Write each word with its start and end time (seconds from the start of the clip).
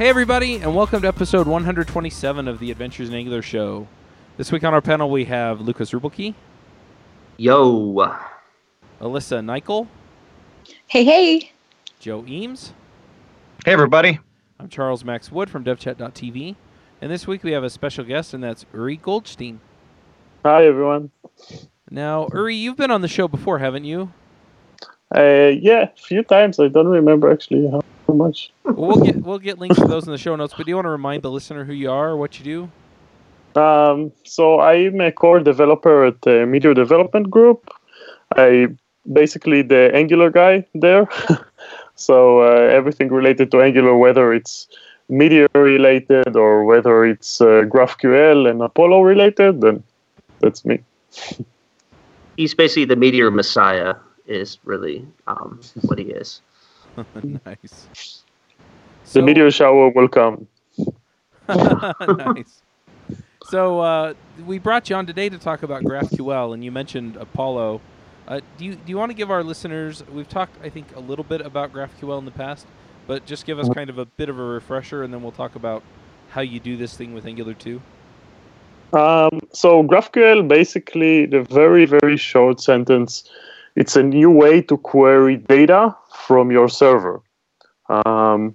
Hey, 0.00 0.08
everybody, 0.08 0.54
and 0.54 0.74
welcome 0.74 1.02
to 1.02 1.08
episode 1.08 1.46
127 1.46 2.48
of 2.48 2.58
the 2.58 2.70
Adventures 2.70 3.10
in 3.10 3.14
Angular 3.14 3.42
show. 3.42 3.86
This 4.38 4.50
week 4.50 4.64
on 4.64 4.72
our 4.72 4.80
panel, 4.80 5.10
we 5.10 5.26
have 5.26 5.60
Lukas 5.60 5.90
Ruebbelke, 5.90 6.32
Yo. 7.36 8.08
Alyssa 8.98 9.44
Nickel, 9.44 9.88
Hey, 10.86 11.04
hey. 11.04 11.52
Joe 11.98 12.24
Eames. 12.26 12.72
Hey, 13.66 13.74
everybody. 13.74 14.20
I'm 14.58 14.70
Charles 14.70 15.04
Max 15.04 15.30
Wood 15.30 15.50
from 15.50 15.64
DevChat.tv, 15.64 16.56
and 17.02 17.10
this 17.12 17.26
week 17.26 17.44
we 17.44 17.52
have 17.52 17.62
a 17.62 17.68
special 17.68 18.02
guest, 18.06 18.32
and 18.32 18.42
that's 18.42 18.64
Uri 18.72 18.96
Goldshtein. 18.96 19.58
Hi 20.46 20.64
everyone. 20.64 21.10
Now, 21.90 22.26
Uri, 22.32 22.56
you've 22.56 22.78
been 22.78 22.90
on 22.90 23.02
the 23.02 23.08
show 23.08 23.28
before, 23.28 23.58
haven't 23.58 23.84
you? 23.84 24.10
Uh, 25.14 25.50
yeah, 25.60 25.90
a 25.94 25.96
few 25.98 26.22
times. 26.22 26.58
I 26.58 26.68
don't 26.68 26.88
remember 26.88 27.30
actually 27.30 27.68
how 27.70 27.82
much. 28.12 28.52
Well, 28.64 28.74
we'll 28.76 29.04
get 29.04 29.16
we'll 29.22 29.38
get 29.38 29.58
links 29.58 29.76
to 29.76 29.86
those 29.86 30.06
in 30.06 30.12
the 30.12 30.18
show 30.18 30.36
notes. 30.36 30.54
But 30.56 30.66
do 30.66 30.70
you 30.70 30.76
want 30.76 30.86
to 30.86 30.90
remind 30.90 31.22
the 31.22 31.30
listener 31.30 31.64
who 31.64 31.72
you 31.72 31.90
are, 31.90 32.10
or 32.10 32.16
what 32.16 32.38
you 32.38 32.44
do? 32.44 33.60
Um, 33.60 34.12
so 34.24 34.60
I'm 34.60 35.00
a 35.00 35.10
core 35.10 35.40
developer 35.40 36.04
at 36.04 36.22
the 36.22 36.46
Meteor 36.46 36.74
Development 36.74 37.28
Group. 37.28 37.70
I 38.36 38.68
basically 39.12 39.62
the 39.62 39.90
Angular 39.94 40.30
guy 40.30 40.64
there. 40.74 41.08
so 41.96 42.42
uh, 42.42 42.68
everything 42.70 43.08
related 43.08 43.50
to 43.50 43.60
Angular, 43.60 43.96
whether 43.96 44.32
it's 44.32 44.68
Meteor 45.08 45.48
related 45.54 46.36
or 46.36 46.64
whether 46.64 47.04
it's 47.04 47.40
uh, 47.40 47.64
GraphQL 47.66 48.48
and 48.48 48.62
Apollo 48.62 49.02
related, 49.02 49.60
then 49.60 49.82
that's 50.38 50.64
me. 50.64 50.80
He's 52.36 52.54
basically 52.54 52.84
the 52.84 52.96
meteor 52.96 53.30
messiah, 53.30 53.96
is 54.26 54.58
really 54.64 55.04
um, 55.26 55.60
what 55.82 55.98
he 55.98 56.04
is. 56.04 56.40
nice. 57.46 58.22
The 59.12 59.22
meteor 59.22 59.50
shower 59.50 59.90
will 59.90 60.08
come. 60.08 60.46
nice. 61.48 62.62
So 63.44 63.80
uh, 63.80 64.14
we 64.46 64.58
brought 64.58 64.88
you 64.90 64.96
on 64.96 65.06
today 65.06 65.28
to 65.28 65.38
talk 65.38 65.62
about 65.62 65.82
GraphQL, 65.82 66.54
and 66.54 66.64
you 66.64 66.70
mentioned 66.70 67.16
Apollo. 67.16 67.80
Uh, 68.28 68.40
do 68.58 68.64
you 68.64 68.74
do 68.76 68.82
you 68.86 68.96
want 68.96 69.10
to 69.10 69.14
give 69.14 69.30
our 69.30 69.42
listeners? 69.42 70.04
We've 70.06 70.28
talked, 70.28 70.56
I 70.64 70.68
think, 70.68 70.94
a 70.94 71.00
little 71.00 71.24
bit 71.24 71.40
about 71.40 71.72
GraphQL 71.72 72.18
in 72.18 72.24
the 72.24 72.30
past, 72.30 72.66
but 73.08 73.26
just 73.26 73.46
give 73.46 73.58
us 73.58 73.68
kind 73.70 73.90
of 73.90 73.98
a 73.98 74.04
bit 74.04 74.28
of 74.28 74.38
a 74.38 74.42
refresher, 74.42 75.02
and 75.02 75.12
then 75.12 75.22
we'll 75.22 75.32
talk 75.32 75.56
about 75.56 75.82
how 76.28 76.42
you 76.42 76.60
do 76.60 76.76
this 76.76 76.96
thing 76.96 77.12
with 77.12 77.26
Angular 77.26 77.54
2. 77.54 77.82
Um, 78.92 79.40
so 79.52 79.82
GraphQL, 79.82 80.46
basically, 80.46 81.26
the 81.26 81.42
very 81.42 81.86
very 81.86 82.16
short 82.16 82.60
sentence, 82.60 83.28
it's 83.76 83.96
a 83.96 84.02
new 84.02 84.30
way 84.30 84.62
to 84.62 84.76
query 84.76 85.36
data 85.36 85.96
from 86.12 86.50
your 86.50 86.68
server. 86.68 87.22
Um, 87.88 88.54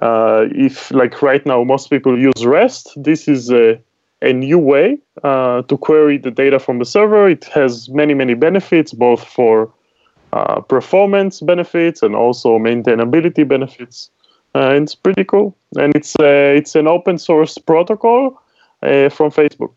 uh, 0.00 0.46
if 0.52 0.90
like 0.90 1.22
right 1.22 1.44
now 1.44 1.64
most 1.64 1.90
people 1.90 2.18
use 2.18 2.44
REST, 2.44 2.92
this 2.96 3.26
is 3.28 3.50
a, 3.50 3.80
a 4.22 4.32
new 4.32 4.58
way 4.58 4.98
uh, 5.24 5.62
to 5.62 5.76
query 5.76 6.18
the 6.18 6.30
data 6.30 6.58
from 6.58 6.78
the 6.78 6.84
server. 6.84 7.28
It 7.28 7.44
has 7.46 7.88
many 7.88 8.14
many 8.14 8.34
benefits, 8.34 8.92
both 8.92 9.24
for 9.24 9.72
uh, 10.32 10.60
performance 10.60 11.40
benefits 11.40 12.02
and 12.02 12.14
also 12.14 12.58
maintainability 12.58 13.46
benefits. 13.46 14.10
Uh, 14.54 14.74
it's 14.80 14.94
pretty 14.94 15.24
cool, 15.24 15.56
and 15.76 15.94
it's 15.94 16.14
uh, 16.20 16.54
it's 16.56 16.74
an 16.74 16.86
open 16.86 17.18
source 17.18 17.58
protocol 17.58 18.40
uh, 18.82 19.08
from 19.08 19.30
Facebook. 19.30 19.76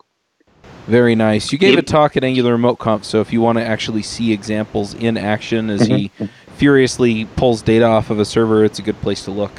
Very 0.92 1.16
nice. 1.16 1.54
You 1.54 1.58
gave 1.58 1.78
a 1.78 1.82
talk 1.82 2.18
at 2.18 2.24
Angular 2.26 2.52
Remote 2.52 2.76
Conf, 2.76 3.06
so 3.06 3.22
if 3.22 3.32
you 3.32 3.40
want 3.40 3.58
to 3.58 3.64
actually 3.64 4.02
see 4.02 4.34
examples 4.34 4.94
in 4.94 5.16
action 5.16 5.70
as 5.70 5.88
he 5.88 6.10
mm-hmm. 6.10 6.26
furiously 6.58 7.24
pulls 7.38 7.62
data 7.62 7.86
off 7.86 8.10
of 8.10 8.20
a 8.20 8.26
server, 8.26 8.66
it's 8.66 8.78
a 8.78 8.82
good 8.82 9.00
place 9.00 9.24
to 9.24 9.32
look. 9.32 9.54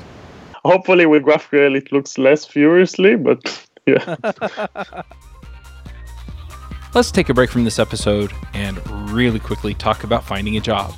Hopefully, 0.62 1.06
with 1.06 1.22
GraphQL, 1.22 1.75
it 1.75 1.91
looks 1.91 2.19
less 2.19 2.44
furiously, 2.44 3.16
but 3.16 3.66
yeah. 3.87 4.16
Let's 6.94 7.10
take 7.10 7.31
a 7.31 7.34
break 7.34 7.48
from 7.48 7.65
this 7.65 7.78
episode 7.78 8.31
and 8.53 8.76
really 9.10 9.38
quickly 9.38 9.72
talk 9.72 10.04
about 10.04 10.25
finding 10.25 10.59
a 10.59 10.60
job. 10.60 10.92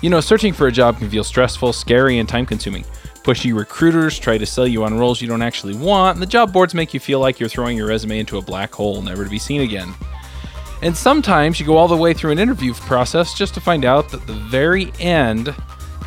You 0.00 0.10
know, 0.10 0.20
searching 0.20 0.52
for 0.52 0.66
a 0.66 0.72
job 0.72 0.98
can 0.98 1.08
feel 1.08 1.22
stressful, 1.22 1.72
scary, 1.72 2.18
and 2.18 2.28
time 2.28 2.46
consuming. 2.46 2.84
Pushy 3.22 3.56
recruiters 3.56 4.18
try 4.18 4.36
to 4.36 4.46
sell 4.46 4.66
you 4.66 4.82
on 4.84 4.98
roles 4.98 5.20
you 5.20 5.28
don't 5.28 5.42
actually 5.42 5.74
want, 5.74 6.16
and 6.16 6.22
the 6.22 6.26
job 6.26 6.52
boards 6.52 6.74
make 6.74 6.92
you 6.92 6.98
feel 6.98 7.20
like 7.20 7.38
you're 7.38 7.48
throwing 7.48 7.76
your 7.76 7.86
resume 7.86 8.18
into 8.18 8.38
a 8.38 8.42
black 8.42 8.74
hole, 8.74 9.00
never 9.00 9.22
to 9.22 9.30
be 9.30 9.38
seen 9.38 9.60
again. 9.60 9.94
And 10.82 10.96
sometimes 10.96 11.60
you 11.60 11.66
go 11.66 11.76
all 11.76 11.86
the 11.86 11.96
way 11.96 12.12
through 12.12 12.32
an 12.32 12.40
interview 12.40 12.74
process 12.74 13.34
just 13.34 13.54
to 13.54 13.60
find 13.60 13.84
out 13.84 14.08
that 14.10 14.26
the 14.26 14.32
very 14.32 14.92
end 14.98 15.54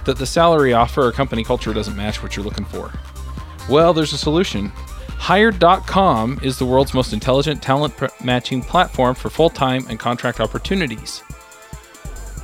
that 0.04 0.18
the 0.18 0.26
salary 0.26 0.74
offer 0.74 1.04
or 1.04 1.12
company 1.14 1.44
culture 1.44 1.74
doesn't 1.74 1.96
match 1.96 2.22
what 2.22 2.36
you're 2.36 2.46
looking 2.46 2.66
for. 2.66 2.92
Well, 3.70 3.94
there's 3.94 4.14
a 4.14 4.18
solution. 4.18 4.68
Hired.com 5.18 6.40
is 6.44 6.60
the 6.60 6.66
world's 6.66 6.94
most 6.94 7.14
intelligent 7.14 7.64
talent 7.64 7.96
pr- 7.96 8.08
matching 8.24 8.62
platform 8.62 9.16
for 9.16 9.30
full 9.30 9.50
time 9.50 9.86
and 9.90 9.98
contract 9.98 10.40
opportunities. 10.42 11.24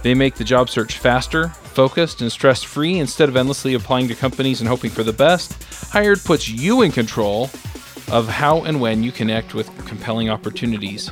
They 0.01 0.15
make 0.15 0.35
the 0.35 0.43
job 0.43 0.69
search 0.69 0.97
faster, 0.97 1.51
focused, 1.71 2.21
and 2.21 2.31
stress 2.31 2.61
free 2.61 2.99
instead 2.99 3.29
of 3.29 3.35
endlessly 3.35 3.73
applying 3.73 4.07
to 4.09 4.15
companies 4.15 4.59
and 4.61 4.67
hoping 4.67 4.91
for 4.91 5.03
the 5.03 5.13
best. 5.13 5.61
Hired 5.91 6.23
puts 6.23 6.47
you 6.47 6.81
in 6.81 6.91
control 6.91 7.49
of 8.11 8.27
how 8.27 8.63
and 8.63 8.79
when 8.79 9.03
you 9.03 9.11
connect 9.11 9.53
with 9.53 9.69
compelling 9.87 10.29
opportunities. 10.29 11.11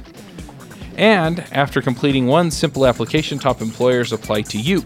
And 0.98 1.40
after 1.54 1.82
completing 1.82 2.28
one 2.28 2.52
simple 2.52 2.86
application, 2.86 3.40
top 3.40 3.62
employers 3.62 4.12
apply 4.12 4.42
to 4.44 4.60
you. 4.60 4.84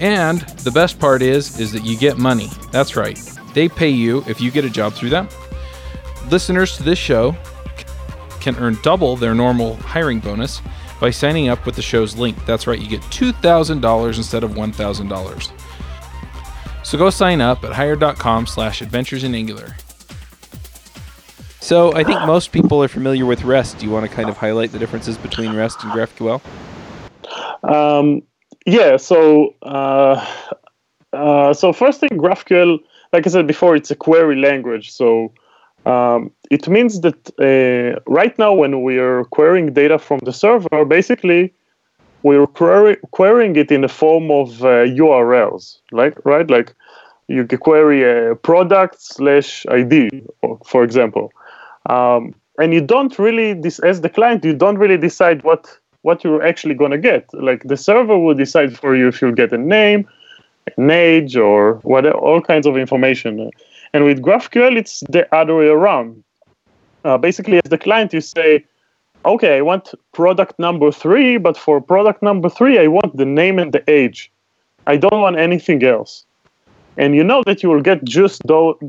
And 0.00 0.40
the 0.64 0.72
best 0.72 0.98
part 0.98 1.22
is 1.22 1.58
is 1.58 1.72
that 1.72 1.84
you 1.84 1.96
get 1.96 2.18
money. 2.18 2.50
That's 2.72 2.96
right. 2.96 3.18
They 3.54 3.68
pay 3.68 3.88
you 3.88 4.24
if 4.26 4.40
you 4.40 4.50
get 4.50 4.64
a 4.64 4.70
job 4.70 4.94
through 4.94 5.10
them. 5.10 5.28
Listeners 6.30 6.76
to 6.76 6.82
this 6.82 6.98
show 6.98 7.36
can 8.40 8.56
earn 8.56 8.78
double 8.82 9.16
their 9.16 9.34
normal 9.34 9.74
hiring 9.76 10.20
bonus 10.20 10.60
by 11.00 11.10
signing 11.10 11.48
up 11.48 11.64
with 11.66 11.76
the 11.76 11.82
show's 11.82 12.16
link. 12.16 12.44
That's 12.44 12.66
right, 12.66 12.78
you 12.78 12.88
get 12.88 13.02
$2,000 13.02 14.16
instead 14.16 14.44
of 14.44 14.52
$1,000. 14.52 15.52
So 16.84 16.96
go 16.96 17.10
sign 17.10 17.40
up 17.40 17.64
at 17.64 17.72
hired.com 17.72 18.46
slash 18.46 18.80
adventures 18.80 19.24
in 19.24 19.34
Angular. 19.34 19.76
So 21.60 21.92
I 21.92 22.02
think 22.02 22.18
most 22.22 22.50
people 22.50 22.82
are 22.82 22.88
familiar 22.88 23.26
with 23.26 23.44
REST. 23.44 23.78
Do 23.78 23.84
you 23.84 23.92
want 23.92 24.08
to 24.08 24.16
kind 24.16 24.30
of 24.30 24.38
highlight 24.38 24.72
the 24.72 24.78
differences 24.78 25.18
between 25.18 25.54
REST 25.54 25.84
and 25.84 25.92
GraphQL? 25.92 26.40
Um, 27.62 28.22
yeah. 28.64 28.96
So, 28.96 29.54
uh, 29.60 30.24
uh, 31.12 31.52
so 31.52 31.74
first 31.74 32.00
thing, 32.00 32.10
GraphQL, 32.10 32.78
like 33.12 33.26
I 33.26 33.30
said 33.30 33.46
before, 33.46 33.76
it's 33.76 33.90
a 33.90 33.96
query 33.96 34.36
language. 34.36 34.90
So 34.90 35.32
um, 35.86 36.30
it 36.50 36.68
means 36.68 37.00
that 37.00 37.20
uh, 37.38 38.00
right 38.06 38.38
now, 38.38 38.52
when 38.52 38.82
we 38.82 38.98
are 38.98 39.24
querying 39.24 39.72
data 39.72 39.98
from 39.98 40.18
the 40.24 40.32
server, 40.32 40.84
basically 40.84 41.52
we're 42.22 42.46
query- 42.46 42.98
querying 43.12 43.56
it 43.56 43.70
in 43.70 43.82
the 43.82 43.88
form 43.88 44.30
of 44.30 44.62
uh, 44.64 44.84
URLs, 44.84 45.78
like 45.92 46.14
right, 46.24 46.48
like 46.50 46.74
you 47.28 47.46
can 47.46 47.58
query 47.58 48.02
a 48.02 48.34
product 48.34 49.00
slash 49.00 49.64
ID, 49.70 50.22
for 50.64 50.82
example, 50.82 51.32
um, 51.86 52.34
and 52.58 52.74
you 52.74 52.80
don't 52.80 53.18
really, 53.18 53.54
this 53.54 53.78
as 53.78 54.00
the 54.00 54.08
client, 54.08 54.44
you 54.44 54.54
don't 54.54 54.78
really 54.78 54.98
decide 54.98 55.42
what 55.44 55.78
what 56.02 56.24
you're 56.24 56.42
actually 56.42 56.74
going 56.74 56.90
to 56.90 56.98
get. 56.98 57.28
Like 57.34 57.64
the 57.64 57.76
server 57.76 58.18
will 58.18 58.34
decide 58.34 58.76
for 58.76 58.96
you 58.96 59.08
if 59.08 59.20
you'll 59.20 59.32
get 59.32 59.52
a 59.52 59.58
name, 59.58 60.08
an 60.76 60.90
age, 60.90 61.36
or 61.36 61.74
what, 61.82 62.06
all 62.06 62.40
kinds 62.40 62.66
of 62.66 62.76
information. 62.76 63.50
And 63.92 64.04
with 64.04 64.22
GraphQL, 64.22 64.76
it's 64.76 65.02
the 65.08 65.32
other 65.34 65.54
way 65.56 65.68
around. 65.68 66.22
Uh, 67.04 67.16
basically, 67.16 67.58
as 67.64 67.70
the 67.70 67.78
client, 67.78 68.12
you 68.12 68.20
say, 68.20 68.64
okay, 69.24 69.56
I 69.56 69.62
want 69.62 69.94
product 70.12 70.58
number 70.58 70.92
three, 70.92 71.38
but 71.38 71.56
for 71.56 71.80
product 71.80 72.22
number 72.22 72.48
three, 72.48 72.78
I 72.78 72.86
want 72.86 73.16
the 73.16 73.24
name 73.24 73.58
and 73.58 73.72
the 73.72 73.82
age. 73.88 74.30
I 74.86 74.96
don't 74.96 75.20
want 75.20 75.38
anything 75.38 75.82
else. 75.84 76.24
And 76.96 77.14
you 77.14 77.22
know 77.22 77.42
that 77.46 77.62
you 77.62 77.68
will 77.68 77.82
get 77.82 78.04
just 78.04 78.42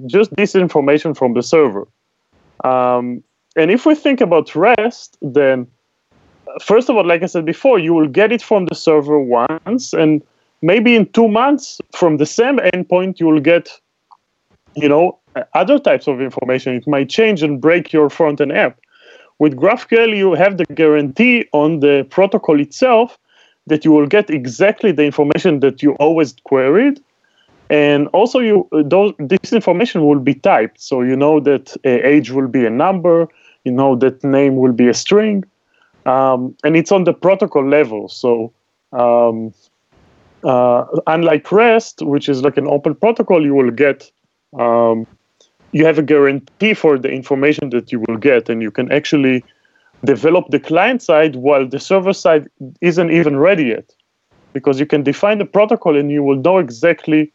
just 0.07 0.35
this 0.35 0.55
information 0.55 1.13
from 1.13 1.33
the 1.33 1.43
server. 1.43 1.87
Um, 2.63 3.23
and 3.55 3.69
if 3.71 3.85
we 3.85 3.95
think 3.95 4.21
about 4.21 4.55
REST, 4.55 5.17
then 5.21 5.67
first 6.61 6.89
of 6.89 6.95
all, 6.95 7.05
like 7.05 7.23
I 7.23 7.27
said 7.27 7.45
before, 7.45 7.79
you 7.79 7.93
will 7.93 8.07
get 8.07 8.31
it 8.31 8.41
from 8.41 8.65
the 8.65 8.75
server 8.75 9.19
once, 9.19 9.93
and 9.93 10.21
maybe 10.61 10.95
in 10.95 11.05
two 11.11 11.27
months 11.27 11.79
from 11.91 12.17
the 12.17 12.25
same 12.25 12.57
endpoint, 12.57 13.19
you 13.19 13.27
will 13.27 13.39
get, 13.39 13.69
you 14.75 14.89
know, 14.89 15.17
other 15.53 15.79
types 15.79 16.07
of 16.07 16.21
information. 16.21 16.75
It 16.75 16.87
might 16.87 17.09
change 17.09 17.43
and 17.43 17.61
break 17.61 17.93
your 17.93 18.09
front 18.09 18.41
end 18.41 18.51
app. 18.51 18.79
With 19.39 19.55
GraphQL, 19.55 20.15
you 20.15 20.33
have 20.33 20.57
the 20.57 20.65
guarantee 20.65 21.45
on 21.53 21.79
the 21.79 22.05
protocol 22.09 22.59
itself 22.59 23.17
that 23.67 23.85
you 23.85 23.91
will 23.91 24.07
get 24.07 24.29
exactly 24.29 24.91
the 24.91 25.03
information 25.03 25.61
that 25.61 25.81
you 25.81 25.93
always 25.93 26.35
queried. 26.43 26.99
And 27.69 28.07
also, 28.09 28.39
you 28.39 28.67
those, 28.71 29.13
this 29.19 29.53
information 29.53 30.05
will 30.05 30.19
be 30.19 30.33
typed, 30.33 30.81
so 30.81 31.01
you 31.01 31.15
know 31.15 31.39
that 31.41 31.77
uh, 31.85 31.89
age 31.89 32.31
will 32.31 32.47
be 32.47 32.65
a 32.65 32.69
number, 32.69 33.27
you 33.63 33.71
know 33.71 33.95
that 33.97 34.23
name 34.23 34.55
will 34.55 34.71
be 34.71 34.87
a 34.89 34.93
string, 34.93 35.45
um, 36.07 36.55
and 36.63 36.75
it's 36.75 36.91
on 36.91 37.03
the 37.03 37.13
protocol 37.13 37.63
level. 37.63 38.09
So, 38.09 38.51
um, 38.91 39.53
uh, 40.43 40.85
unlike 41.05 41.51
REST, 41.51 42.01
which 42.01 42.27
is 42.27 42.41
like 42.41 42.57
an 42.57 42.67
open 42.67 42.95
protocol, 42.95 43.45
you 43.45 43.53
will 43.53 43.69
get 43.69 44.11
um, 44.57 45.05
you 45.71 45.85
have 45.85 45.99
a 45.99 46.03
guarantee 46.03 46.73
for 46.73 46.97
the 46.97 47.09
information 47.09 47.69
that 47.69 47.91
you 47.91 48.03
will 48.07 48.17
get, 48.17 48.49
and 48.49 48.61
you 48.61 48.71
can 48.71 48.91
actually 48.91 49.43
develop 50.05 50.47
the 50.49 50.59
client 50.59 51.01
side 51.01 51.35
while 51.35 51.67
the 51.67 51.79
server 51.79 52.13
side 52.13 52.47
isn't 52.81 53.11
even 53.11 53.37
ready 53.37 53.65
yet, 53.65 53.93
because 54.53 54.79
you 54.79 54.85
can 54.85 55.03
define 55.03 55.37
the 55.37 55.45
protocol 55.45 55.95
and 55.97 56.09
you 56.09 56.23
will 56.23 56.37
know 56.37 56.57
exactly 56.57 57.31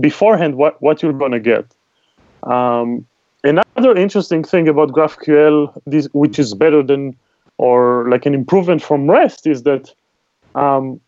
beforehand 0.00 0.56
what, 0.56 0.80
what 0.82 1.02
you're 1.02 1.12
going 1.12 1.32
to 1.32 1.40
get. 1.40 1.64
Um, 2.44 3.06
another 3.42 3.96
interesting 3.96 4.44
thing 4.44 4.68
about 4.68 4.90
GraphQL, 4.90 5.80
this, 5.86 6.08
which 6.12 6.38
is 6.38 6.54
better 6.54 6.82
than 6.82 7.16
or 7.58 8.08
like 8.08 8.26
an 8.26 8.34
improvement 8.34 8.82
from 8.82 9.10
REST, 9.10 9.46
is 9.46 9.62
that 9.62 9.92
um, 10.54 11.00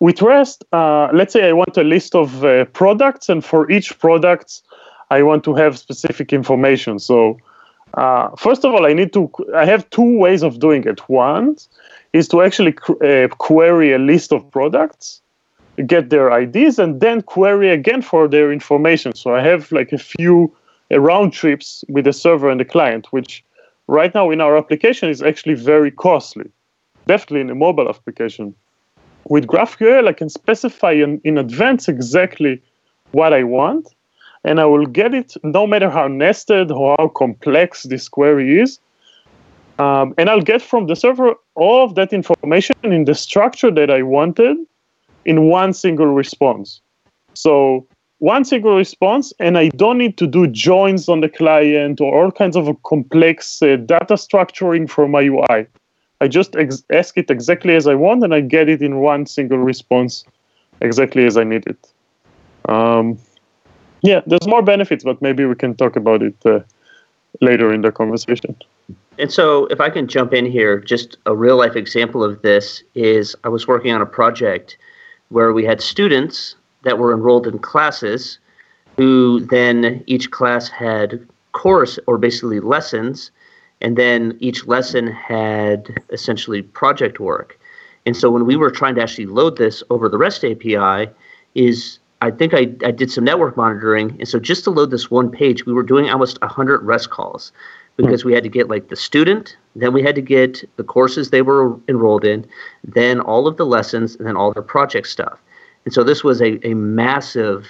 with 0.00 0.22
REST, 0.22 0.64
uh, 0.72 1.08
let's 1.12 1.32
say 1.32 1.48
I 1.48 1.52
want 1.52 1.76
a 1.76 1.84
list 1.84 2.14
of 2.14 2.44
uh, 2.44 2.64
products, 2.66 3.28
and 3.28 3.44
for 3.44 3.70
each 3.70 3.98
product, 3.98 4.62
I 5.10 5.22
want 5.22 5.44
to 5.44 5.54
have 5.54 5.78
specific 5.78 6.32
information. 6.32 6.98
So, 6.98 7.38
uh, 7.94 8.30
first 8.36 8.64
of 8.64 8.72
all, 8.72 8.86
I 8.86 8.94
need 8.94 9.12
to. 9.12 9.30
I 9.54 9.66
have 9.66 9.88
two 9.90 10.18
ways 10.18 10.42
of 10.42 10.58
doing 10.58 10.84
it. 10.84 11.00
One 11.08 11.56
is 12.14 12.28
to 12.28 12.42
actually 12.42 12.74
uh, 13.04 13.28
query 13.28 13.92
a 13.92 13.98
list 13.98 14.32
of 14.32 14.50
products, 14.50 15.20
get 15.86 16.08
their 16.08 16.30
IDs, 16.30 16.78
and 16.78 17.00
then 17.00 17.20
query 17.22 17.70
again 17.70 18.00
for 18.00 18.26
their 18.26 18.50
information. 18.50 19.14
So 19.14 19.34
I 19.34 19.42
have 19.42 19.70
like 19.70 19.92
a 19.92 19.98
few 19.98 20.50
uh, 20.90 20.98
round 20.98 21.34
trips 21.34 21.84
with 21.88 22.06
the 22.06 22.12
server 22.12 22.48
and 22.48 22.58
the 22.58 22.64
client, 22.64 23.06
which 23.10 23.44
right 23.86 24.14
now 24.14 24.30
in 24.30 24.40
our 24.40 24.56
application 24.56 25.10
is 25.10 25.20
actually 25.20 25.54
very 25.54 25.90
costly. 25.90 26.50
Definitely 27.06 27.40
in 27.42 27.50
a 27.50 27.54
mobile 27.54 27.88
application 27.88 28.54
with 29.30 29.46
GraphQL, 29.46 30.08
I 30.08 30.12
can 30.12 30.28
specify 30.28 30.90
in, 30.90 31.20
in 31.22 31.38
advance 31.38 31.88
exactly 31.88 32.60
what 33.12 33.32
I 33.32 33.44
want, 33.44 33.94
and 34.44 34.60
I 34.60 34.64
will 34.64 34.86
get 34.86 35.14
it 35.14 35.36
no 35.44 35.68
matter 35.68 35.88
how 35.88 36.08
nested 36.08 36.72
or 36.72 36.96
how 36.98 37.08
complex 37.08 37.84
this 37.84 38.08
query 38.08 38.60
is. 38.60 38.80
Um, 39.78 40.14
and 40.18 40.28
I'll 40.28 40.42
get 40.42 40.60
from 40.60 40.88
the 40.88 40.96
server 40.96 41.34
all 41.54 41.84
of 41.84 41.94
that 41.94 42.12
information 42.12 42.74
in 42.82 43.04
the 43.04 43.14
structure 43.14 43.70
that 43.70 43.88
I 43.88 44.02
wanted 44.02 44.56
in 45.24 45.48
one 45.48 45.72
single 45.74 46.08
response. 46.08 46.80
So 47.34 47.86
one 48.18 48.44
single 48.44 48.76
response, 48.76 49.32
and 49.38 49.56
I 49.56 49.68
don't 49.68 49.96
need 49.96 50.18
to 50.18 50.26
do 50.26 50.48
joins 50.48 51.08
on 51.08 51.20
the 51.20 51.28
client 51.28 52.00
or 52.00 52.12
all 52.12 52.32
kinds 52.32 52.56
of 52.56 52.68
complex 52.82 53.62
uh, 53.62 53.76
data 53.76 54.14
structuring 54.14 54.90
for 54.90 55.06
my 55.06 55.22
UI. 55.22 55.68
I 56.20 56.28
just 56.28 56.56
ex- 56.56 56.84
ask 56.92 57.16
it 57.16 57.30
exactly 57.30 57.74
as 57.74 57.86
I 57.86 57.94
want, 57.94 58.22
and 58.24 58.34
I 58.34 58.40
get 58.40 58.68
it 58.68 58.82
in 58.82 59.00
one 59.00 59.26
single 59.26 59.58
response, 59.58 60.24
exactly 60.80 61.24
as 61.24 61.36
I 61.36 61.44
need 61.44 61.66
it. 61.66 61.92
Um, 62.68 63.18
yeah, 64.02 64.20
there's 64.26 64.46
more 64.46 64.62
benefits, 64.62 65.04
but 65.04 65.20
maybe 65.22 65.44
we 65.44 65.54
can 65.54 65.74
talk 65.74 65.96
about 65.96 66.22
it 66.22 66.36
uh, 66.44 66.60
later 67.40 67.72
in 67.72 67.82
the 67.82 67.92
conversation. 67.92 68.54
And 69.18 69.32
so, 69.32 69.66
if 69.66 69.80
I 69.80 69.90
can 69.90 70.08
jump 70.08 70.32
in 70.32 70.46
here, 70.46 70.78
just 70.78 71.18
a 71.26 71.34
real 71.34 71.56
life 71.56 71.76
example 71.76 72.24
of 72.24 72.40
this 72.42 72.82
is 72.94 73.36
I 73.44 73.48
was 73.48 73.66
working 73.66 73.92
on 73.92 74.00
a 74.00 74.06
project 74.06 74.78
where 75.28 75.52
we 75.52 75.64
had 75.64 75.80
students 75.80 76.56
that 76.82 76.98
were 76.98 77.12
enrolled 77.12 77.46
in 77.46 77.58
classes 77.58 78.38
who 78.96 79.40
then 79.40 80.02
each 80.06 80.30
class 80.30 80.68
had 80.68 81.26
course 81.52 81.98
or 82.06 82.18
basically 82.18 82.60
lessons 82.60 83.30
and 83.80 83.96
then 83.96 84.36
each 84.40 84.66
lesson 84.66 85.06
had 85.06 86.02
essentially 86.10 86.62
project 86.62 87.20
work. 87.20 87.58
And 88.06 88.16
so 88.16 88.30
when 88.30 88.46
we 88.46 88.56
were 88.56 88.70
trying 88.70 88.94
to 88.96 89.02
actually 89.02 89.26
load 89.26 89.56
this 89.56 89.82
over 89.90 90.08
the 90.08 90.18
REST 90.18 90.44
API, 90.44 91.10
is 91.54 91.98
I 92.22 92.30
think 92.30 92.54
I, 92.54 92.68
I 92.84 92.90
did 92.90 93.10
some 93.10 93.24
network 93.24 93.56
monitoring, 93.56 94.16
and 94.18 94.28
so 94.28 94.38
just 94.38 94.64
to 94.64 94.70
load 94.70 94.90
this 94.90 95.10
one 95.10 95.30
page, 95.30 95.64
we 95.64 95.72
were 95.72 95.82
doing 95.82 96.10
almost 96.10 96.40
100 96.42 96.82
REST 96.82 97.10
calls 97.10 97.52
because 97.96 98.24
we 98.24 98.32
had 98.32 98.42
to 98.42 98.48
get 98.48 98.68
like 98.68 98.88
the 98.88 98.96
student, 98.96 99.56
then 99.76 99.92
we 99.92 100.02
had 100.02 100.14
to 100.14 100.22
get 100.22 100.64
the 100.76 100.84
courses 100.84 101.30
they 101.30 101.42
were 101.42 101.78
enrolled 101.88 102.24
in, 102.24 102.46
then 102.84 103.20
all 103.20 103.46
of 103.46 103.56
the 103.56 103.66
lessons, 103.66 104.16
and 104.16 104.26
then 104.26 104.36
all 104.36 104.52
their 104.52 104.62
project 104.62 105.06
stuff. 105.06 105.38
And 105.84 105.92
so 105.92 106.02
this 106.02 106.24
was 106.24 106.40
a, 106.40 106.66
a 106.66 106.74
massive 106.74 107.66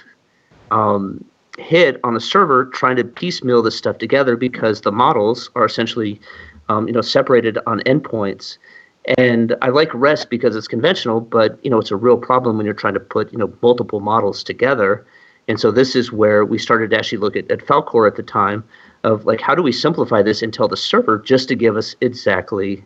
um, 0.71 1.25
hit 1.59 2.01
on 2.05 2.15
the 2.15 2.21
server 2.21 2.67
trying 2.67 2.97
to 2.97 3.05
piecemeal 3.05 3.63
this 3.63 3.77
stuff 3.77 3.99
together 3.99 4.37
because 4.37 4.83
the 4.83 4.93
models 4.93 5.51
are 5.55 5.65
essentially 5.65 6.21
um, 6.69 6.87
you 6.87 6.93
know 6.93 7.01
separated 7.01 7.59
on 7.67 7.81
endpoints. 7.81 8.59
And 9.19 9.57
i 9.63 9.71
like 9.71 9.93
rest 9.95 10.29
because 10.29 10.55
it's 10.55 10.69
conventional 10.69 11.23
but 11.23 11.59
you 11.65 11.71
know 11.71 11.79
it's 11.79 11.91
a 11.91 11.97
real 11.97 12.19
problem 12.19 12.57
when 12.57 12.67
you're 12.67 12.75
trying 12.75 12.95
to 12.95 13.01
put 13.01 13.33
you 13.33 13.39
know 13.39 13.53
multiple 13.63 14.01
models 14.01 14.45
together. 14.45 15.07
And 15.49 15.59
so 15.59 15.73
this 15.73 15.97
is 15.97 16.13
where 16.13 16.45
we 16.45 16.59
started 16.59 16.91
to 16.91 16.99
actually 16.99 17.19
look 17.19 17.35
at, 17.35 17.51
at 17.51 17.67
Falcor 17.67 18.07
at 18.07 18.17
the 18.17 18.23
time 18.23 18.63
of 19.03 19.25
like 19.25 19.41
how 19.41 19.55
do 19.55 19.63
we 19.63 19.73
simplify 19.73 20.23
this 20.23 20.43
and 20.43 20.53
tell 20.53 20.69
the 20.69 20.77
server 20.77 21.19
just 21.19 21.49
to 21.49 21.55
give 21.55 21.77
us 21.77 21.97
exactly 22.01 22.85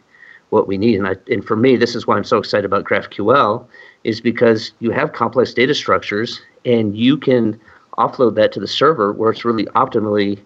what 0.51 0.69
we 0.69 0.79
need? 0.79 0.97
And, 0.97 1.09
I, 1.09 1.17
and 1.29 1.45
for 1.45 1.57
me 1.57 1.77
this 1.77 1.95
is 1.95 2.07
why 2.07 2.17
i'm 2.17 2.25
so 2.25 2.39
excited 2.39 2.65
about 2.65 2.85
graphql 2.85 3.67
is 4.05 4.21
because 4.21 4.73
you 4.79 4.91
have 4.93 5.13
complex 5.13 5.53
data 5.53 5.75
structures 5.75 6.41
and 6.65 6.97
you 6.97 7.19
can 7.19 7.61
offload 7.99 8.35
that 8.35 8.53
to 8.53 8.61
the 8.61 8.69
server 8.69 9.13
where 9.13 9.31
it's 9.31 9.45
really 9.45 9.65
optimally 9.67 10.37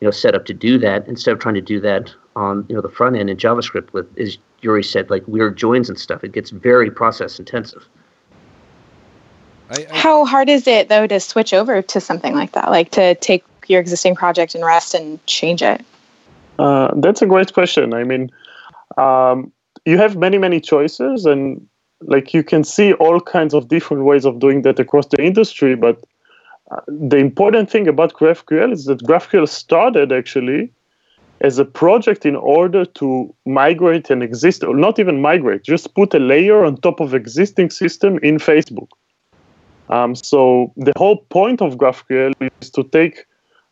you 0.00 0.06
know 0.06 0.10
set 0.10 0.34
up 0.34 0.44
to 0.44 0.54
do 0.54 0.78
that 0.78 1.06
instead 1.08 1.32
of 1.32 1.38
trying 1.38 1.54
to 1.54 1.60
do 1.60 1.80
that 1.80 2.14
on 2.36 2.64
you 2.68 2.74
know 2.74 2.80
the 2.80 2.88
front 2.88 3.16
end 3.16 3.30
in 3.30 3.36
JavaScript 3.36 3.92
with 3.92 4.06
as 4.18 4.38
Yuri 4.62 4.82
said 4.82 5.10
like 5.10 5.26
weird 5.26 5.56
joins 5.56 5.88
and 5.88 5.98
stuff. 5.98 6.24
It 6.24 6.32
gets 6.32 6.50
very 6.50 6.90
process 6.90 7.38
intensive. 7.38 7.88
I, 9.70 9.86
I, 9.90 9.96
How 9.96 10.24
hard 10.24 10.48
is 10.48 10.66
it 10.66 10.88
though 10.88 11.06
to 11.06 11.20
switch 11.20 11.52
over 11.52 11.82
to 11.82 12.00
something 12.00 12.34
like 12.34 12.52
that, 12.52 12.70
like 12.70 12.90
to 12.92 13.14
take 13.16 13.44
your 13.66 13.80
existing 13.80 14.14
project 14.14 14.54
in 14.54 14.64
REST 14.64 14.94
and 14.94 15.26
change 15.26 15.62
it? 15.62 15.84
Uh, 16.58 16.92
that's 16.96 17.22
a 17.22 17.26
great 17.26 17.52
question. 17.52 17.94
I 17.94 18.02
mean, 18.02 18.30
um, 18.96 19.52
you 19.84 19.98
have 19.98 20.16
many 20.16 20.38
many 20.38 20.60
choices, 20.60 21.24
and 21.24 21.66
like 22.00 22.34
you 22.34 22.42
can 22.42 22.64
see 22.64 22.94
all 22.94 23.20
kinds 23.20 23.54
of 23.54 23.68
different 23.68 24.04
ways 24.04 24.24
of 24.24 24.38
doing 24.38 24.62
that 24.62 24.80
across 24.80 25.06
the 25.06 25.22
industry, 25.22 25.76
but 25.76 26.02
the 26.86 27.16
important 27.16 27.70
thing 27.70 27.88
about 27.88 28.12
GraphQL 28.12 28.72
is 28.72 28.84
that 28.86 29.02
GraphQL 29.02 29.48
started 29.48 30.12
actually 30.12 30.72
as 31.40 31.58
a 31.58 31.64
project 31.64 32.26
in 32.26 32.36
order 32.36 32.84
to 32.84 33.32
migrate 33.46 34.10
an 34.10 34.22
existing, 34.22 34.68
or 34.68 34.76
not 34.76 34.98
even 34.98 35.22
migrate, 35.22 35.62
just 35.62 35.94
put 35.94 36.12
a 36.12 36.18
layer 36.18 36.64
on 36.64 36.76
top 36.78 37.00
of 37.00 37.14
existing 37.14 37.70
system 37.70 38.18
in 38.22 38.38
Facebook. 38.38 38.88
Um, 39.88 40.14
so 40.14 40.72
the 40.76 40.92
whole 40.96 41.18
point 41.30 41.62
of 41.62 41.76
GraphQL 41.76 42.32
is 42.60 42.70
to 42.70 42.82
take 42.84 43.24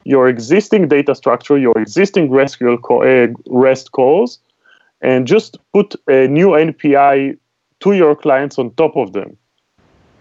your 0.04 0.28
existing 0.28 0.88
data 0.88 1.14
structure, 1.14 1.58
your 1.58 1.76
existing 1.76 2.28
GraphQL 2.28 2.80
co- 2.82 3.02
uh, 3.02 3.26
REST 3.48 3.92
calls, 3.92 4.38
and 5.02 5.26
just 5.26 5.58
put 5.72 5.96
a 6.06 6.28
new 6.28 6.56
API 6.56 7.36
to 7.80 7.92
your 7.92 8.14
clients 8.14 8.58
on 8.58 8.70
top 8.74 8.96
of 8.96 9.12
them. 9.12 9.36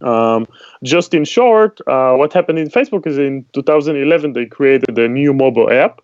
Um, 0.02 0.48
just 0.84 1.14
in 1.14 1.26
short, 1.26 1.80
uh, 1.88 2.14
what 2.16 2.34
happened 2.34 2.60
in 2.60 2.70
Facebook 2.70 3.08
is 3.08 3.18
in 3.18 3.46
2011 3.54 4.34
they 4.34 4.46
created 4.46 4.98
a 4.98 5.08
new 5.08 5.34
mobile 5.34 5.72
app, 5.72 6.02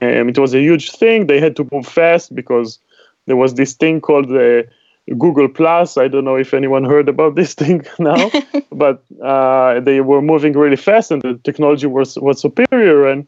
and 0.00 0.30
it 0.30 0.38
was 0.38 0.54
a 0.54 0.60
huge 0.60 0.90
thing. 0.92 1.26
They 1.26 1.40
had 1.40 1.56
to 1.56 1.68
move 1.72 1.86
fast 1.86 2.34
because 2.34 2.78
there 3.26 3.36
was 3.36 3.54
this 3.54 3.74
thing 3.74 4.00
called 4.00 4.28
the 4.28 4.66
Google 5.18 5.48
Plus. 5.48 5.96
I 5.96 6.08
don't 6.08 6.24
know 6.24 6.36
if 6.36 6.54
anyone 6.54 6.84
heard 6.84 7.08
about 7.08 7.34
this 7.34 7.54
thing 7.62 7.84
now, 7.98 8.30
but 8.72 9.02
uh, 9.22 9.80
they 9.80 10.00
were 10.00 10.22
moving 10.22 10.52
really 10.52 10.76
fast, 10.76 11.10
and 11.10 11.22
the 11.22 11.38
technology 11.44 11.86
was 11.86 12.18
was 12.18 12.40
superior. 12.40 13.06
And 13.06 13.26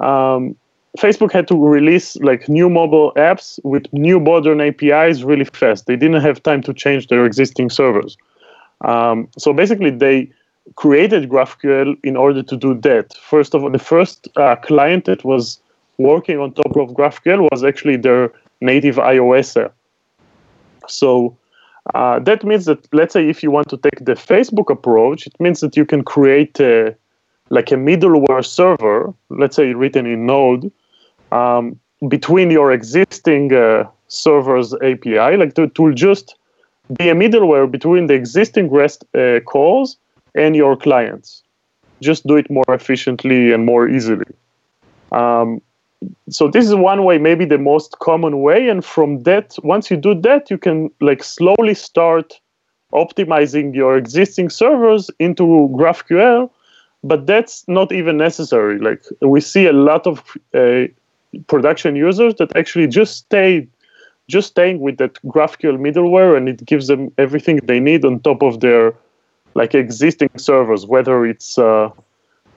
um, 0.00 0.56
Facebook 0.98 1.32
had 1.32 1.46
to 1.48 1.56
release 1.56 2.16
like 2.16 2.48
new 2.48 2.68
mobile 2.68 3.12
apps 3.16 3.60
with 3.62 3.84
new 3.92 4.18
modern 4.18 4.60
APIs 4.60 5.22
really 5.22 5.44
fast. 5.44 5.86
They 5.86 5.96
didn't 5.96 6.20
have 6.20 6.42
time 6.42 6.62
to 6.62 6.74
change 6.74 7.08
their 7.08 7.24
existing 7.24 7.70
servers. 7.70 8.16
Um, 8.82 9.28
so 9.38 9.52
basically, 9.52 9.90
they 9.90 10.30
created 10.76 11.28
GraphQL 11.28 11.96
in 12.04 12.16
order 12.16 12.42
to 12.42 12.56
do 12.56 12.74
that. 12.74 13.14
First 13.14 13.54
of 13.54 13.62
all, 13.62 13.70
the 13.70 13.78
first 13.78 14.28
uh, 14.36 14.56
client 14.56 15.04
that 15.06 15.24
was 15.24 15.60
working 15.98 16.38
on 16.38 16.52
top 16.52 16.76
of 16.76 16.90
GraphQL 16.90 17.48
was 17.50 17.62
actually 17.64 17.96
their 17.96 18.32
native 18.60 18.96
iOS 18.96 19.62
app. 19.62 19.74
So 20.88 21.36
uh, 21.94 22.18
that 22.20 22.44
means 22.44 22.64
that, 22.66 22.86
let's 22.92 23.12
say, 23.12 23.28
if 23.28 23.42
you 23.42 23.50
want 23.50 23.68
to 23.70 23.76
take 23.76 24.04
the 24.04 24.14
Facebook 24.14 24.70
approach, 24.70 25.26
it 25.26 25.38
means 25.40 25.60
that 25.60 25.76
you 25.76 25.84
can 25.84 26.02
create 26.04 26.58
a, 26.60 26.94
like 27.50 27.70
a 27.70 27.76
middleware 27.76 28.44
server, 28.44 29.12
let's 29.30 29.56
say 29.56 29.74
written 29.74 30.06
in 30.06 30.26
Node, 30.26 30.70
um, 31.32 31.78
between 32.08 32.50
your 32.50 32.72
existing 32.72 33.52
uh, 33.52 33.84
server's 34.08 34.74
API, 34.74 35.36
like 35.36 35.54
to, 35.54 35.68
to 35.68 35.92
just 35.94 36.36
be 36.96 37.08
a 37.08 37.14
middleware 37.14 37.70
between 37.70 38.06
the 38.06 38.14
existing 38.14 38.70
REST 38.70 39.04
uh, 39.14 39.40
calls 39.40 39.96
and 40.34 40.56
your 40.56 40.76
clients. 40.76 41.42
Just 42.00 42.26
do 42.26 42.36
it 42.36 42.50
more 42.50 42.64
efficiently 42.68 43.52
and 43.52 43.66
more 43.66 43.88
easily. 43.88 44.24
Um, 45.12 45.60
so 46.30 46.48
this 46.48 46.66
is 46.66 46.74
one 46.74 47.04
way, 47.04 47.18
maybe 47.18 47.44
the 47.44 47.58
most 47.58 47.98
common 47.98 48.40
way. 48.40 48.68
And 48.68 48.84
from 48.84 49.22
that, 49.24 49.56
once 49.62 49.90
you 49.90 49.96
do 49.96 50.14
that, 50.22 50.50
you 50.50 50.56
can 50.56 50.90
like 51.00 51.22
slowly 51.22 51.74
start 51.74 52.40
optimizing 52.92 53.74
your 53.74 53.96
existing 53.96 54.48
servers 54.50 55.10
into 55.18 55.44
GraphQL 55.72 56.50
but 57.02 57.26
that's 57.26 57.66
not 57.68 57.92
even 57.92 58.16
necessary. 58.16 58.78
Like 58.78 59.02
we 59.20 59.40
see 59.40 59.66
a 59.66 59.72
lot 59.72 60.06
of 60.06 60.22
uh, 60.54 60.84
production 61.46 61.96
users 61.96 62.34
that 62.36 62.54
actually 62.56 62.86
just 62.86 63.16
stay 63.16 63.66
just 64.30 64.48
staying 64.48 64.80
with 64.80 64.96
that 64.98 65.14
GraphQL 65.26 65.78
middleware, 65.78 66.36
and 66.36 66.48
it 66.48 66.64
gives 66.64 66.86
them 66.86 67.12
everything 67.18 67.56
they 67.64 67.80
need 67.80 68.04
on 68.04 68.20
top 68.20 68.42
of 68.42 68.60
their 68.60 68.94
like 69.54 69.74
existing 69.74 70.30
servers, 70.36 70.86
whether 70.86 71.26
it's 71.26 71.58
uh, 71.58 71.90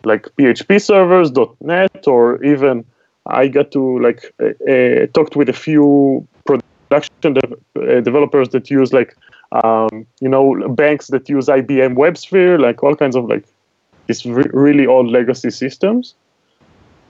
like 0.03 0.23
PHP 0.37 0.81
servers, 0.81 1.31
.NET, 1.61 2.07
or 2.07 2.43
even 2.43 2.85
I 3.25 3.47
got 3.47 3.71
to 3.71 3.99
like 3.99 4.33
uh, 4.41 5.07
talked 5.13 5.35
with 5.35 5.49
a 5.49 5.53
few 5.53 6.27
production 6.45 7.33
de- 7.33 7.97
uh, 7.97 8.01
developers 8.01 8.49
that 8.49 8.69
use 8.69 8.93
like 8.93 9.15
um, 9.51 10.05
you 10.19 10.29
know 10.29 10.67
banks 10.69 11.07
that 11.07 11.29
use 11.29 11.47
IBM 11.47 11.95
WebSphere, 11.95 12.59
like 12.59 12.83
all 12.83 12.95
kinds 12.95 13.15
of 13.15 13.25
like 13.25 13.45
these 14.07 14.25
re- 14.25 14.51
really 14.53 14.85
old 14.85 15.09
legacy 15.09 15.49
systems. 15.49 16.15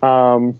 Um, 0.02 0.60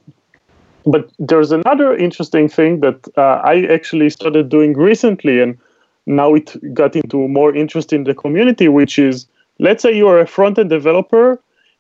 but 0.86 1.12
there's 1.20 1.52
another 1.52 1.96
interesting 1.96 2.50
thing 2.50 2.82
that 2.82 3.08
uh, 3.18 3.42
I 3.44 3.66
actually 3.66 4.10
started 4.10 4.50
doing 4.50 4.74
recently, 4.74 5.40
and 5.40 5.58
now 6.06 6.34
it 6.36 6.56
got 6.74 6.96
into 6.96 7.28
more 7.28 7.56
interest 7.56 7.94
in 7.94 8.04
the 8.04 8.14
community, 8.14 8.68
which 8.68 9.00
is 9.00 9.28
let's 9.60 9.82
say 9.82 9.96
you 9.96 10.08
are 10.08 10.20
a 10.20 10.28
front 10.28 10.60
end 10.60 10.70
developer 10.70 11.40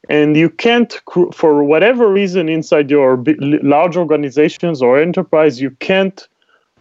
and 0.09 0.35
you 0.35 0.49
can't, 0.49 1.01
for 1.33 1.63
whatever 1.63 2.09
reason, 2.09 2.49
inside 2.49 2.89
your 2.89 3.23
large 3.63 3.95
organizations 3.95 4.81
or 4.81 4.99
enterprise, 4.99 5.61
you 5.61 5.71
can't. 5.79 6.27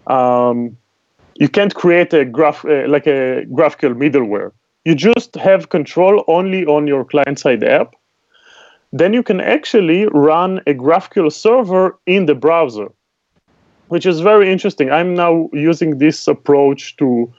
Um, 0.09 0.77
you 1.37 1.49
can't 1.49 1.75
create 1.75 2.13
a 2.13 2.25
graph 2.25 2.65
uh, 2.65 2.87
like 2.89 3.07
a 3.07 3.47
GraphQL 3.47 3.95
middleware. 3.95 4.53
You 4.85 4.95
just 4.95 5.35
have 5.37 5.71
control 5.71 6.25
only 6.29 6.67
on 6.67 6.87
your 6.87 7.05
client 7.05 7.39
side 7.39 7.65
app 7.65 7.95
then 8.93 9.13
you 9.13 9.23
can 9.23 9.41
actually 9.41 10.07
run 10.09 10.59
a 10.67 10.75
GraphQL 10.75 11.33
server 11.33 11.99
in 12.07 12.27
the 12.27 12.35
browser, 12.35 12.89
which 13.89 14.07
is 14.07 14.21
very 14.21 14.53
interesting. 14.53 14.91
I'm 14.91 15.15
now 15.15 15.49
using 15.53 15.99
this 15.99 16.29
approach 16.29 16.97
to, 16.99 17.33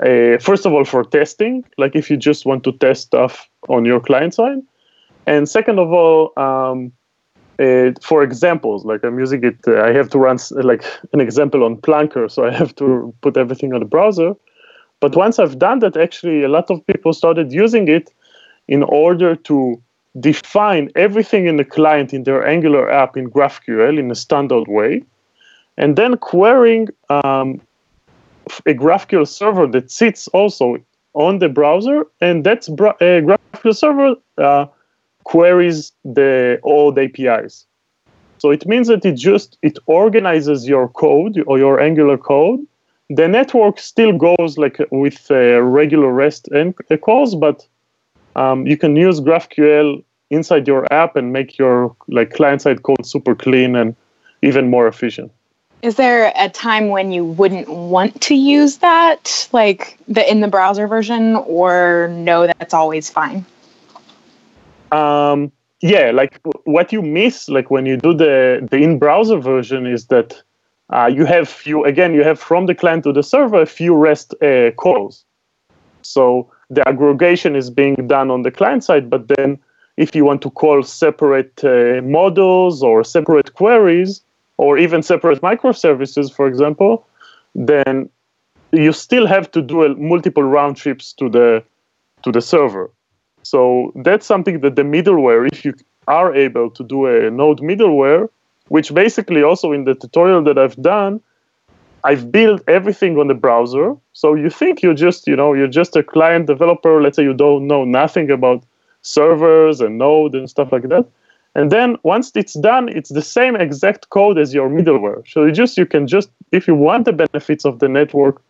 uh, 0.00 0.38
first 0.38 0.66
of 0.66 0.72
all, 0.72 0.84
for 0.84 1.04
testing, 1.04 1.64
like 1.78 1.94
if 1.94 2.10
you 2.10 2.16
just 2.16 2.44
want 2.44 2.64
to 2.64 2.72
test 2.72 3.02
stuff 3.02 3.48
on 3.68 3.84
your 3.84 4.00
client 4.00 4.34
side. 4.34 4.58
And 5.26 5.48
second 5.48 5.78
of 5.78 5.92
all, 5.92 6.32
um, 6.36 6.92
uh, 7.58 7.92
for 8.02 8.22
examples, 8.22 8.84
like 8.84 9.04
I'm 9.04 9.18
using 9.18 9.44
it, 9.44 9.56
uh, 9.66 9.82
I 9.82 9.92
have 9.92 10.10
to 10.10 10.18
run 10.18 10.38
like 10.50 10.84
an 11.12 11.20
example 11.20 11.64
on 11.64 11.76
Plunker, 11.76 12.30
so 12.30 12.44
I 12.44 12.50
have 12.50 12.74
to 12.76 13.14
put 13.22 13.36
everything 13.36 13.72
on 13.72 13.80
the 13.80 13.86
browser. 13.86 14.34
But 15.00 15.14
once 15.14 15.38
I've 15.38 15.58
done 15.58 15.78
that, 15.80 15.96
actually, 15.96 16.42
a 16.42 16.48
lot 16.48 16.70
of 16.70 16.84
people 16.86 17.12
started 17.12 17.52
using 17.52 17.88
it 17.88 18.12
in 18.68 18.82
order 18.82 19.36
to 19.36 19.80
define 20.20 20.90
everything 20.96 21.46
in 21.46 21.56
the 21.56 21.64
client 21.64 22.14
in 22.14 22.24
their 22.24 22.46
Angular 22.46 22.90
app 22.90 23.16
in 23.16 23.30
GraphQL 23.30 23.98
in 23.98 24.10
a 24.10 24.14
standard 24.14 24.66
way, 24.68 25.02
and 25.76 25.96
then 25.96 26.16
querying 26.16 26.88
um, 27.10 27.60
a 28.66 28.74
GraphQL 28.74 29.26
server 29.26 29.66
that 29.66 29.90
sits 29.90 30.28
also 30.28 30.76
on 31.14 31.38
the 31.38 31.48
browser, 31.48 32.06
and 32.20 32.44
that's 32.44 32.68
a 32.68 32.72
GraphQL 32.72 33.76
server 33.76 34.14
uh, 34.38 34.66
queries 35.24 35.92
the 36.04 36.58
old 36.62 36.98
APIs. 36.98 37.66
So 38.38 38.50
it 38.50 38.66
means 38.66 38.88
that 38.88 39.04
it 39.04 39.16
just 39.16 39.58
it 39.62 39.78
organizes 39.86 40.68
your 40.68 40.88
code 40.88 41.42
or 41.46 41.58
your 41.58 41.80
Angular 41.80 42.18
code. 42.18 42.60
The 43.08 43.28
network 43.28 43.78
still 43.78 44.12
goes 44.12 44.58
like 44.58 44.78
with 44.90 45.30
uh, 45.30 45.62
regular 45.62 46.12
REST 46.12 46.48
and 46.48 46.74
uh, 46.90 46.96
calls, 46.96 47.34
but 47.34 47.66
um, 48.36 48.66
you 48.66 48.76
can 48.76 48.94
use 48.94 49.20
GraphQL 49.20 50.04
inside 50.30 50.68
your 50.68 50.86
app 50.92 51.16
and 51.16 51.32
make 51.32 51.58
your 51.58 51.96
like 52.08 52.32
client 52.34 52.62
side 52.62 52.82
code 52.82 53.04
super 53.04 53.34
clean 53.34 53.74
and 53.74 53.96
even 54.42 54.70
more 54.70 54.86
efficient. 54.86 55.32
Is 55.82 55.96
there 55.96 56.32
a 56.36 56.48
time 56.48 56.88
when 56.88 57.12
you 57.12 57.24
wouldn't 57.24 57.68
want 57.68 58.20
to 58.22 58.34
use 58.34 58.78
that, 58.78 59.48
like 59.52 59.98
the 60.08 60.28
in 60.30 60.40
the 60.40 60.48
browser 60.48 60.86
version, 60.86 61.36
or 61.36 62.08
no, 62.12 62.46
that's 62.46 62.74
always 62.74 63.10
fine? 63.10 63.44
Um, 64.90 65.52
yeah, 65.80 66.10
like 66.12 66.40
what 66.64 66.92
you 66.92 67.02
miss, 67.02 67.48
like 67.48 67.70
when 67.70 67.86
you 67.86 67.96
do 67.96 68.14
the 68.14 68.66
the 68.70 68.78
in 68.78 68.98
browser 68.98 69.38
version, 69.38 69.86
is 69.86 70.06
that 70.06 70.42
uh, 70.90 71.10
you 71.12 71.24
have 71.24 71.48
few 71.48 71.84
again, 71.84 72.14
you 72.14 72.24
have 72.24 72.40
from 72.40 72.66
the 72.66 72.74
client 72.74 73.04
to 73.04 73.12
the 73.12 73.22
server 73.22 73.62
a 73.62 73.66
few 73.66 73.94
REST 73.94 74.34
uh, 74.42 74.70
calls. 74.72 75.24
So 76.02 76.50
the 76.70 76.86
aggregation 76.88 77.54
is 77.56 77.70
being 77.70 77.94
done 78.06 78.30
on 78.30 78.42
the 78.42 78.50
client 78.50 78.84
side, 78.84 79.08
but 79.08 79.28
then 79.28 79.58
if 79.96 80.14
you 80.14 80.24
want 80.24 80.42
to 80.42 80.50
call 80.50 80.82
separate 80.82 81.64
uh, 81.64 82.02
models 82.02 82.82
or 82.82 83.04
separate 83.04 83.54
queries 83.54 84.22
or 84.58 84.78
even 84.78 85.02
separate 85.02 85.40
microservices, 85.42 86.32
for 86.32 86.46
example, 86.46 87.06
then 87.54 88.08
you 88.72 88.92
still 88.92 89.26
have 89.26 89.50
to 89.52 89.62
do 89.62 89.84
a, 89.84 89.94
multiple 89.96 90.42
round 90.42 90.76
trips 90.76 91.12
to 91.14 91.28
the 91.28 91.62
to 92.22 92.32
the 92.32 92.40
server. 92.40 92.90
So 93.42 93.92
that's 94.04 94.26
something 94.26 94.60
that 94.60 94.74
the 94.74 94.82
middleware, 94.82 95.46
if 95.52 95.64
you 95.64 95.74
are 96.08 96.34
able 96.34 96.70
to 96.70 96.82
do 96.82 97.06
a 97.06 97.30
node 97.30 97.60
middleware, 97.60 98.28
which 98.68 98.92
basically 98.92 99.42
also 99.42 99.72
in 99.72 99.84
the 99.84 99.94
tutorial 99.94 100.42
that 100.44 100.58
I've 100.58 100.80
done, 100.82 101.20
I've 102.06 102.30
built 102.30 102.62
everything 102.68 103.18
on 103.18 103.26
the 103.26 103.34
browser. 103.34 103.96
So 104.12 104.36
you 104.36 104.48
think 104.48 104.80
you're 104.80 104.94
just, 104.94 105.26
you 105.26 105.34
know, 105.34 105.54
you're 105.54 105.74
just 105.80 105.96
a 105.96 106.04
client 106.04 106.46
developer. 106.46 107.02
Let's 107.02 107.16
say 107.16 107.24
you 107.24 107.34
don't 107.34 107.66
know 107.66 107.84
nothing 107.84 108.30
about 108.30 108.62
servers 109.02 109.80
and 109.80 109.98
node 109.98 110.36
and 110.36 110.48
stuff 110.48 110.70
like 110.70 110.88
that. 110.88 111.04
And 111.56 111.72
then 111.72 111.96
once 112.04 112.30
it's 112.36 112.54
done, 112.54 112.88
it's 112.88 113.10
the 113.10 113.22
same 113.22 113.56
exact 113.56 114.10
code 114.10 114.38
as 114.38 114.54
your 114.54 114.68
middleware. 114.68 115.28
So 115.28 115.44
you 115.44 115.50
just 115.50 115.76
you 115.76 115.86
can 115.86 116.06
just 116.06 116.30
if 116.52 116.68
you 116.68 116.76
want 116.76 117.06
the 117.06 117.12
benefits 117.12 117.64
of 117.64 117.80
the 117.80 117.88
network, 117.88 118.40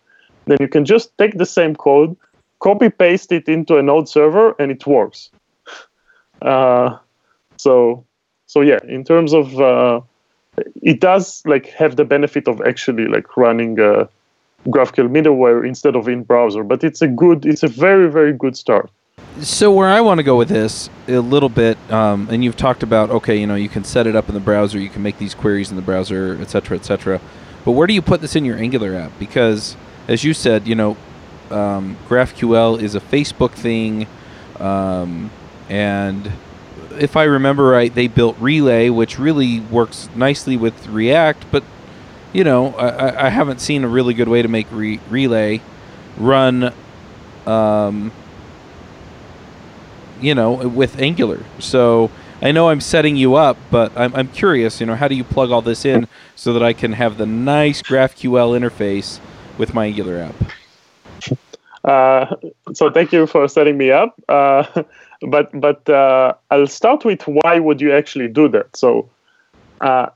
then 0.45 0.59
you 0.61 0.69
can 0.69 0.85
just 0.85 1.17
take 1.17 1.39
the 1.39 1.47
same 1.47 1.75
code, 1.77 2.15
copy 2.59 2.91
paste 2.91 3.33
it 3.33 3.49
into 3.49 3.79
a 3.79 3.83
node 3.83 4.09
server, 4.09 4.55
and 4.59 4.71
it 4.71 4.87
works. 4.87 5.31
Uh, 6.43 6.99
so 7.57 8.05
so 8.45 8.61
yeah, 8.61 8.79
in 8.87 9.03
terms 9.05 9.33
of 9.33 9.59
uh, 9.59 10.01
it 10.83 11.01
does 11.01 11.43
like 11.47 11.67
have 11.67 11.97
the 11.97 12.05
benefit 12.05 12.49
of 12.49 12.61
actually 12.63 13.07
like 13.07 13.37
running 13.37 13.79
a 13.79 14.09
GraphQL 14.69 15.09
middleware 15.09 15.67
instead 15.67 15.95
of 15.95 16.09
in 16.09 16.23
browser, 16.23 16.65
but 16.65 16.83
it's 16.83 17.03
a 17.03 17.09
good, 17.09 17.47
it's 17.47 17.63
a 17.63 17.69
very 17.69 18.11
very 18.11 18.33
good 18.33 18.57
start 18.57 18.91
so 19.41 19.71
where 19.71 19.89
I 19.89 20.01
want 20.01 20.19
to 20.19 20.23
go 20.23 20.37
with 20.37 20.49
this 20.49 20.89
a 21.09 21.19
little 21.19 21.49
bit, 21.49 21.79
um, 21.93 22.29
and 22.31 22.43
you've 22.43 22.57
talked 22.57 22.83
about 22.83 23.11
okay, 23.11 23.37
you 23.37 23.47
know, 23.47 23.55
you 23.55 23.69
can 23.69 23.85
set 23.85 24.07
it 24.07 24.17
up 24.17 24.29
in 24.29 24.35
the 24.35 24.41
browser, 24.41 24.79
you 24.79 24.89
can 24.89 25.03
make 25.03 25.19
these 25.19 25.35
queries 25.35 25.71
in 25.71 25.77
the 25.77 25.83
browser, 25.83 26.39
et 26.41 26.51
cetera, 26.51 26.77
et 26.77 26.85
cetera. 26.85 27.21
But 27.65 27.73
where 27.73 27.87
do 27.87 27.95
you 27.95 28.03
put 28.03 28.21
this 28.21 28.37
in 28.37 28.45
your 28.45 28.57
Angular 28.57 28.95
app? 28.95 29.13
Because 29.19 29.77
as 30.09 30.25
you 30.25 30.35
said, 30.35 30.67
you 30.67 30.75
know, 30.75 30.97
um, 31.51 31.97
GraphQL 32.09 32.81
is 32.81 32.95
a 32.95 33.01
Facebook 33.01 33.53
thing, 33.53 34.07
um, 34.59 35.31
and 35.69 36.33
if 36.99 37.17
I 37.17 37.25
remember 37.25 37.65
right, 37.65 37.95
they 37.95 38.09
built 38.09 38.37
Relay, 38.39 38.89
which 38.89 39.19
really 39.19 39.61
works 39.61 40.09
nicely 40.15 40.57
with 40.57 40.87
React. 40.89 41.51
But 41.51 41.65
you 42.33 42.45
know, 42.45 42.75
I, 42.75 43.27
I 43.27 43.29
haven't 43.29 43.61
seen 43.61 43.85
a 43.85 43.89
really 43.89 44.15
good 44.15 44.29
way 44.29 44.43
to 44.43 44.49
make 44.49 44.67
re- 44.71 45.01
Relay 45.09 45.61
run. 46.17 46.73
Um, 47.47 48.13
you 50.21 50.35
know, 50.35 50.53
with 50.53 50.99
Angular. 50.99 51.45
So 51.59 52.11
I 52.43 52.53
know 52.53 52.69
I'm 52.69 52.81
setting 52.81 53.17
you 53.17 53.35
up, 53.35 53.57
but 53.71 53.93
I'm, 53.97 54.15
I'm 54.15 54.29
curious, 54.29 54.81
you 54.81 54.87
know, 54.87 54.95
how 54.95 55.09
do 55.09 55.15
you 55.15 55.25
plug 55.25 55.51
all 55.51 55.63
this 55.63 55.85
in 55.85 56.09
so 56.35 56.53
that 56.53 56.63
I 56.63 56.73
can 56.73 56.93
have 56.93 57.19
the 57.19 57.27
nice 57.27 57.83
GraphQL 57.83 58.59
interface 58.59 59.21
with 59.59 59.75
my 59.75 59.87
Angular 59.87 60.19
app? 60.19 61.39
Uh, 61.85 62.35
so 62.75 62.91
thank 62.91 63.13
you 63.13 63.27
for 63.27 63.47
setting 63.49 63.79
me 63.79 63.91
up. 63.91 64.15
Uh, 64.29 64.65
but 65.23 65.51
but 65.61 65.89
uh, 65.89 66.35
I'll 66.51 66.67
start 66.67 67.05
with 67.05 67.23
why 67.27 67.59
would 67.59 67.81
you 67.81 67.93
actually 67.93 68.29
do 68.29 68.49
that? 68.49 68.77
So 68.77 69.09
uh, 69.81 70.07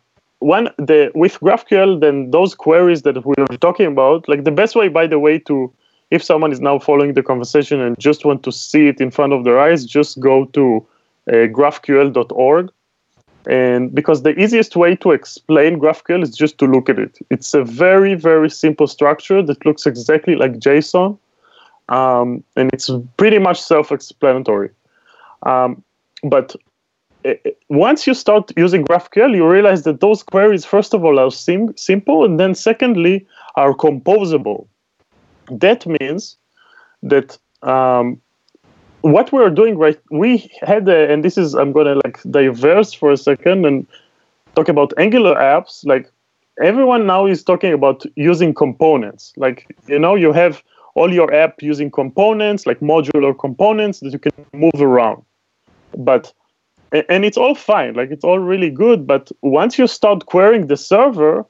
the 0.41 1.11
with 1.15 1.39
GraphQL, 1.41 2.01
then 2.01 2.31
those 2.31 2.55
queries 2.55 3.03
that 3.03 3.25
we 3.25 3.35
were 3.39 3.57
talking 3.59 3.87
about, 3.87 4.29
like 4.29 4.45
the 4.45 4.51
best 4.51 4.75
way, 4.75 4.89
by 4.89 5.07
the 5.07 5.19
way, 5.19 5.39
to 5.41 5.73
if 6.11 6.23
someone 6.25 6.53
is 6.53 6.61
now 6.61 6.79
following 6.79 7.15
the 7.15 7.23
conversation 7.23 7.81
and 7.81 7.99
just 7.99 8.25
want 8.25 8.43
to 8.43 8.53
see 8.53 8.89
it 8.89 9.01
in 9.01 9.11
front 9.11 9.33
of 9.33 9.45
their 9.45 9.61
eyes, 9.61 9.85
just 9.85 10.19
go 10.19 10.45
to 10.47 10.85
uh, 11.29 11.47
graphql.org. 11.47 12.71
And 13.47 13.95
because 13.95 14.23
the 14.23 14.39
easiest 14.39 14.77
way 14.77 14.97
to 14.97 15.13
explain 15.13 15.79
GraphQL 15.79 16.23
is 16.23 16.37
just 16.37 16.59
to 16.59 16.67
look 16.67 16.91
at 16.91 16.99
it. 16.99 17.17
It's 17.31 17.55
a 17.55 17.65
very, 17.65 18.15
very 18.15 18.51
simple 18.51 18.87
structure 18.87 19.41
that 19.41 19.65
looks 19.65 19.87
exactly 19.87 20.35
like 20.35 20.59
JSON. 20.59 21.17
Um, 21.89 22.45
and 22.57 22.71
it's 22.73 22.91
pretty 23.17 23.39
much 23.39 23.61
self 23.61 23.91
explanatory. 23.91 24.71
Um, 25.45 25.83
but 26.23 26.55
uh, 27.25 27.35
once 27.69 28.07
you 28.07 28.15
start 28.15 28.53
using 28.57 28.85
GraphQL, 28.85 29.35
you 29.35 29.49
realize 29.49 29.83
that 29.85 30.01
those 30.01 30.23
queries, 30.23 30.65
first 30.65 30.95
of 30.95 31.05
all, 31.05 31.19
are 31.19 31.31
sim- 31.31 31.77
simple, 31.77 32.25
and 32.25 32.39
then 32.39 32.55
secondly, 32.55 33.27
are 33.57 33.75
composable 33.75 34.67
that 35.51 35.87
means 35.87 36.37
that 37.03 37.37
um, 37.63 38.21
what 39.03 39.33
we're 39.33 39.51
doing 39.51 39.77
right, 39.79 39.99
we 40.11 40.51
had, 40.63 40.89
a, 40.89 41.11
and 41.13 41.25
this 41.25 41.37
is, 41.37 41.55
I'm 41.55 41.73
going 41.73 41.87
to 41.87 42.01
like 42.05 42.23
diverse 42.31 42.93
for 42.93 43.11
a 43.11 43.17
second 43.17 43.67
and 43.67 43.87
talk 44.55 44.69
about 44.69 44.93
Angular 44.99 45.35
apps. 45.35 45.85
Like 45.85 46.11
everyone 46.63 47.07
now 47.07 47.27
is 47.27 47.43
talking 47.43 47.73
about 47.73 48.05
using 48.17 48.55
components. 48.55 49.33
Like, 49.37 49.75
you 49.87 49.99
know, 49.99 50.15
you 50.15 50.33
have 50.33 50.63
all 50.95 51.13
your 51.13 51.33
app 51.33 51.63
using 51.63 51.91
components, 51.91 52.67
like 52.67 52.81
modular 52.81 53.39
components 53.39 54.01
that 54.01 54.13
you 54.13 54.19
can 54.19 54.33
move 54.53 54.81
around. 54.81 55.23
But 55.97 56.33
and 56.93 57.25
it's 57.25 57.37
all 57.37 57.55
fine, 57.55 57.95
like 57.95 58.11
it's 58.11 58.25
all 58.25 58.41
really 58.41 58.71
good. 58.71 59.07
But 59.07 59.31
once 59.43 59.79
you 59.79 59.87
start 59.87 60.27
querying 60.27 60.67
the 60.67 60.77
server, 60.77 61.47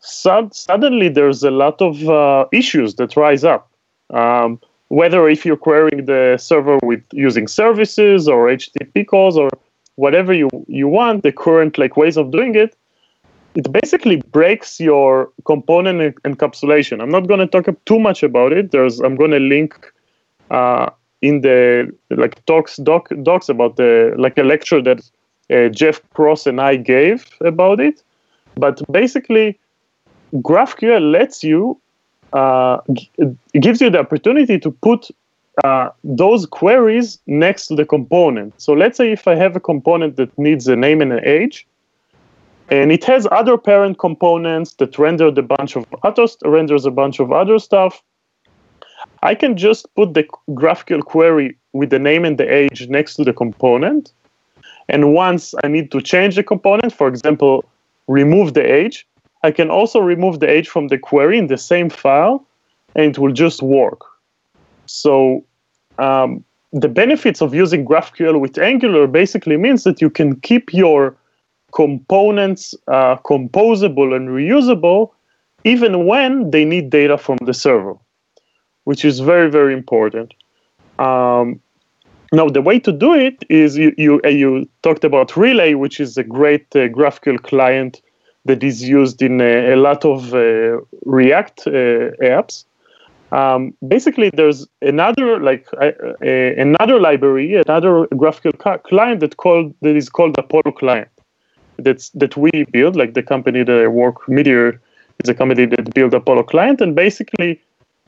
suddenly 0.00 1.08
there's 1.08 1.42
a 1.42 1.50
lot 1.50 1.80
of 1.80 2.08
uh, 2.08 2.46
issues 2.52 2.96
that 2.96 3.16
rise 3.16 3.44
up. 3.44 3.70
Um, 4.10 4.60
whether 4.88 5.28
if 5.28 5.46
you're 5.46 5.56
querying 5.56 6.06
the 6.06 6.36
server 6.36 6.78
with 6.82 7.02
using 7.12 7.46
services 7.46 8.26
or 8.26 8.48
HTTP 8.48 9.06
calls 9.06 9.36
or 9.36 9.48
whatever 9.94 10.32
you, 10.32 10.48
you 10.66 10.88
want, 10.88 11.22
the 11.22 11.30
current 11.30 11.78
like 11.78 11.96
ways 11.96 12.16
of 12.16 12.32
doing 12.32 12.56
it, 12.56 12.74
it 13.54 13.70
basically 13.72 14.16
breaks 14.32 14.80
your 14.80 15.30
component 15.44 16.20
encapsulation. 16.22 17.00
I'm 17.00 17.10
not 17.10 17.28
going 17.28 17.40
to 17.40 17.46
talk 17.46 17.66
too 17.84 17.98
much 18.00 18.22
about 18.24 18.52
it. 18.52 18.72
There's 18.72 18.98
I'm 19.00 19.14
going 19.14 19.30
to 19.32 19.38
link 19.38 19.92
uh, 20.50 20.90
in 21.22 21.42
the 21.42 21.92
like 22.10 22.44
talks 22.46 22.76
doc, 22.76 23.10
docs 23.22 23.48
about 23.48 23.76
the 23.76 24.14
like 24.18 24.38
a 24.38 24.42
lecture 24.42 24.82
that 24.82 25.10
uh, 25.50 25.68
Jeff 25.68 26.00
Cross 26.14 26.46
and 26.46 26.60
I 26.60 26.76
gave 26.76 27.26
about 27.40 27.80
it. 27.80 28.02
But 28.56 28.80
basically, 28.90 29.58
GraphQL 30.34 31.12
lets 31.12 31.44
you 31.44 31.78
uh, 32.32 32.78
gives 33.60 33.80
you 33.80 33.90
the 33.90 33.98
opportunity 33.98 34.58
to 34.58 34.70
put 34.70 35.10
uh, 35.64 35.90
those 36.04 36.46
queries 36.46 37.18
next 37.26 37.66
to 37.66 37.74
the 37.74 37.84
component. 37.84 38.58
So 38.60 38.72
let's 38.72 38.96
say 38.96 39.12
if 39.12 39.26
I 39.26 39.34
have 39.34 39.56
a 39.56 39.60
component 39.60 40.16
that 40.16 40.36
needs 40.38 40.68
a 40.68 40.76
name 40.76 41.02
and 41.02 41.12
an 41.12 41.24
age, 41.24 41.66
and 42.70 42.92
it 42.92 43.04
has 43.04 43.26
other 43.32 43.58
parent 43.58 43.98
components 43.98 44.74
that 44.74 44.96
render 44.98 45.26
a 45.26 45.42
bunch 45.42 45.76
of 45.76 45.84
other 46.04 46.26
renders 46.44 46.86
a 46.86 46.90
bunch 46.90 47.18
of 47.18 47.32
other 47.32 47.58
stuff. 47.58 48.02
I 49.22 49.34
can 49.34 49.56
just 49.56 49.92
put 49.94 50.14
the 50.14 50.24
GraphQL 50.50 51.04
query 51.04 51.56
with 51.72 51.90
the 51.90 51.98
name 51.98 52.24
and 52.24 52.38
the 52.38 52.52
age 52.52 52.88
next 52.88 53.14
to 53.16 53.24
the 53.24 53.32
component. 53.32 54.12
And 54.88 55.12
once 55.14 55.54
I 55.62 55.68
need 55.68 55.90
to 55.92 56.00
change 56.00 56.36
the 56.36 56.42
component, 56.42 56.92
for 56.92 57.06
example, 57.06 57.64
remove 58.08 58.54
the 58.54 58.62
age, 58.62 59.06
I 59.42 59.50
can 59.50 59.70
also 59.70 60.00
remove 60.00 60.40
the 60.40 60.50
age 60.50 60.68
from 60.68 60.88
the 60.88 60.98
query 60.98 61.38
in 61.38 61.46
the 61.46 61.58
same 61.58 61.90
file, 61.90 62.44
and 62.94 63.04
it 63.06 63.18
will 63.18 63.32
just 63.32 63.62
work. 63.62 64.00
So 64.86 65.44
um, 65.98 66.44
the 66.72 66.88
benefits 66.88 67.40
of 67.40 67.54
using 67.54 67.84
GraphQL 67.84 68.40
with 68.40 68.58
Angular 68.58 69.06
basically 69.06 69.56
means 69.56 69.84
that 69.84 70.00
you 70.00 70.10
can 70.10 70.40
keep 70.40 70.72
your 70.72 71.16
components 71.72 72.74
uh, 72.88 73.16
composable 73.16 74.14
and 74.14 74.28
reusable 74.28 75.10
even 75.64 76.06
when 76.06 76.50
they 76.50 76.64
need 76.64 76.90
data 76.90 77.18
from 77.18 77.38
the 77.44 77.54
server, 77.54 77.94
which 78.90 79.04
is 79.04 79.20
very, 79.20 79.48
very 79.58 79.72
important. 79.72 80.34
Um, 80.98 81.60
now, 82.32 82.46
the 82.48 82.62
way 82.68 82.80
to 82.80 82.92
do 83.06 83.14
it 83.14 83.36
is 83.48 83.76
you, 83.76 83.90
you, 83.96 84.20
uh, 84.24 84.28
you 84.42 84.68
talked 84.82 85.04
about 85.04 85.36
Relay, 85.36 85.74
which 85.74 86.00
is 86.00 86.16
a 86.16 86.24
great 86.24 86.66
uh, 86.74 86.88
GraphQL 86.96 87.40
client 87.50 88.02
that 88.46 88.64
is 88.64 88.82
used 88.82 89.22
in 89.22 89.40
a, 89.40 89.74
a 89.74 89.76
lot 89.76 90.04
of 90.04 90.34
uh, 90.34 90.80
React 91.04 91.58
uh, 91.68 91.70
apps. 92.36 92.64
Um, 93.30 93.60
basically, 93.86 94.28
there's 94.30 94.66
another 94.82 95.38
like 95.38 95.64
uh, 95.80 95.92
another 96.66 96.98
library, 96.98 97.54
another 97.66 97.92
GraphQL 98.22 98.82
client 98.90 99.20
that 99.20 99.36
called 99.36 99.72
that 99.82 99.94
is 99.94 100.08
called 100.08 100.36
Apollo 100.36 100.72
client 100.82 101.12
that's 101.78 102.10
that 102.22 102.36
we 102.36 102.50
build, 102.72 102.96
like 102.96 103.14
the 103.14 103.22
company 103.22 103.62
that 103.62 103.78
I 103.84 103.86
work, 103.86 104.28
Meteor, 104.28 104.80
is 105.22 105.28
a 105.28 105.34
company 105.34 105.66
that 105.66 105.94
built 105.94 106.12
Apollo 106.12 106.44
client, 106.54 106.80
and 106.80 106.96
basically, 106.96 107.60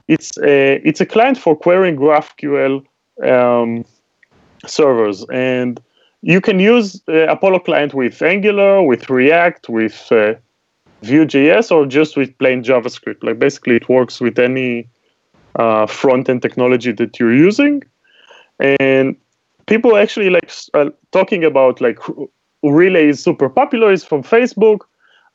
it's 0.08 0.36
a 0.38 0.76
it's 0.86 1.00
a 1.00 1.06
client 1.06 1.38
for 1.38 1.56
querying 1.56 1.96
GraphQL 1.96 2.84
um, 3.22 3.84
servers, 4.66 5.24
and 5.32 5.80
you 6.22 6.40
can 6.40 6.58
use 6.60 7.02
uh, 7.08 7.26
Apollo 7.28 7.60
client 7.60 7.94
with 7.94 8.20
Angular, 8.22 8.82
with 8.82 9.10
React, 9.10 9.68
with 9.68 10.10
uh, 10.10 10.34
Vue.js, 11.02 11.70
or 11.70 11.86
just 11.86 12.16
with 12.16 12.36
plain 12.38 12.62
JavaScript. 12.62 13.22
Like 13.22 13.38
basically, 13.38 13.76
it 13.76 13.88
works 13.88 14.20
with 14.20 14.38
any 14.38 14.88
uh, 15.56 15.86
front 15.86 16.28
end 16.28 16.42
technology 16.42 16.92
that 16.92 17.18
you're 17.18 17.34
using, 17.34 17.82
and 18.60 19.16
people 19.66 19.96
actually 19.96 20.30
like 20.30 20.50
uh, 20.74 20.90
talking 21.12 21.44
about 21.44 21.80
like 21.80 21.98
Relay 22.62 23.08
is 23.08 23.22
super 23.22 23.48
popular 23.48 23.92
is 23.92 24.04
from 24.04 24.22
Facebook, 24.22 24.80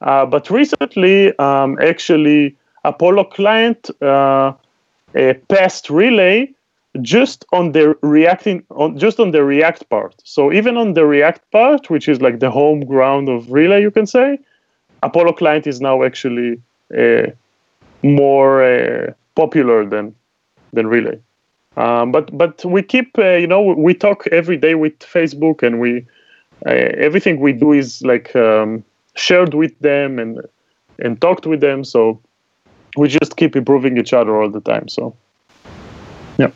uh, 0.02 0.26
but 0.26 0.50
recently, 0.50 1.38
um, 1.40 1.78
actually, 1.82 2.56
Apollo 2.88 3.26
client 3.26 3.90
uh, 4.02 4.54
passed 5.50 5.90
Relay 5.90 6.50
just 7.02 7.46
on 7.52 7.72
the 7.74 7.96
reacting 8.02 8.64
on 8.72 8.98
just 8.98 9.20
on 9.20 9.32
the 9.32 9.44
React 9.44 9.90
part. 9.90 10.16
So 10.24 10.52
even 10.52 10.78
on 10.78 10.94
the 10.94 11.06
React 11.06 11.52
part, 11.52 11.90
which 11.90 12.08
is 12.08 12.22
like 12.22 12.40
the 12.40 12.50
home 12.50 12.82
ground 12.86 13.30
of 13.30 13.52
Relay, 13.52 13.82
you 13.82 13.92
can 13.92 14.08
say, 14.08 14.40
Apollo 15.04 15.34
client 15.34 15.68
is 15.68 15.80
now 15.82 16.04
actually 16.04 16.62
uh, 16.98 17.28
more 18.04 18.64
uh, 18.64 19.14
popular 19.36 19.86
than 19.86 20.16
than 20.74 20.88
Relay. 20.88 21.20
Um, 21.76 22.12
but 22.12 22.36
but 22.36 22.66
we 22.66 22.82
keep 22.82 23.18
uh, 23.20 23.36
you 23.36 23.48
know 23.48 23.62
we 23.62 23.94
talk 23.94 24.28
every 24.32 24.58
day 24.58 24.76
with 24.76 24.98
Facebook 25.00 25.62
and 25.62 25.80
we 25.80 26.06
uh, 26.66 26.72
everything 27.08 27.40
we 27.40 27.54
do 27.54 27.72
is 27.74 28.02
like 28.02 28.36
um, 28.36 28.84
shared 29.16 29.54
with 29.54 29.78
them 29.80 30.20
and 30.20 30.42
and 31.00 31.22
talked 31.22 31.46
with 31.46 31.62
them. 31.62 31.84
So 31.84 32.20
we 32.96 33.08
just 33.08 33.36
keep 33.36 33.56
improving 33.56 33.98
each 33.98 34.14
other 34.14 34.40
all 34.42 34.50
the 34.50 34.62
time. 34.62 34.88
So 34.88 35.16
yeah. 36.38 36.52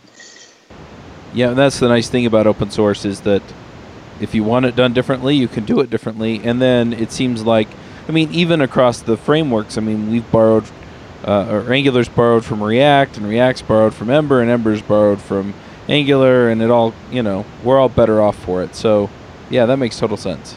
Yeah, 1.34 1.52
that's 1.54 1.80
the 1.80 1.88
nice 1.88 2.10
thing 2.10 2.26
about 2.26 2.48
open 2.48 2.72
source 2.72 3.06
is 3.06 3.22
that 3.22 3.42
if 4.20 4.36
you 4.36 4.44
want 4.44 4.66
it 4.66 4.76
done 4.76 4.94
differently, 4.94 5.36
you 5.36 5.48
can 5.48 5.66
do 5.66 5.80
it 5.80 5.90
differently. 5.90 6.42
And 6.44 6.62
then 6.62 6.94
it 6.94 7.12
seems 7.12 7.44
like, 7.44 7.68
I 8.08 8.12
mean, 8.12 8.32
even 8.32 8.62
across 8.62 9.02
the 9.02 9.18
frameworks, 9.18 9.78
I 9.78 9.82
mean, 9.82 10.12
we've 10.12 10.30
borrowed, 10.32 10.66
uh, 11.26 11.48
or 11.50 11.64
Angular's 11.64 12.10
borrowed 12.10 12.46
from 12.46 12.62
React, 12.62 13.18
and 13.18 13.28
React's 13.28 13.62
borrowed 13.62 13.94
from 13.94 14.10
Ember, 14.10 14.42
and 14.42 14.50
Ember's 14.50 14.82
borrowed 14.82 15.22
from 15.22 15.54
Angular, 15.88 16.50
and 16.50 16.62
it 16.62 16.70
all, 16.70 16.94
you 17.12 17.24
know, 17.24 17.46
we're 17.64 17.80
all 17.80 17.90
better 17.90 18.22
off 18.22 18.38
for 18.44 18.62
it. 18.62 18.76
So 18.76 19.10
yeah, 19.50 19.66
that 19.66 19.78
makes 19.78 19.98
total 19.98 20.18
sense. 20.18 20.56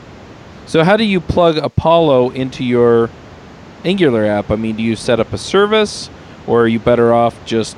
So 0.67 0.83
how 0.85 0.97
do 0.97 1.05
you 1.05 1.21
plug 1.21 1.57
Apollo 1.57 2.31
into 2.31 2.65
your 2.65 3.11
Angular 3.85 4.25
app? 4.25 4.51
I 4.51 4.57
mean, 4.57 4.77
do 4.77 4.83
you 4.83 4.97
set 4.97 5.21
up 5.21 5.33
a 5.33 5.39
service 5.39 6.11
or 6.47 6.63
are 6.63 6.69
you 6.69 6.79
better 6.79 7.13
off 7.13 7.45
just, 7.45 7.77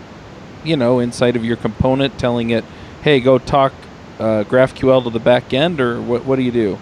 you 0.65 0.77
know, 0.77 0.99
inside 0.99 1.37
of 1.37 1.45
your 1.45 1.57
component 1.57 2.19
telling 2.19 2.51
it, 2.51 2.65
hey, 3.03 3.21
go 3.21 3.39
talk 3.39 3.73
uh, 4.19 4.45
GraphQL 4.45 5.05
to 5.05 5.11
the 5.11 5.21
back 5.21 5.53
end 5.53 5.81
or 5.81 6.01
what, 6.01 6.25
what 6.25 6.37
do 6.37 6.43
you 6.43 6.53
do? 6.53 6.79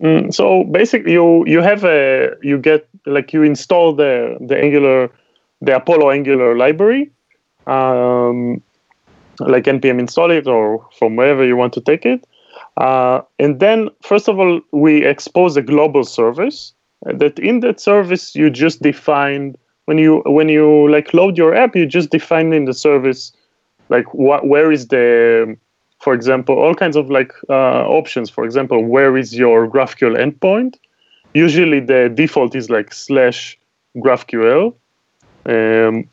Mm, 0.00 0.32
so 0.32 0.62
basically 0.62 1.12
you 1.12 1.44
you 1.46 1.60
have 1.60 1.82
a 1.82 2.30
you 2.40 2.56
get 2.56 2.88
like 3.04 3.32
you 3.32 3.42
install 3.42 3.94
the 3.94 4.36
the 4.40 4.56
Angular 4.56 5.10
the 5.60 5.74
Apollo 5.74 6.12
Angular 6.12 6.56
library 6.56 7.10
um, 7.66 8.62
like 9.40 9.64
npm 9.64 9.98
install 9.98 10.30
it 10.30 10.46
or 10.46 10.86
from 10.96 11.16
wherever 11.16 11.44
you 11.44 11.56
want 11.56 11.72
to 11.72 11.80
take 11.80 12.06
it 12.06 12.24
uh, 12.78 13.22
and 13.40 13.58
then, 13.58 13.90
first 14.02 14.28
of 14.28 14.38
all, 14.38 14.60
we 14.72 15.04
expose 15.04 15.56
a 15.56 15.62
global 15.62 16.04
service. 16.04 16.72
That 17.04 17.38
in 17.38 17.60
that 17.60 17.80
service, 17.80 18.34
you 18.34 18.50
just 18.50 18.82
define 18.82 19.56
when 19.84 19.98
you 19.98 20.22
when 20.26 20.48
you 20.48 20.90
like 20.90 21.14
load 21.14 21.38
your 21.38 21.54
app, 21.54 21.76
you 21.76 21.86
just 21.86 22.10
define 22.10 22.52
in 22.52 22.64
the 22.64 22.74
service 22.74 23.32
like 23.88 24.12
what 24.12 24.46
where 24.46 24.72
is 24.72 24.88
the 24.88 25.56
for 26.00 26.12
example 26.12 26.58
all 26.58 26.74
kinds 26.74 26.96
of 26.96 27.10
like 27.10 27.32
uh, 27.48 27.86
options. 27.86 28.30
For 28.30 28.44
example 28.44 28.84
where 28.84 29.16
is 29.16 29.34
your 29.34 29.68
graphql 29.68 30.16
endpoint? 30.16 30.76
Usually 31.34 31.80
the 31.80 32.10
default 32.12 32.54
is 32.54 32.68
like 32.68 32.92
slash 32.92 33.56
graphql 33.96 34.74
um, 35.46 36.08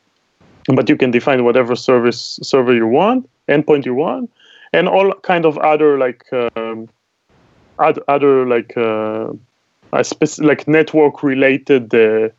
but 0.74 0.90
you 0.90 0.96
can 0.96 1.12
define 1.12 1.44
whatever 1.44 1.76
service 1.76 2.40
server 2.42 2.74
you 2.74 2.88
want 2.88 3.30
endpoint 3.48 3.86
you 3.86 3.94
want 3.94 4.32
and 4.74 4.88
all 4.88 5.14
kind 5.22 5.46
of 5.46 5.58
other 5.60 5.98
like 5.98 6.24
um, 6.34 6.90
other, 7.80 8.02
other 8.08 8.46
like 8.48 8.76
uh, 8.78 9.32
like 10.40 10.68
network 10.68 11.24
related 11.24 11.94
uh, 11.94 12.30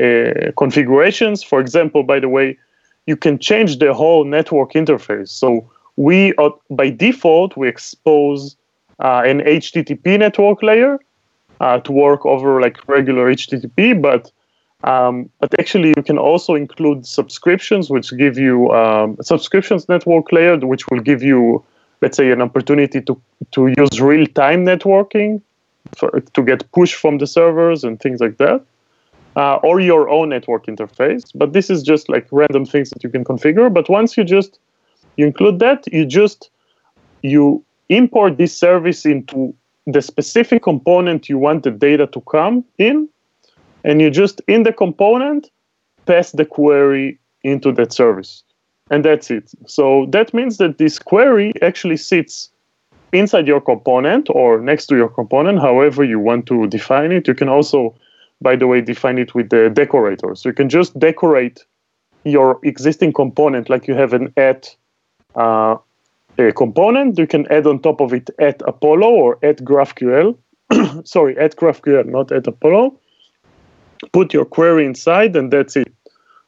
uh, 0.00 0.52
configurations. 0.56 1.42
For 1.42 1.60
example, 1.60 2.02
by 2.02 2.20
the 2.20 2.28
way, 2.28 2.56
you 3.06 3.16
can 3.16 3.38
change 3.38 3.78
the 3.78 3.92
whole 3.94 4.24
network 4.24 4.72
interface. 4.74 5.28
So 5.28 5.68
we 5.96 6.34
uh, 6.38 6.50
by 6.70 6.90
default 6.90 7.56
we 7.56 7.68
expose 7.68 8.56
an 9.00 9.40
HTTP 9.40 10.18
network 10.18 10.62
layer 10.62 10.98
to 11.60 11.92
work 11.92 12.26
over 12.26 12.60
like 12.60 12.76
regular 12.88 13.32
HTTP, 13.32 14.00
but 14.00 14.32
Um, 14.84 15.28
but 15.40 15.50
actually, 15.58 15.92
you 15.96 16.04
can 16.04 16.18
also 16.18 16.54
include 16.54 17.04
subscriptions, 17.04 17.90
which 17.90 18.16
give 18.16 18.38
you 18.38 18.70
um, 18.70 19.16
subscriptions 19.20 19.88
network 19.88 20.30
layer, 20.30 20.56
which 20.58 20.86
will 20.88 21.00
give 21.00 21.20
you, 21.20 21.64
let's 22.00 22.16
say, 22.16 22.30
an 22.30 22.40
opportunity 22.40 23.00
to 23.02 23.14
to 23.50 23.60
use 23.76 24.00
real 24.00 24.26
time 24.26 24.64
networking 24.64 25.42
for, 25.96 26.10
to 26.20 26.42
get 26.42 26.70
push 26.72 26.94
from 26.94 27.18
the 27.18 27.26
servers 27.26 27.84
and 27.84 28.00
things 28.00 28.20
like 28.20 28.38
that, 28.38 28.64
uh, 29.36 29.56
or 29.56 29.80
your 29.80 30.08
own 30.08 30.30
network 30.30 30.66
interface. 30.66 31.30
But 31.34 31.52
this 31.52 31.70
is 31.70 31.82
just 31.82 32.08
like 32.08 32.26
random 32.30 32.64
things 32.64 32.90
that 32.90 33.02
you 33.02 33.10
can 33.10 33.24
configure. 33.24 33.72
But 33.72 33.88
once 33.88 34.16
you 34.16 34.24
just 34.24 34.58
you 35.16 35.26
include 35.26 35.58
that, 35.58 35.92
you 35.92 36.04
just 36.04 36.50
you 37.22 37.64
import 37.88 38.38
this 38.38 38.56
service 38.56 39.06
into 39.06 39.54
the 39.86 40.02
specific 40.02 40.62
component 40.62 41.28
you 41.28 41.38
want 41.38 41.62
the 41.62 41.70
data 41.70 42.06
to 42.08 42.20
come 42.22 42.64
in, 42.78 43.08
and 43.84 44.00
you 44.00 44.10
just 44.10 44.40
in 44.46 44.62
the 44.62 44.72
component 44.72 45.50
pass 46.06 46.32
the 46.32 46.44
query 46.44 47.18
into 47.42 47.72
that 47.72 47.92
service. 47.92 48.42
And 48.90 49.04
that's 49.04 49.30
it. 49.30 49.50
So 49.66 50.06
that 50.10 50.32
means 50.32 50.56
that 50.56 50.78
this 50.78 50.98
query 50.98 51.52
actually 51.60 51.98
sits 51.98 52.50
inside 53.12 53.46
your 53.46 53.60
component 53.60 54.28
or 54.30 54.60
next 54.60 54.86
to 54.86 54.96
your 54.96 55.08
component, 55.08 55.60
however 55.60 56.04
you 56.04 56.18
want 56.18 56.46
to 56.46 56.66
define 56.66 57.12
it. 57.12 57.26
You 57.26 57.34
can 57.34 57.48
also, 57.48 57.94
by 58.40 58.56
the 58.56 58.66
way, 58.66 58.80
define 58.80 59.18
it 59.18 59.34
with 59.34 59.50
the 59.50 59.70
decorator. 59.70 60.34
So 60.34 60.48
you 60.48 60.54
can 60.54 60.68
just 60.68 60.98
decorate 60.98 61.64
your 62.24 62.58
existing 62.62 63.12
component 63.12 63.70
like 63.70 63.86
you 63.86 63.94
have 63.94 64.12
an 64.12 64.32
at 64.36 64.74
uh, 65.34 65.76
a 66.38 66.52
component. 66.52 67.18
You 67.18 67.26
can 67.26 67.50
add 67.50 67.66
on 67.66 67.80
top 67.80 68.00
of 68.00 68.12
it 68.12 68.30
at 68.38 68.62
Apollo 68.66 69.10
or 69.10 69.38
at 69.42 69.58
GraphQL. 69.58 70.36
Sorry, 71.04 71.36
at 71.38 71.56
GraphQL, 71.56 72.06
not 72.06 72.30
at 72.32 72.46
Apollo. 72.46 72.98
Put 74.12 74.32
your 74.32 74.44
query 74.44 74.86
inside, 74.86 75.34
and 75.34 75.52
that's 75.52 75.76
it. 75.76 75.92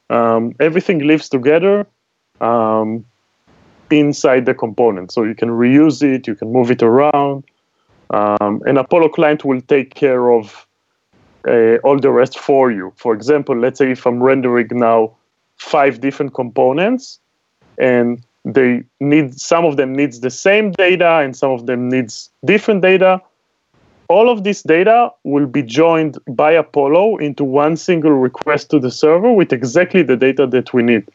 Um, 0.09 0.53
everything 0.59 0.99
lives 0.99 1.27
together. 1.29 1.87
Um, 2.39 3.05
inside 3.91 4.45
the 4.45 4.53
component. 4.53 5.11
So 5.11 5.23
you 5.23 5.35
can 5.35 5.49
reuse 5.49 6.01
it, 6.03 6.27
you 6.27 6.35
can 6.35 6.51
move 6.51 6.71
it 6.71 6.83
around. 6.83 7.43
Um, 8.09 8.61
and 8.65 8.77
Apollo 8.77 9.09
client 9.09 9.45
will 9.45 9.61
take 9.61 9.95
care 9.95 10.31
of 10.31 10.67
uh, 11.47 11.77
all 11.77 11.97
the 11.99 12.11
rest 12.11 12.37
for 12.37 12.71
you. 12.71 12.93
For 12.97 13.13
example, 13.13 13.57
let's 13.57 13.79
say 13.79 13.91
if 13.91 14.05
I'm 14.05 14.21
rendering 14.21 14.67
now 14.71 15.15
five 15.57 16.01
different 16.01 16.33
components 16.33 17.19
and 17.77 18.23
they 18.45 18.83
need 18.99 19.39
some 19.39 19.65
of 19.65 19.77
them 19.77 19.93
needs 19.93 20.19
the 20.21 20.29
same 20.29 20.71
data 20.71 21.19
and 21.19 21.35
some 21.35 21.51
of 21.51 21.67
them 21.67 21.89
needs 21.89 22.29
different 22.45 22.81
data 22.81 23.21
all 24.07 24.29
of 24.29 24.43
this 24.43 24.63
data 24.63 25.09
will 25.23 25.45
be 25.45 25.61
joined 25.61 26.17
by 26.27 26.51
apollo 26.51 27.17
into 27.17 27.43
one 27.43 27.77
single 27.77 28.11
request 28.11 28.69
to 28.71 28.79
the 28.79 28.89
server 28.89 29.31
with 29.31 29.53
exactly 29.53 30.01
the 30.01 30.17
data 30.17 30.47
that 30.47 30.73
we 30.73 30.81
need 30.81 31.07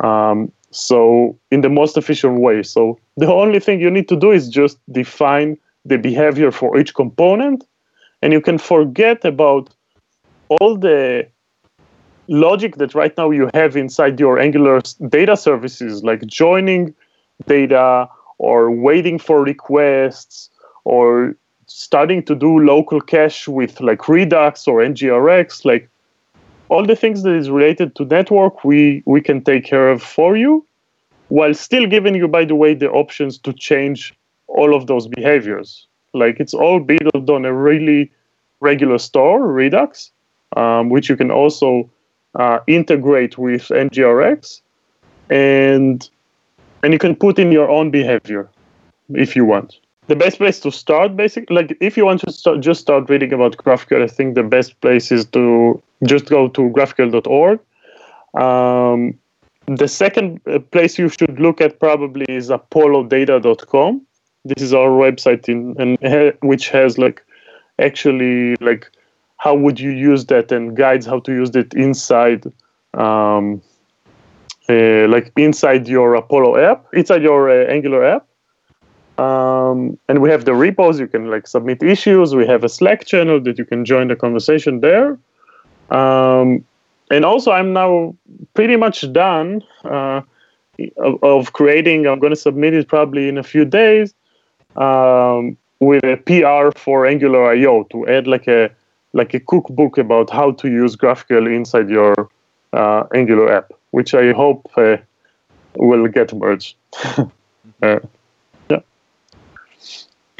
um, 0.00 0.52
so 0.70 1.38
in 1.50 1.60
the 1.60 1.68
most 1.68 1.96
efficient 1.96 2.40
way. 2.40 2.62
So 2.62 2.98
the 3.16 3.32
only 3.32 3.60
thing 3.60 3.80
you 3.80 3.90
need 3.90 4.08
to 4.08 4.16
do 4.16 4.30
is 4.30 4.48
just 4.48 4.78
define 4.92 5.58
the 5.84 5.98
behavior 5.98 6.50
for 6.50 6.78
each 6.78 6.94
component, 6.94 7.64
and 8.22 8.32
you 8.32 8.40
can 8.40 8.58
forget 8.58 9.24
about 9.24 9.70
all 10.48 10.76
the 10.76 11.26
logic 12.28 12.76
that 12.76 12.94
right 12.94 13.16
now 13.16 13.30
you 13.30 13.50
have 13.54 13.76
inside 13.76 14.20
your 14.20 14.38
Angular 14.38 14.80
data 15.08 15.36
services, 15.36 16.04
like 16.04 16.24
joining 16.26 16.94
data 17.46 18.08
or 18.38 18.70
waiting 18.70 19.18
for 19.18 19.42
requests 19.42 20.50
or 20.84 21.34
starting 21.66 22.22
to 22.24 22.34
do 22.34 22.58
local 22.58 23.00
cache 23.00 23.48
with 23.48 23.80
like 23.80 24.08
Redux 24.08 24.66
or 24.66 24.80
NGRX. 24.80 25.64
Like 25.64 25.88
all 26.70 26.86
the 26.86 26.96
things 26.96 27.22
that 27.24 27.34
is 27.34 27.50
related 27.50 27.94
to 27.96 28.04
network 28.04 28.64
we 28.64 29.02
we 29.04 29.20
can 29.20 29.42
take 29.42 29.64
care 29.64 29.88
of 29.90 30.02
for 30.02 30.36
you 30.36 30.64
while 31.28 31.52
still 31.52 31.86
giving 31.86 32.14
you 32.14 32.26
by 32.26 32.44
the 32.44 32.54
way 32.54 32.74
the 32.74 32.90
options 32.90 33.38
to 33.38 33.52
change 33.52 34.14
all 34.46 34.74
of 34.74 34.86
those 34.86 35.06
behaviors. 35.06 35.86
Like 36.14 36.40
it's 36.40 36.54
all 36.54 36.80
built 36.80 37.30
on 37.30 37.44
a 37.44 37.52
really 37.52 38.10
regular 38.60 38.98
store 38.98 39.46
redux 39.46 40.10
um, 40.56 40.90
which 40.90 41.08
you 41.08 41.16
can 41.16 41.30
also 41.30 41.88
uh, 42.34 42.58
integrate 42.66 43.38
with 43.38 43.62
ngrx 43.68 44.60
and 45.30 46.08
and 46.82 46.92
you 46.92 46.98
can 46.98 47.14
put 47.14 47.38
in 47.38 47.52
your 47.52 47.68
own 47.68 47.90
behavior 47.90 48.48
if 49.14 49.34
you 49.34 49.44
want 49.44 49.78
the 50.10 50.16
best 50.16 50.38
place 50.38 50.58
to 50.58 50.70
start 50.72 51.16
basically 51.16 51.54
like 51.54 51.76
if 51.80 51.96
you 51.96 52.04
want 52.04 52.20
to 52.20 52.32
start, 52.32 52.60
just 52.60 52.80
start 52.80 53.08
reading 53.08 53.32
about 53.32 53.56
graphql 53.58 54.02
i 54.02 54.08
think 54.08 54.34
the 54.34 54.42
best 54.42 54.78
place 54.80 55.12
is 55.12 55.24
to 55.36 55.80
just 56.04 56.26
go 56.28 56.48
to 56.48 56.62
graphql.org 56.76 57.60
um, 58.34 59.14
the 59.66 59.86
second 59.86 60.40
uh, 60.46 60.58
place 60.72 60.98
you 60.98 61.08
should 61.08 61.38
look 61.38 61.60
at 61.60 61.78
probably 61.78 62.26
is 62.28 62.48
apollodata.com 62.50 64.04
this 64.44 64.60
is 64.60 64.74
our 64.74 64.90
website 64.90 65.48
in 65.48 65.60
and 65.78 66.34
which 66.42 66.68
has 66.70 66.98
like 66.98 67.24
actually 67.78 68.56
like 68.56 68.90
how 69.36 69.54
would 69.54 69.78
you 69.78 69.90
use 69.90 70.26
that 70.26 70.50
and 70.50 70.76
guides 70.76 71.06
how 71.06 71.20
to 71.20 71.32
use 71.32 71.54
it 71.54 71.72
inside 71.74 72.44
um, 72.94 73.62
uh, 74.68 75.06
like 75.14 75.30
inside 75.36 75.86
your 75.86 76.16
apollo 76.16 76.56
app 76.56 76.84
inside 76.94 77.22
your 77.22 77.48
uh, 77.48 77.72
angular 77.76 78.04
app 78.04 78.26
um, 79.20 79.98
and 80.08 80.22
we 80.22 80.30
have 80.30 80.46
the 80.46 80.54
repos. 80.54 80.98
You 80.98 81.06
can 81.06 81.30
like 81.30 81.46
submit 81.46 81.82
issues. 81.82 82.34
We 82.34 82.46
have 82.46 82.64
a 82.64 82.68
Slack 82.68 83.04
channel 83.04 83.38
that 83.40 83.58
you 83.58 83.66
can 83.66 83.84
join 83.84 84.08
the 84.08 84.16
conversation 84.16 84.80
there. 84.80 85.18
Um, 85.90 86.64
and 87.10 87.24
also, 87.24 87.50
I'm 87.50 87.72
now 87.72 88.14
pretty 88.54 88.76
much 88.76 89.12
done 89.12 89.62
uh, 89.84 90.22
of, 90.96 91.22
of, 91.22 91.52
creating. 91.52 92.06
I'm 92.06 92.18
going 92.18 92.32
to 92.32 92.42
submit 92.48 92.72
it 92.72 92.88
probably 92.88 93.28
in 93.28 93.36
a 93.36 93.42
few 93.42 93.64
days 93.64 94.14
um, 94.76 95.56
with 95.80 96.04
a 96.04 96.16
PR 96.28 96.78
for 96.78 97.04
Angular 97.04 97.50
IO 97.52 97.84
to 97.90 98.06
add 98.08 98.26
like 98.26 98.48
a 98.48 98.70
like 99.12 99.34
a 99.34 99.40
cookbook 99.40 99.98
about 99.98 100.30
how 100.30 100.52
to 100.52 100.68
use 100.68 100.96
GraphQL 100.96 101.52
inside 101.52 101.90
your 101.90 102.30
uh, 102.72 103.02
Angular 103.12 103.52
app, 103.52 103.72
which 103.90 104.14
I 104.14 104.32
hope 104.32 104.70
uh, 104.76 104.96
will 105.74 106.06
get 106.06 106.32
merged. 106.32 106.76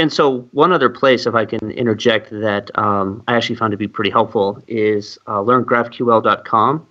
and 0.00 0.10
so, 0.10 0.48
one 0.52 0.72
other 0.72 0.88
place, 0.88 1.26
if 1.26 1.34
I 1.34 1.44
can 1.44 1.70
interject, 1.72 2.30
that 2.30 2.70
um, 2.78 3.22
I 3.28 3.36
actually 3.36 3.56
found 3.56 3.72
to 3.72 3.76
be 3.76 3.86
pretty 3.86 4.08
helpful 4.08 4.62
is 4.66 5.18
uh, 5.26 5.40
learngraphql.com. 5.40 6.86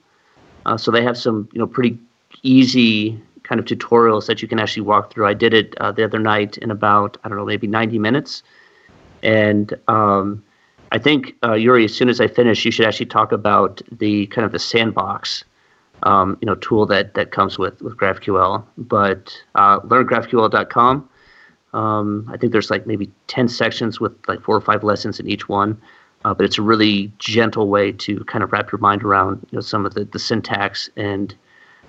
Uh, 0.68 0.78
so 0.78 0.92
they 0.92 1.02
have 1.02 1.18
some, 1.18 1.50
you 1.52 1.58
know, 1.58 1.66
pretty 1.66 1.98
easy 2.44 3.20
kind 3.42 3.58
of 3.58 3.66
tutorials 3.66 4.28
that 4.28 4.44
you 4.44 4.48
can 4.48 4.60
actually 4.60 4.84
walk 4.84 5.12
through. 5.12 5.26
I 5.26 5.34
did 5.34 5.56
it 5.56 5.76
uh, 5.80 5.92
the 5.92 6.04
other 6.04 6.20
night 6.20 6.60
in 6.60 6.70
about 6.70 7.18
I 7.24 7.30
don't 7.30 7.40
know 7.40 7.46
maybe 7.46 7.66
90 7.66 7.98
minutes, 7.98 8.44
and 9.24 9.74
um, 9.88 10.44
I 10.92 11.00
think 11.00 11.34
uh, 11.44 11.54
Yuri, 11.54 11.86
as 11.86 11.96
soon 11.96 12.10
as 12.10 12.22
I 12.22 12.28
finish, 12.28 12.64
you 12.64 12.70
should 12.70 12.86
actually 12.86 13.08
talk 13.08 13.32
about 13.32 13.82
the 13.92 14.28
kind 14.28 14.46
of 14.46 14.52
the 14.52 14.60
sandbox, 14.60 15.44
um, 16.04 16.38
you 16.42 16.46
know, 16.46 16.56
tool 16.56 16.86
that 16.86 17.16
that 17.16 17.32
comes 17.32 17.58
with 17.58 17.82
with 17.82 17.98
GraphQL. 17.98 18.64
But 18.78 19.36
uh, 19.56 19.80
learngraphql.com 19.80 21.10
um, 21.74 22.28
I 22.32 22.38
think 22.38 22.52
there's 22.52 22.70
like 22.70 22.88
maybe 22.88 23.12
10 23.28 23.48
sections 23.48 24.00
with 24.00 24.14
like 24.28 24.42
four 24.42 24.56
or 24.56 24.62
five 24.62 24.84
lessons 24.84 25.20
in 25.20 25.28
each 25.28 25.48
one. 25.48 25.80
Uh, 26.26 26.34
but 26.34 26.46
it's 26.46 26.58
a 26.58 26.62
really 26.62 27.12
gentle 27.18 27.70
way 27.70 27.94
to 27.94 28.24
kind 28.26 28.44
of 28.44 28.52
wrap 28.52 28.72
your 28.72 28.80
mind 28.80 29.04
around 29.04 29.46
you 29.52 29.58
know, 29.58 29.62
some 29.62 29.86
of 29.86 29.94
the, 29.94 30.04
the 30.04 30.20
syntax 30.20 30.90
and 30.98 31.34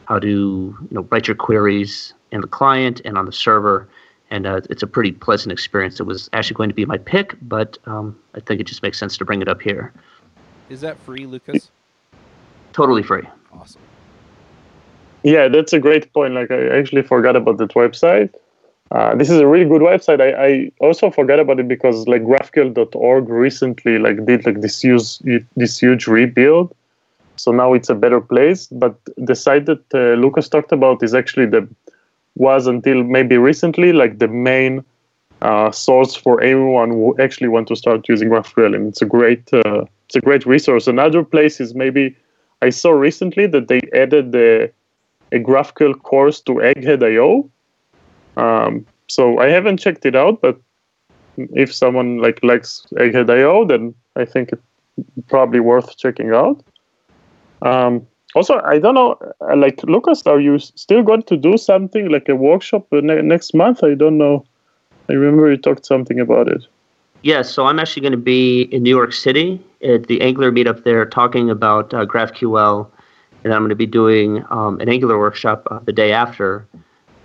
how 0.06 0.18
to 0.18 0.28
you 0.28 0.88
know 0.90 1.02
write 1.10 1.26
your 1.26 1.34
queries 1.34 2.14
in 2.30 2.40
the 2.40 2.46
client 2.46 3.00
and 3.04 3.18
on 3.18 3.26
the 3.26 3.32
server. 3.32 3.88
And 4.30 4.46
uh, 4.46 4.60
it's 4.70 4.84
a 4.84 4.86
pretty 4.86 5.10
pleasant 5.10 5.50
experience. 5.50 5.98
It 5.98 6.04
was 6.04 6.30
actually 6.32 6.54
going 6.54 6.68
to 6.68 6.74
be 6.74 6.84
my 6.84 6.98
pick, 6.98 7.34
but 7.42 7.78
um, 7.86 8.16
I 8.36 8.40
think 8.40 8.60
it 8.60 8.68
just 8.68 8.82
makes 8.84 8.96
sense 8.96 9.16
to 9.18 9.24
bring 9.24 9.42
it 9.42 9.48
up 9.48 9.60
here. 9.60 9.92
Is 10.68 10.80
that 10.82 10.96
free, 11.00 11.26
Lukas? 11.26 11.72
Totally 12.72 13.02
free. 13.02 13.24
Awesome. 13.52 13.80
Yeah, 15.24 15.48
that's 15.48 15.72
a 15.72 15.80
great 15.80 16.12
point. 16.12 16.34
Like 16.34 16.52
I 16.52 16.68
actually 16.78 17.02
forgot 17.02 17.34
about 17.34 17.58
that 17.58 17.70
website. 17.70 18.32
Uh, 18.92 19.14
this 19.14 19.30
is 19.30 19.38
a 19.38 19.46
really 19.46 19.68
good 19.68 19.82
website. 19.82 20.20
I, 20.20 20.46
I, 20.46 20.72
also 20.80 21.10
forgot 21.10 21.38
about 21.38 21.60
it 21.60 21.68
because 21.68 22.08
like 22.08 22.22
GraphQL.org 22.22 23.28
recently 23.28 23.98
like 23.98 24.24
did 24.26 24.44
like 24.44 24.62
this 24.62 24.80
huge 24.80 25.18
this 25.56 25.78
huge 25.78 26.08
rebuild, 26.08 26.74
so 27.36 27.52
now 27.52 27.72
it's 27.72 27.88
a 27.88 27.94
better 27.94 28.20
place. 28.20 28.66
But 28.66 28.98
the 29.16 29.36
site 29.36 29.66
that 29.66 29.84
uh, 29.94 30.20
Lukas 30.20 30.48
talked 30.48 30.72
about 30.72 31.04
is 31.04 31.14
actually 31.14 31.46
the 31.46 31.68
was 32.34 32.66
until 32.66 33.04
maybe 33.04 33.38
recently 33.38 33.92
like 33.92 34.18
the 34.18 34.26
main 34.26 34.84
uh, 35.42 35.70
source 35.70 36.16
for 36.16 36.40
anyone 36.40 36.90
who 36.90 37.16
actually 37.20 37.48
want 37.48 37.68
to 37.68 37.76
start 37.76 38.08
using 38.08 38.28
GraphQL, 38.28 38.74
and 38.74 38.88
it's 38.88 39.02
a 39.02 39.06
great 39.06 39.48
uh, 39.52 39.84
it's 40.06 40.16
a 40.16 40.20
great 40.20 40.44
resource. 40.46 40.88
Another 40.88 41.22
place 41.22 41.60
is 41.60 41.76
maybe 41.76 42.16
I 42.60 42.70
saw 42.70 42.90
recently 42.90 43.46
that 43.46 43.68
they 43.68 43.82
added 43.94 44.32
the 44.32 44.72
a 45.30 45.38
GraphQL 45.38 46.02
course 46.02 46.40
to 46.40 46.54
Egghead.io 46.54 47.48
um, 48.36 48.86
so 49.08 49.38
I 49.38 49.48
haven't 49.48 49.78
checked 49.78 50.06
it 50.06 50.16
out, 50.16 50.40
but 50.40 50.60
if 51.36 51.74
someone 51.74 52.18
like 52.18 52.42
likes 52.42 52.86
Egghead.io, 52.92 53.66
then 53.66 53.94
I 54.16 54.24
think 54.24 54.52
it's 54.52 54.62
probably 55.28 55.60
worth 55.60 55.96
checking 55.96 56.30
out. 56.30 56.62
Um, 57.62 58.06
also, 58.34 58.60
I 58.60 58.78
don't 58.78 58.94
know, 58.94 59.18
uh, 59.40 59.56
like 59.56 59.82
Lukas, 59.84 60.26
are 60.26 60.40
you 60.40 60.58
still 60.58 61.02
going 61.02 61.22
to 61.24 61.36
do 61.36 61.56
something 61.56 62.10
like 62.10 62.28
a 62.28 62.36
workshop 62.36 62.86
ne- 62.92 63.22
next 63.22 63.54
month? 63.54 63.82
I 63.82 63.94
don't 63.94 64.18
know. 64.18 64.44
I 65.08 65.14
remember 65.14 65.50
you 65.50 65.56
talked 65.56 65.84
something 65.84 66.20
about 66.20 66.48
it. 66.48 66.64
Yeah, 67.22 67.42
so 67.42 67.66
I'm 67.66 67.78
actually 67.78 68.02
going 68.02 68.12
to 68.12 68.18
be 68.18 68.62
in 68.72 68.82
New 68.82 68.96
York 68.96 69.12
City 69.12 69.62
at 69.82 70.06
the 70.06 70.20
Angular 70.20 70.52
meetup 70.52 70.84
there 70.84 71.04
talking 71.04 71.50
about 71.50 71.92
uh, 71.92 72.06
GraphQL, 72.06 72.88
and 73.44 73.52
I'm 73.52 73.60
going 73.60 73.70
to 73.70 73.74
be 73.74 73.86
doing 73.86 74.44
um, 74.50 74.80
an 74.80 74.88
Angular 74.88 75.18
workshop 75.18 75.66
uh, 75.70 75.80
the 75.80 75.92
day 75.92 76.12
after. 76.12 76.66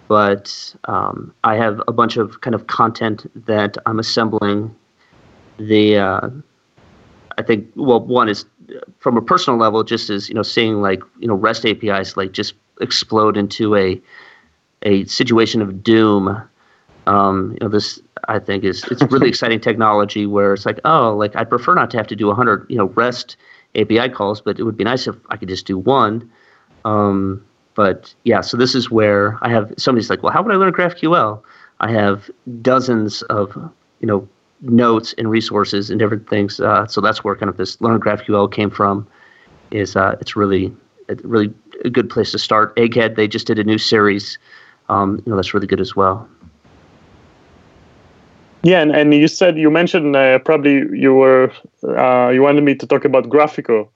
But 0.08 0.76
um, 0.86 1.34
I 1.44 1.56
have 1.56 1.82
a 1.88 1.92
bunch 1.92 2.18
of 2.18 2.42
kind 2.42 2.54
of 2.54 2.68
content 2.68 3.26
that 3.48 3.78
I'm 3.86 4.00
assembling. 4.00 4.76
The 5.58 5.98
uh, 5.98 6.30
I 7.38 7.42
think 7.42 7.68
well, 7.76 8.00
one 8.00 8.30
is 8.30 8.46
from 9.00 9.18
a 9.18 9.22
personal 9.22 9.60
level, 9.60 9.84
just 9.84 10.10
as 10.10 10.30
you 10.30 10.36
know, 10.36 10.44
seeing 10.44 10.82
like 10.82 11.02
you 11.20 11.28
know 11.28 11.36
REST 11.36 11.66
APIs 11.66 12.18
like 12.18 12.32
just 12.32 12.54
explode 12.82 13.38
into 13.38 13.76
a 13.76 14.02
a 14.84 15.06
situation 15.06 15.62
of 15.62 15.84
doom. 15.84 16.42
Um, 17.08 17.52
you 17.54 17.60
know, 17.62 17.70
this 17.70 18.00
I 18.28 18.40
think 18.40 18.64
is 18.64 18.84
it's 18.86 19.02
really 19.12 19.30
exciting 19.30 19.60
technology 19.60 20.26
where 20.26 20.54
it's 20.54 20.66
like, 20.66 20.80
oh, 20.86 21.16
like 21.16 21.36
I'd 21.36 21.50
prefer 21.50 21.74
not 21.74 21.90
to 21.92 21.98
have 21.98 22.08
to 22.08 22.16
do 22.16 22.28
100 22.28 22.68
you 22.70 22.78
know 22.78 22.86
REST 22.86 23.38
API 23.76 24.10
calls, 24.10 24.42
but 24.42 24.60
it 24.60 24.64
would 24.64 24.78
be 24.78 24.84
nice 24.84 25.08
if 25.08 25.16
I 25.30 25.38
could 25.38 25.50
just 25.50 25.66
do 25.66 25.78
one. 25.78 26.30
Um, 26.86 27.44
but 27.76 28.14
yeah, 28.24 28.42
so 28.42 28.58
this 28.58 28.74
is 28.74 28.90
where 28.90 29.38
I 29.42 29.50
have 29.50 29.74
somebody's 29.78 30.10
like, 30.10 30.24
well, 30.24 30.32
how 30.32 30.42
would 30.42 30.52
I 30.52 30.56
learn 30.56 30.74
GraphQL? 30.74 31.42
I 31.82 31.92
have 31.92 32.30
dozens 32.62 33.22
of 33.24 33.56
you 34.00 34.08
know 34.08 34.28
notes 34.62 35.14
and 35.18 35.30
resources 35.30 35.90
and 35.90 36.00
different 36.00 36.28
things. 36.30 36.60
Uh, 36.60 36.88
so 36.88 37.02
that's 37.02 37.24
where 37.24 37.36
kind 37.36 37.50
of 37.50 37.58
this 37.58 37.80
Learn 37.82 38.00
GraphQL 38.00 38.52
came 38.52 38.70
from. 38.70 39.08
Is 39.72 39.96
uh, 39.96 40.16
it's 40.22 40.36
really 40.36 40.74
it's 41.10 41.24
really 41.24 41.54
a 41.84 41.90
good 41.90 42.10
place 42.10 42.32
to 42.32 42.40
start. 42.40 42.76
Egghead 42.78 43.16
they 43.16 43.28
just 43.28 43.46
did 43.46 43.60
a 43.60 43.64
new 43.64 43.78
series. 43.78 44.38
Um, 44.90 45.22
you 45.26 45.30
know 45.30 45.36
that's 45.36 45.54
really 45.54 45.68
good 45.68 45.82
as 45.82 45.96
well. 45.96 46.28
Yeah, 48.64 48.82
and, 48.82 48.96
and 48.96 49.14
you 49.14 49.28
said 49.28 49.58
you 49.58 49.70
mentioned 49.70 50.16
uh, 50.16 50.40
probably 50.40 50.84
you 50.98 51.14
were 51.14 51.52
uh, 51.84 52.30
you 52.30 52.42
wanted 52.42 52.64
me 52.64 52.74
to 52.76 52.88
talk 52.88 53.06
about 53.06 53.26
GraphiQL. 53.26 53.90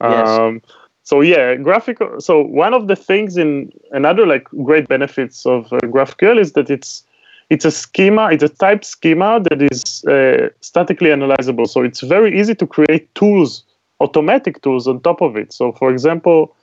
Um, 0.00 0.62
yes. 0.64 0.74
So 1.08 1.22
yeah, 1.22 1.54
GraphiQL. 1.56 2.20
So 2.20 2.42
one 2.42 2.74
of 2.74 2.86
the 2.86 2.94
things 2.94 3.38
in 3.38 3.72
another 3.92 4.26
like 4.26 4.44
great 4.62 4.88
benefits 4.88 5.46
of 5.46 5.72
uh, 5.72 5.78
GraphQL 5.94 6.38
is 6.38 6.52
that 6.52 6.68
it's 6.68 7.02
it's 7.48 7.64
a 7.64 7.70
schema, 7.70 8.28
it's 8.30 8.42
a 8.42 8.50
type 8.50 8.84
schema 8.84 9.40
that 9.48 9.62
is 9.62 10.04
uh, 10.04 10.50
statically 10.60 11.08
analyzable. 11.08 11.66
So 11.66 11.82
it's 11.82 12.02
very 12.02 12.38
easy 12.38 12.54
to 12.56 12.66
create 12.66 13.14
tools, 13.14 13.64
automatic 14.00 14.60
tools 14.60 14.86
on 14.86 15.00
top 15.00 15.22
of 15.22 15.34
it. 15.34 15.50
So 15.50 15.72
for 15.72 15.90
example, 15.90 16.54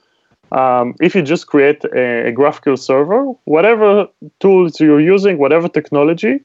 um, 0.51 0.93
if 1.01 1.15
you 1.15 1.23
just 1.23 1.47
create 1.47 1.83
a, 1.85 2.27
a 2.27 2.31
GraphQL 2.31 2.77
server, 2.77 3.23
whatever 3.45 4.07
tools 4.39 4.79
you're 4.79 5.01
using, 5.01 5.39
whatever 5.39 5.67
technology, 5.67 6.39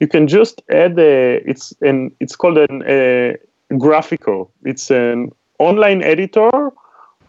you 0.00 0.08
can 0.08 0.26
just 0.26 0.60
add 0.72 0.98
a, 0.98 1.40
it's 1.48 1.72
an, 1.82 2.10
it's 2.18 2.34
called 2.34 2.58
an 2.58 2.82
a 2.84 3.36
GraphiQL. 3.70 4.50
It's 4.64 4.90
an 4.90 5.30
online 5.60 6.02
editor 6.02 6.72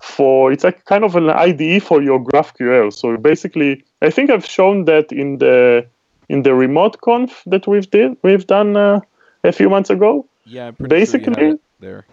for, 0.02 0.52
it's 0.52 0.64
like 0.64 0.86
kind 0.86 1.04
of 1.04 1.16
an 1.16 1.30
IDE 1.30 1.84
for 1.84 2.02
your 2.02 2.24
GraphQL. 2.24 2.94
So 2.94 3.18
basically, 3.18 3.84
I 4.02 4.10
think 4.10 4.30
I've 4.30 4.46
shown 4.46 4.86
that 4.86 5.12
in 5.12 5.38
the, 5.40 5.86
in 6.30 6.44
the 6.44 6.54
remote 6.54 7.02
conf 7.02 7.42
that 7.48 7.68
we've 7.68 7.90
did 7.90 8.16
we've 8.24 8.46
done 8.48 8.78
uh, 8.78 9.02
a 9.44 9.52
few 9.52 9.70
months 9.70 9.90
ago. 9.90 10.26
Yeah, 10.46 10.72
basically 10.72 11.34
sure 11.34 11.60
there. 11.80 12.06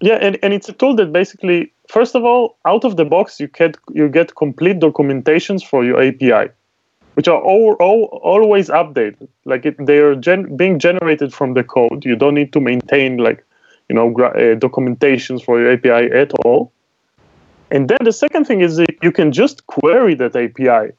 Yeah, 0.00 0.18
and, 0.20 0.38
and 0.42 0.54
it's 0.54 0.68
a 0.68 0.72
tool 0.72 0.96
that 0.96 1.12
basically, 1.12 1.72
first 1.88 2.14
of 2.14 2.24
all, 2.24 2.56
out 2.64 2.84
of 2.84 2.96
the 2.96 3.04
box, 3.04 3.38
you 3.38 3.48
get 3.48 3.76
you 3.92 4.08
get 4.08 4.34
complete 4.34 4.78
documentations 4.78 5.62
for 5.62 5.84
your 5.84 6.02
API, 6.02 6.50
which 7.14 7.28
are 7.28 7.40
all, 7.40 7.76
all 7.80 8.04
always 8.22 8.68
updated. 8.68 9.28
Like 9.44 9.66
it, 9.66 9.76
they 9.84 9.98
are 9.98 10.14
gen- 10.14 10.56
being 10.56 10.78
generated 10.78 11.34
from 11.34 11.54
the 11.54 11.64
code. 11.64 12.04
You 12.04 12.16
don't 12.16 12.34
need 12.34 12.52
to 12.54 12.60
maintain 12.60 13.18
like 13.18 13.44
you 13.88 13.94
know 13.94 14.10
gra- 14.10 14.36
uh, 14.36 14.56
documentations 14.56 15.44
for 15.44 15.60
your 15.60 15.72
API 15.72 16.10
at 16.12 16.32
all. 16.44 16.72
And 17.70 17.88
then 17.88 17.98
the 18.02 18.12
second 18.12 18.46
thing 18.46 18.60
is 18.60 18.76
that 18.76 18.96
you 19.02 19.12
can 19.12 19.32
just 19.32 19.66
query 19.66 20.14
that 20.16 20.34
API, 20.34 20.92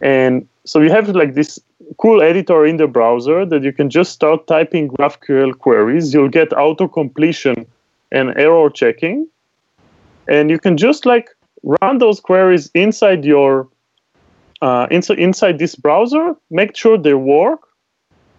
and 0.00 0.46
so 0.64 0.80
you 0.80 0.90
have 0.90 1.08
like 1.08 1.34
this 1.34 1.58
cool 1.98 2.22
editor 2.22 2.64
in 2.64 2.76
the 2.76 2.86
browser 2.86 3.44
that 3.46 3.62
you 3.62 3.72
can 3.72 3.90
just 3.90 4.12
start 4.12 4.46
typing 4.46 4.88
GraphQL 4.88 5.58
queries. 5.58 6.12
You'll 6.14 6.28
get 6.28 6.52
auto 6.52 6.88
completion 6.88 7.66
and 8.10 8.36
error 8.36 8.70
checking. 8.70 9.26
And 10.28 10.50
you 10.50 10.58
can 10.58 10.76
just 10.76 11.04
like 11.06 11.30
run 11.62 11.98
those 11.98 12.20
queries 12.20 12.70
inside 12.74 13.24
your 13.24 13.68
uh, 14.60 14.86
inside 14.90 15.18
inside 15.18 15.58
this 15.58 15.74
browser, 15.74 16.36
make 16.50 16.76
sure 16.76 16.96
they 16.96 17.14
work, 17.14 17.60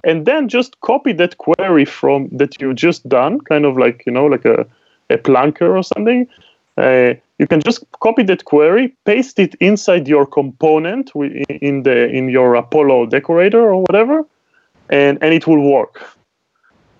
and 0.05 0.25
then 0.25 0.47
just 0.47 0.79
copy 0.79 1.11
that 1.13 1.37
query 1.37 1.83
from 1.83 2.29
that 2.31 2.61
you 2.61 2.73
just 2.73 3.07
done, 3.09 3.41
kind 3.41 3.65
of 3.65 3.77
like 3.77 4.03
you 4.05 4.13
know 4.13 4.25
like 4.25 4.45
a 4.45 4.65
a 5.09 5.17
Plunker 5.17 5.75
or 5.77 5.83
something. 5.83 6.27
Uh, 6.77 7.13
you 7.37 7.47
can 7.47 7.61
just 7.61 7.83
copy 7.99 8.23
that 8.23 8.45
query, 8.45 8.95
paste 9.05 9.39
it 9.39 9.55
inside 9.55 10.07
your 10.07 10.25
component 10.25 11.11
in 11.15 11.83
the 11.83 12.09
in 12.09 12.29
your 12.29 12.55
Apollo 12.55 13.07
decorator 13.07 13.61
or 13.61 13.81
whatever, 13.81 14.25
and 14.89 15.17
and 15.21 15.33
it 15.33 15.45
will 15.45 15.61
work. 15.61 16.01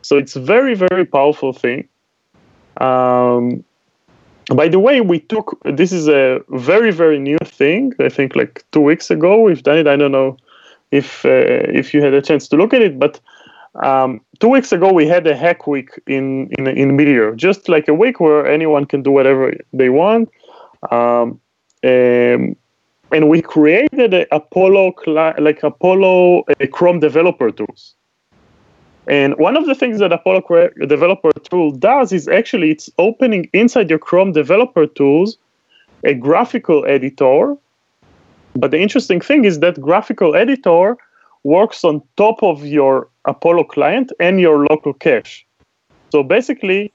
So 0.01 0.17
it's 0.17 0.35
very 0.35 0.75
very 0.75 1.05
powerful 1.05 1.53
thing. 1.53 1.87
Um, 2.77 3.63
by 4.53 4.67
the 4.67 4.79
way, 4.79 5.01
we 5.01 5.19
took 5.19 5.57
this 5.63 5.91
is 5.91 6.07
a 6.07 6.41
very 6.49 6.91
very 6.91 7.19
new 7.19 7.37
thing. 7.43 7.93
I 7.99 8.09
think 8.09 8.35
like 8.35 8.63
two 8.71 8.81
weeks 8.81 9.09
ago 9.09 9.39
we've 9.41 9.63
done 9.63 9.77
it. 9.77 9.87
I 9.87 9.95
don't 9.95 10.11
know 10.11 10.37
if 10.91 11.25
uh, 11.25 11.29
if 11.79 11.93
you 11.93 12.01
had 12.01 12.13
a 12.13 12.21
chance 12.21 12.47
to 12.49 12.57
look 12.57 12.73
at 12.73 12.81
it, 12.81 12.99
but 12.99 13.19
um, 13.81 14.21
two 14.39 14.49
weeks 14.49 14.71
ago 14.71 14.91
we 14.93 15.07
had 15.07 15.25
a 15.25 15.35
hack 15.35 15.65
week 15.67 15.89
in, 16.07 16.49
in 16.57 16.67
in 16.67 16.95
Meteor, 16.95 17.35
just 17.35 17.69
like 17.69 17.87
a 17.87 17.93
week 17.93 18.19
where 18.19 18.45
anyone 18.45 18.85
can 18.85 19.01
do 19.01 19.11
whatever 19.11 19.53
they 19.73 19.89
want. 19.89 20.29
Um, 20.91 21.39
um, 21.83 22.55
and 23.11 23.29
we 23.29 23.41
created 23.41 24.13
a 24.13 24.35
Apollo 24.35 24.93
like 25.37 25.63
Apollo 25.63 26.43
Chrome 26.71 26.99
developer 26.99 27.51
tools. 27.51 27.95
And 29.07 29.37
one 29.37 29.57
of 29.57 29.65
the 29.65 29.75
things 29.75 29.99
that 29.99 30.13
Apollo 30.13 30.69
developer 30.87 31.31
tool 31.49 31.71
does 31.71 32.13
is 32.13 32.27
actually 32.27 32.71
it's 32.71 32.89
opening 32.97 33.49
inside 33.53 33.89
your 33.89 33.99
Chrome 33.99 34.31
developer 34.31 34.87
tools 34.87 35.37
a 36.05 36.13
GraphiQL 36.13 36.87
editor. 36.87 37.55
But 38.55 38.71
the 38.71 38.79
interesting 38.79 39.19
thing 39.19 39.45
is 39.45 39.59
that 39.59 39.75
GraphiQL 39.75 40.35
editor 40.35 40.97
works 41.43 41.83
on 41.83 42.01
top 42.17 42.41
of 42.43 42.65
your 42.65 43.09
Apollo 43.25 43.65
client 43.65 44.11
and 44.19 44.39
your 44.39 44.65
local 44.69 44.93
cache. 44.93 45.45
So 46.11 46.23
basically, 46.23 46.91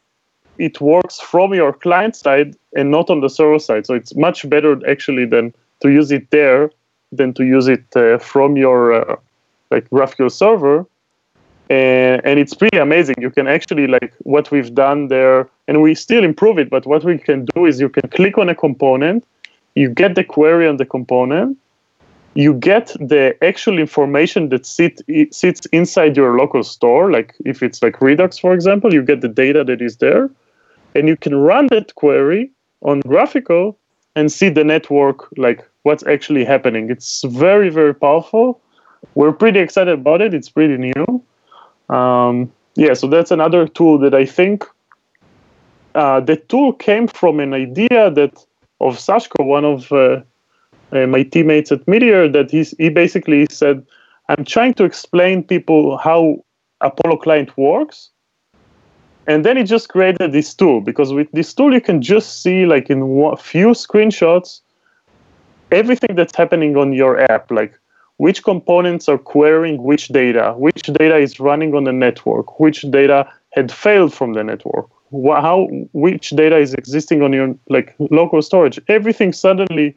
it 0.58 0.80
works 0.80 1.20
from 1.20 1.54
your 1.54 1.72
client 1.72 2.16
side 2.16 2.56
and 2.74 2.90
not 2.90 3.11
on 3.11 3.20
the 3.20 3.28
server 3.28 3.58
side. 3.58 3.87
So 3.87 3.94
it's 3.94 4.14
much 4.16 4.48
better 4.48 4.78
actually 4.88 5.26
than 5.26 5.54
to 5.80 5.90
use 5.90 6.11
it 6.11 6.30
there 6.30 6.70
than 7.12 7.32
to 7.34 7.44
use 7.44 7.68
it 7.68 7.84
uh, 7.96 8.18
from 8.18 8.56
your 8.56 8.92
uh, 8.92 9.16
like 9.70 9.88
GraphQL 9.90 10.30
server. 10.30 10.87
And, 11.70 12.24
and 12.24 12.38
it's 12.38 12.54
pretty 12.54 12.78
amazing. 12.78 13.16
You 13.18 13.30
can 13.30 13.46
actually 13.46 13.87
like 13.87 14.14
what 14.20 14.50
we've 14.50 14.74
done 14.74 15.08
there, 15.08 15.48
and 15.66 15.82
we 15.82 15.94
still 15.94 16.24
improve 16.24 16.58
it. 16.58 16.70
But 16.70 16.87
what 16.87 17.04
we 17.04 17.18
can 17.18 17.44
do 17.54 17.66
is 17.66 17.80
you 17.80 17.88
can 17.88 18.08
click 18.08 18.38
on 18.38 18.48
a 18.48 18.54
component, 18.54 19.26
you 19.74 19.90
get 19.90 20.14
the 20.14 20.24
query 20.24 20.66
on 20.66 20.78
the 20.78 20.87
component, 20.87 21.58
you 22.34 22.54
get 22.54 22.88
the 23.00 23.36
actual 23.42 23.78
information 23.78 24.48
that 24.50 24.66
sit, 24.66 25.00
sits 25.30 25.66
inside 25.66 26.16
your 26.16 26.38
local 26.38 26.62
store. 26.62 27.10
Like 27.10 27.34
if 27.44 27.62
it's 27.62 27.82
like 27.82 28.00
Redux, 28.00 28.38
for 28.38 28.54
example, 28.54 28.92
you 28.92 29.02
get 29.02 29.20
the 29.20 29.28
data 29.28 29.64
that 29.64 29.82
is 29.82 29.96
there, 29.96 30.30
and 30.94 31.08
you 31.08 31.16
can 31.16 31.34
run 31.34 31.66
that 31.68 31.94
query 31.94 32.50
on 32.82 33.02
GraphiQL 33.02 33.74
and 34.14 34.30
see 34.30 34.48
the 34.48 34.64
network, 34.64 35.28
like 35.36 35.68
what's 35.82 36.06
actually 36.06 36.44
happening. 36.44 36.90
It's 36.90 37.24
very, 37.24 37.70
very 37.70 37.94
powerful. 37.94 38.60
We're 39.14 39.32
pretty 39.32 39.60
excited 39.60 39.94
about 39.94 40.20
it. 40.20 40.34
It's 40.34 40.48
pretty 40.48 40.76
new. 40.76 41.22
Um, 41.88 42.52
yeah, 42.74 42.94
so 42.94 43.06
that's 43.06 43.30
another 43.30 43.66
tool 43.66 43.98
that 43.98 44.14
I 44.14 44.26
think 44.26 44.64
uh, 45.94 46.20
the 46.20 46.36
tool 46.36 46.72
came 46.72 47.08
from 47.08 47.40
an 47.40 47.54
idea 47.54 48.10
that 48.10 48.44
of 48.80 48.96
Sashko, 48.96 49.44
one 49.44 49.64
of 49.64 49.90
uh, 49.92 50.20
uh, 50.92 51.07
my 51.07 51.22
teammates 51.22 51.72
at 51.72 51.87
Meteor 51.87 52.29
that 52.29 52.51
he's, 52.51 52.74
he 52.79 52.88
basically 52.88 53.46
said, 53.51 53.85
I'm 54.29 54.44
trying 54.44 54.74
to 54.74 54.85
explain 54.85 55.42
people 55.42 55.96
how 55.98 56.44
Apollo 56.81 57.18
client 57.18 57.57
works. 57.57 58.11
And 59.27 59.44
then 59.44 59.57
he 59.59 59.62
just 59.62 59.90
created 59.90 60.33
this 60.33 60.55
tool 60.55 60.81
because 60.81 61.12
with 61.12 61.31
this 61.33 61.53
tool 61.53 61.74
you 61.74 61.83
can 61.83 62.01
just 62.01 62.42
see 62.42 62.64
like 62.64 62.88
in 62.88 63.03
a 63.03 63.37
few 63.37 63.68
screenshots 63.68 64.61
everything 65.70 66.16
that's 66.16 66.35
happening 66.35 66.77
on 66.77 66.92
your 66.92 67.20
app, 67.31 67.51
like 67.51 67.79
which 68.16 68.42
components 68.42 69.09
are 69.09 69.18
querying 69.18 69.83
which 69.83 70.09
data, 70.09 70.55
which 70.57 70.83
data 70.83 71.16
is 71.16 71.38
running 71.38 71.74
on 71.74 71.85
the 71.85 71.92
network, 71.92 72.59
which 72.59 72.83
data 72.90 73.31
had 73.51 73.70
failed 73.70 74.14
from 74.14 74.33
the 74.33 74.42
network, 74.42 74.87
how 75.12 75.68
which 75.92 76.31
data 76.31 76.57
is 76.57 76.74
existing 76.74 77.22
on 77.22 77.33
your 77.33 77.55
like 77.68 77.94
local 78.11 78.42
storage. 78.42 78.81
Everything 78.88 79.33
suddenly 79.33 79.96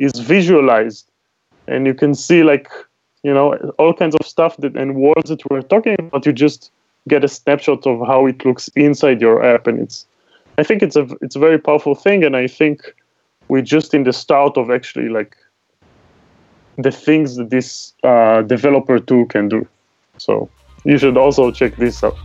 is 0.00 0.12
visualized, 0.18 1.08
and 1.68 1.86
you 1.86 1.94
can 1.94 2.14
see 2.14 2.42
like 2.42 2.68
you 3.22 3.32
know 3.32 3.54
all 3.78 3.94
kinds 3.94 4.16
of 4.16 4.26
stuff 4.26 4.56
that 4.56 4.74
and 4.76 4.96
words 4.96 5.28
that 5.28 5.48
we're 5.48 5.62
talking 5.62 5.94
about. 5.98 6.26
You 6.26 6.32
just 6.32 6.72
get 7.08 7.22
a 7.22 7.28
snapshot 7.28 7.86
of 7.86 8.06
how 8.06 8.26
it 8.26 8.44
looks 8.44 8.68
inside 8.74 9.20
your 9.20 9.44
app, 9.44 9.66
and 9.68 9.78
it's 9.78 10.06
I 10.58 10.64
think 10.64 10.82
it's 10.82 10.96
a 10.96 11.06
it's 11.20 11.36
a 11.36 11.38
very 11.38 11.58
powerful 11.58 11.94
thing, 11.94 12.24
and 12.24 12.34
I 12.36 12.48
think 12.48 12.94
we're 13.48 13.62
just 13.62 13.94
in 13.94 14.04
the 14.04 14.12
start 14.12 14.56
of 14.56 14.70
actually 14.70 15.08
like 15.08 15.36
the 16.78 16.90
things 16.90 17.36
that 17.36 17.50
this 17.50 17.92
uh, 18.02 18.42
developer 18.42 18.98
tool 18.98 19.26
can 19.26 19.48
do. 19.48 19.66
So 20.18 20.48
you 20.84 20.96
should 20.98 21.16
also 21.16 21.50
check 21.50 21.76
this 21.76 22.02
out. 22.02 22.16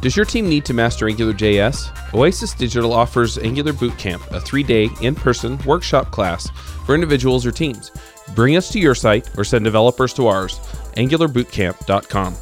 Does 0.00 0.16
your 0.16 0.24
team 0.24 0.48
need 0.48 0.64
to 0.64 0.72
master 0.72 1.04
AngularJS? 1.04 2.14
Oasis 2.14 2.54
Digital 2.54 2.94
offers 2.94 3.36
Angular 3.36 3.74
Bootcamp, 3.74 4.26
a 4.30 4.40
three 4.40 4.62
day 4.62 4.88
in 5.02 5.14
person 5.14 5.58
workshop 5.66 6.10
class 6.10 6.48
for 6.86 6.94
individuals 6.94 7.44
or 7.44 7.52
teams. 7.52 7.90
Bring 8.34 8.56
us 8.56 8.70
to 8.72 8.80
your 8.80 8.94
site 8.94 9.28
or 9.36 9.44
send 9.44 9.62
developers 9.62 10.14
to 10.14 10.26
ours, 10.26 10.58
angularbootcamp.com. 10.96 12.34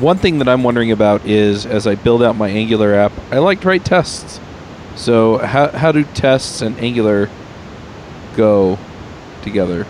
One 0.00 0.16
thing 0.16 0.38
that 0.38 0.48
I'm 0.48 0.62
wondering 0.62 0.92
about 0.92 1.26
is 1.26 1.66
as 1.66 1.88
I 1.88 1.96
build 1.96 2.22
out 2.22 2.36
my 2.36 2.48
Angular 2.48 2.94
app, 2.94 3.12
I 3.32 3.38
like 3.38 3.62
to 3.62 3.68
write 3.68 3.84
tests. 3.84 4.38
So, 4.94 5.38
how, 5.38 5.68
how 5.68 5.90
do 5.90 6.04
tests 6.04 6.62
and 6.62 6.78
Angular 6.78 7.28
go 8.36 8.78
together? 9.42 9.86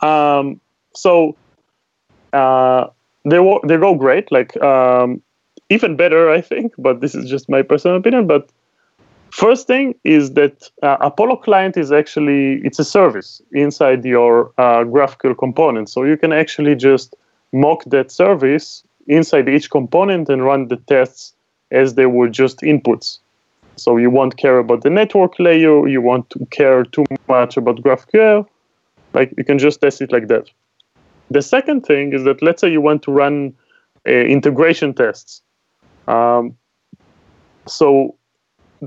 Um, 0.00 0.60
so, 0.94 1.34
uh, 2.32 2.88
they, 3.24 3.38
they 3.64 3.76
go 3.76 3.94
great. 3.96 4.30
Like, 4.30 4.56
um, 4.62 5.22
even 5.74 5.96
better, 5.96 6.30
I 6.30 6.40
think, 6.40 6.72
but 6.78 7.00
this 7.00 7.14
is 7.14 7.24
just 7.34 7.48
my 7.48 7.62
personal 7.62 7.96
opinion. 7.96 8.26
But 8.26 8.48
first 9.30 9.66
thing 9.66 9.94
is 10.04 10.24
that 10.40 10.56
uh, 10.82 10.96
Apollo 11.00 11.36
client 11.46 11.76
is 11.76 11.90
actually 12.00 12.60
it's 12.66 12.78
a 12.78 12.88
service 12.96 13.42
inside 13.52 14.04
your 14.04 14.52
uh, 14.58 14.84
GraphQL 14.92 15.36
component, 15.36 15.88
so 15.88 16.04
you 16.04 16.16
can 16.16 16.32
actually 16.32 16.76
just 16.76 17.14
mock 17.52 17.84
that 17.86 18.10
service 18.10 18.84
inside 19.06 19.48
each 19.48 19.70
component 19.70 20.28
and 20.28 20.44
run 20.44 20.68
the 20.68 20.76
tests 20.76 21.34
as 21.70 21.94
they 21.94 22.06
were 22.06 22.28
just 22.28 22.60
inputs. 22.60 23.18
So 23.76 23.96
you 23.96 24.10
won't 24.10 24.36
care 24.36 24.58
about 24.58 24.82
the 24.82 24.90
network 24.90 25.38
layer, 25.38 25.88
you 25.88 26.00
won't 26.00 26.32
care 26.50 26.84
too 26.84 27.04
much 27.28 27.56
about 27.56 27.82
GraphQL. 27.82 28.46
Like 29.12 29.32
you 29.36 29.44
can 29.44 29.58
just 29.58 29.80
test 29.80 30.00
it 30.00 30.12
like 30.12 30.28
that. 30.28 30.50
The 31.30 31.42
second 31.42 31.86
thing 31.86 32.12
is 32.12 32.24
that 32.24 32.42
let's 32.42 32.60
say 32.60 32.70
you 32.70 32.80
want 32.80 33.02
to 33.04 33.10
run 33.12 33.54
uh, 34.06 34.12
integration 34.12 34.94
tests. 34.94 35.42
Um, 36.08 36.56
so 37.66 38.16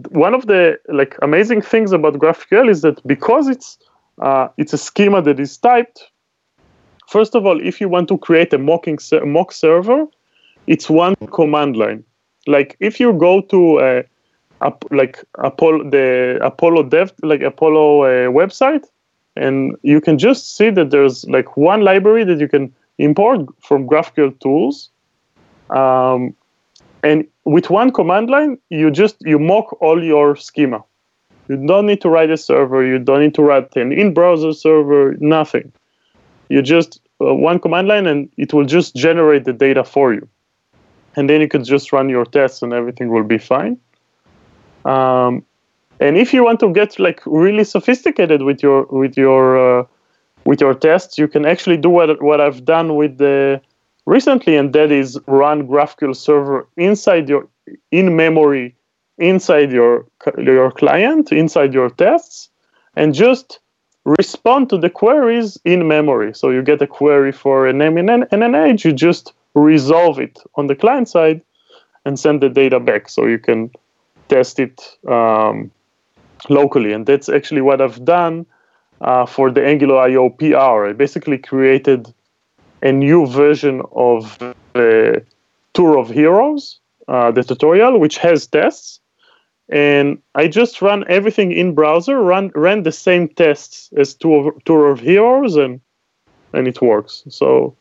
one 0.10 0.34
of 0.34 0.46
the 0.48 0.80
like 0.90 1.18
amazing 1.22 1.62
things 1.62 1.92
about 1.92 2.16
GraphQL 2.16 2.70
is 2.70 2.82
that 2.82 3.06
because 3.08 3.48
it's 3.48 3.78
uh, 4.22 4.48
it's 4.58 4.74
a 4.74 4.78
schema 4.78 5.22
that 5.22 5.40
is 5.40 5.58
typed, 5.58 6.12
First 7.08 7.36
of 7.36 7.46
all, 7.46 7.60
if 7.66 7.80
you 7.80 7.88
want 7.88 8.10
to 8.10 8.18
create 8.18 8.54
a 8.54 8.58
mocking 8.58 9.00
mock 9.24 9.54
server, 9.54 10.06
it's 10.68 10.90
one 10.90 11.16
command 11.32 11.78
line. 11.78 12.04
Like 12.48 12.76
if 12.82 13.00
you 13.00 13.14
go 13.14 13.42
to 13.42 13.80
a, 13.80 14.04
a 14.62 14.74
like 14.92 15.24
Apollo 15.36 15.90
the 15.90 16.38
Apollo 16.42 16.84
Dev 16.84 17.14
like 17.24 17.42
Apollo 17.42 18.04
uh, 18.04 18.08
website, 18.30 18.86
and 19.38 19.78
you 19.84 20.02
can 20.02 20.18
just 20.18 20.58
see 20.58 20.70
that 20.70 20.92
there's 20.92 21.26
like 21.30 21.56
one 21.56 21.82
library 21.82 22.26
that 22.26 22.40
you 22.40 22.50
can 22.50 22.74
import 22.98 23.48
from 23.62 23.88
GraphQL 23.88 24.38
tools. 24.42 24.90
Um, 25.70 26.36
and 27.04 27.28
with 27.46 27.70
one 27.70 27.92
command 27.92 28.30
line, 28.30 28.58
you 28.70 28.92
just 28.92 29.16
you 29.22 29.40
mock 29.40 29.82
all 29.82 30.04
your 30.04 30.36
schema. 30.36 30.84
You 31.48 31.56
don't 31.66 31.86
need 31.86 32.02
to 32.02 32.10
write 32.10 32.30
a 32.30 32.38
server. 32.38 32.86
You 32.86 33.00
don't 33.00 33.22
need 33.22 33.36
to 33.36 33.42
write 33.42 33.76
an 33.76 33.94
in-browser 33.94 34.54
server. 34.54 35.16
Nothing 35.20 35.72
you 36.50 36.62
just 36.62 37.02
uh, 37.22 37.34
one 37.34 37.60
command 37.60 37.88
line 37.88 38.08
and 38.08 38.30
it 38.38 38.54
will 38.54 38.66
just 38.66 38.96
generate 38.96 39.46
the 39.46 39.54
data 39.54 39.84
for 39.84 40.14
you 40.14 40.28
and 41.16 41.30
then 41.30 41.42
you 41.42 41.48
can 41.48 41.64
just 41.64 41.92
run 41.92 42.10
your 42.10 42.26
tests 42.26 42.62
and 42.62 42.74
everything 42.74 43.10
will 43.10 43.24
be 43.24 43.38
fine 43.38 43.78
um, 44.86 45.44
and 46.00 46.18
if 46.18 46.34
you 46.34 46.44
want 46.44 46.60
to 46.60 46.72
get 46.72 46.98
like 47.00 47.22
really 47.26 47.64
sophisticated 47.64 48.44
with 48.44 48.62
your 48.64 48.84
with 48.86 49.18
your 49.18 49.80
uh, 49.80 49.84
with 50.46 50.62
your 50.62 50.74
tests 50.74 51.18
you 51.18 51.28
can 51.28 51.46
actually 51.46 51.78
do 51.78 51.90
what 51.90 52.22
what 52.22 52.40
I've 52.40 52.64
done 52.66 52.96
with 52.96 53.18
the 53.18 53.62
recently 54.08 54.56
and 54.56 54.74
that 54.74 54.92
is 54.92 55.20
run 55.28 55.68
GraphQL 55.68 56.16
server 56.16 56.68
inside 56.78 57.30
your 57.30 57.48
in 57.92 58.16
memory 58.16 58.76
inside 59.20 59.72
your 59.72 60.06
your 60.38 60.72
client 60.72 61.32
inside 61.32 61.74
your 61.74 61.90
tests 61.92 62.50
and 62.96 63.14
just 63.14 63.60
respond 64.08 64.70
to 64.70 64.78
the 64.78 64.90
queries 64.90 65.60
in 65.66 65.88
memory. 65.88 66.34
So 66.34 66.50
you 66.50 66.62
get 66.64 66.82
a 66.82 66.88
query 66.88 67.34
for 67.34 67.68
a 67.68 67.74
name 67.74 67.98
and 67.98 68.26
an 68.32 68.56
age, 68.56 68.86
you 68.86 68.94
just 68.94 69.34
resolve 69.54 70.18
it 70.20 70.40
on 70.56 70.68
the 70.68 70.76
client 70.76 71.10
side 71.10 71.42
and 72.06 72.18
send 72.18 72.42
the 72.42 72.48
data 72.48 72.80
back 72.80 73.10
so 73.10 73.26
you 73.26 73.38
can 73.38 73.70
test 74.30 74.60
it 74.60 74.98
um, 75.08 75.70
locally. 76.50 76.94
And 76.94 77.06
that's 77.06 77.28
actually 77.28 77.62
what 77.62 77.82
I've 77.82 78.04
done 78.06 78.46
uh, 79.02 79.26
for 79.26 79.52
the 79.52 79.66
Angular 79.66 79.98
IO 80.00 80.30
PR. 80.30 80.88
I 80.88 80.94
basically 80.94 81.38
created 81.38 82.14
a 82.82 82.92
new 82.92 83.26
version 83.28 83.82
of 83.94 84.38
the 84.74 85.24
Tour 85.74 85.98
of 85.98 86.10
Heroes, 86.10 86.80
uh, 87.08 87.32
the 87.32 87.44
tutorial, 87.44 88.00
which 88.00 88.18
has 88.18 88.48
tests 88.48 89.00
and 89.70 90.22
I 90.36 90.48
just 90.48 90.82
run 90.82 91.04
everything 91.10 91.52
in 91.52 91.76
browser, 91.76 92.20
run 92.22 92.52
ran 92.56 92.84
the 92.84 92.92
same 92.92 93.28
tests 93.28 93.90
as 93.98 94.14
Tour 94.14 94.50
of, 94.50 94.64
Tour 94.64 94.90
of 94.92 95.00
Heroes, 95.00 95.56
and 95.56 95.82
and 96.54 96.68
it 96.68 96.82
works. 96.82 97.24
So 97.30 97.76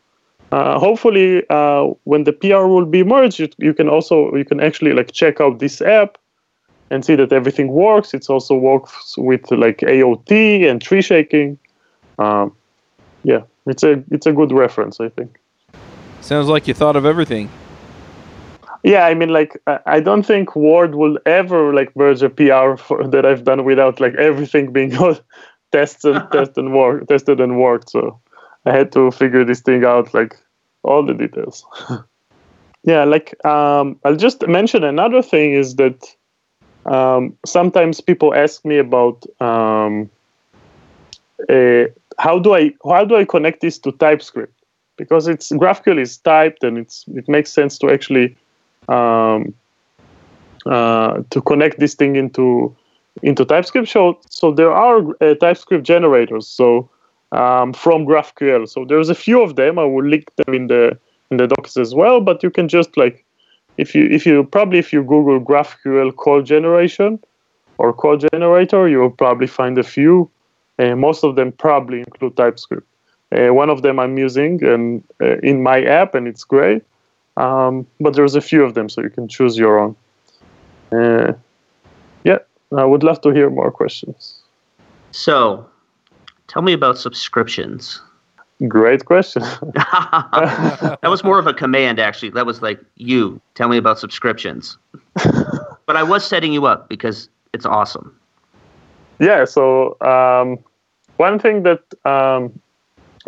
uh, 0.51 0.79
hopefully, 0.79 1.43
uh, 1.49 1.85
when 2.03 2.25
the 2.25 2.33
PR 2.33 2.67
will 2.67 2.85
be 2.85 3.03
merged, 3.03 3.39
you, 3.39 3.47
you, 3.57 3.73
can 3.73 3.87
also 3.87 4.35
you 4.35 4.43
can 4.43 4.59
actually 4.59 4.93
like 4.93 5.13
check 5.13 5.39
out 5.39 5.59
this 5.59 5.81
app 5.81 6.17
and 6.89 7.05
see 7.05 7.15
that 7.15 7.31
everything 7.31 7.69
works. 7.69 8.13
It 8.13 8.29
also 8.29 8.55
works 8.55 9.17
with 9.17 9.49
like 9.51 9.77
AOT 9.79 10.69
and 10.69 10.81
tree 10.81 11.01
shaking. 11.01 11.57
Um, 12.19 12.53
yeah, 13.23 13.43
it's 13.67 13.83
a 13.83 14.03
it's 14.11 14.25
a 14.25 14.33
good 14.33 14.51
reference, 14.51 14.99
I 14.99 15.09
think. 15.09 15.39
Sounds 16.21 16.47
like 16.47 16.67
you 16.67 16.73
thought 16.73 16.95
of 16.95 17.05
everything. 17.05 17.49
Yeah, 18.83 19.05
I 19.05 19.15
mean, 19.15 19.29
like, 19.29 19.61
I 19.85 19.99
don't 19.99 20.25
think 20.25 20.55
Ward 20.55 20.95
will 20.95 21.17
ever 21.25 21.73
like 21.73 21.95
merge 21.95 22.21
a 22.21 22.29
PR 22.29 22.77
for, 22.77 23.07
that 23.07 23.25
I've 23.25 23.43
done 23.43 23.65
without 23.65 23.99
like 23.99 24.15
everything 24.15 24.71
being 24.71 24.91
tested, 25.71 26.15
tested 26.31 26.57
and 26.57 26.73
worked, 26.77 27.09
tested 27.09 27.39
and 27.41 27.59
worked. 27.59 27.89
So 27.89 28.19
I 28.65 28.71
had 28.71 28.91
to 28.93 29.11
figure 29.11 29.43
this 29.43 29.61
thing 29.61 29.83
out, 29.83 30.13
like 30.13 30.37
all 30.83 31.05
the 31.05 31.13
details. 31.13 31.65
yeah, 32.83 33.03
like 33.03 33.43
um, 33.45 33.99
I'll 34.05 34.15
just 34.15 34.47
mention 34.47 34.83
another 34.83 35.21
thing 35.21 35.53
is 35.53 35.75
that 35.75 36.05
um, 36.85 37.35
sometimes 37.45 37.99
people 37.99 38.33
ask 38.33 38.63
me 38.63 38.77
about 38.77 39.25
um, 39.41 40.09
uh, 41.49 41.85
how 42.19 42.39
do 42.39 42.53
I 42.55 42.71
how 42.83 43.05
do 43.05 43.15
I 43.15 43.25
connect 43.25 43.61
this 43.61 43.77
to 43.79 43.91
TypeScript 43.91 44.53
because 44.97 45.27
it's 45.27 45.51
GraphQL 45.51 45.99
is 45.99 46.17
typed 46.17 46.63
and 46.63 46.77
it's 46.77 47.05
it 47.15 47.27
makes 47.27 47.51
sense 47.51 47.77
to 47.79 47.89
actually 47.89 48.35
um, 48.89 49.53
uh, 50.65 51.21
to 51.29 51.41
connect 51.41 51.79
this 51.79 51.95
thing 51.95 52.15
into 52.15 52.75
into 53.23 53.45
TypeScript. 53.45 53.87
So, 53.87 54.19
so 54.29 54.51
there 54.51 54.71
are 54.71 54.99
uh, 55.21 55.35
TypeScript 55.35 55.85
generators. 55.85 56.47
So 56.47 56.89
um, 57.31 57.73
from 57.73 58.05
GraphQL. 58.05 58.69
So 58.69 58.85
there's 58.85 59.09
a 59.09 59.15
few 59.15 59.41
of 59.41 59.55
them. 59.55 59.79
I 59.79 59.83
will 59.83 60.05
link 60.05 60.33
them 60.35 60.53
in 60.53 60.67
the 60.67 60.97
in 61.31 61.37
the 61.37 61.47
docs 61.47 61.77
as 61.77 61.93
well. 61.93 62.21
But 62.21 62.43
you 62.43 62.49
can 62.49 62.67
just 62.67 62.95
like 62.97 63.25
if 63.77 63.93
you 63.93 64.05
if 64.05 64.25
you 64.25 64.43
probably 64.43 64.79
if 64.79 64.93
you 64.93 65.03
Google 65.03 65.39
GraphQL 65.39 66.15
code 66.15 66.45
generation 66.45 67.19
or 67.77 67.93
code 67.93 68.25
generator, 68.31 68.87
you 68.87 68.99
will 68.99 69.11
probably 69.11 69.47
find 69.47 69.77
a 69.77 69.83
few. 69.83 70.29
Uh, 70.79 70.95
most 70.95 71.23
of 71.23 71.35
them 71.35 71.51
probably 71.51 71.99
include 71.99 72.37
TypeScript. 72.37 72.87
Uh, 73.31 73.53
one 73.53 73.69
of 73.69 73.81
them 73.81 73.99
I'm 73.99 74.17
using 74.17 74.63
and 74.63 75.03
uh, 75.21 75.37
in 75.39 75.61
my 75.61 75.83
app, 75.83 76.15
and 76.15 76.27
it's 76.27 76.43
great. 76.43 76.83
Um, 77.35 77.85
but 77.99 78.15
there's 78.15 78.35
a 78.35 78.41
few 78.41 78.63
of 78.63 78.73
them, 78.73 78.89
so 78.89 79.01
you 79.01 79.09
can 79.09 79.27
choose 79.27 79.57
your 79.57 79.79
own. 79.79 79.95
Uh, 80.91 81.33
yeah, 82.23 82.39
I 82.75 82.85
would 82.85 83.03
love 83.03 83.21
to 83.21 83.29
hear 83.31 83.49
more 83.49 83.71
questions. 83.71 84.41
So, 85.11 85.67
tell 86.47 86.61
me 86.61 86.73
about 86.73 86.97
subscriptions. 86.97 88.01
Great 88.67 89.05
question. 89.05 89.41
that 89.73 90.99
was 91.03 91.23
more 91.23 91.37
of 91.37 91.45
a 91.45 91.53
command, 91.53 91.99
actually. 91.99 92.31
That 92.31 92.45
was 92.45 92.61
like, 92.61 92.79
you 92.95 93.39
tell 93.53 93.67
me 93.69 93.77
about 93.77 93.99
subscriptions. 93.99 94.77
but 95.13 95.95
I 95.95 96.03
was 96.03 96.25
setting 96.25 96.53
you 96.53 96.65
up 96.65 96.89
because 96.89 97.29
it's 97.53 97.65
awesome. 97.65 98.17
Yeah. 99.19 99.45
So, 99.45 99.97
um, 100.01 100.57
one 101.17 101.39
thing 101.39 101.63
that, 101.63 101.81
um, 102.05 102.59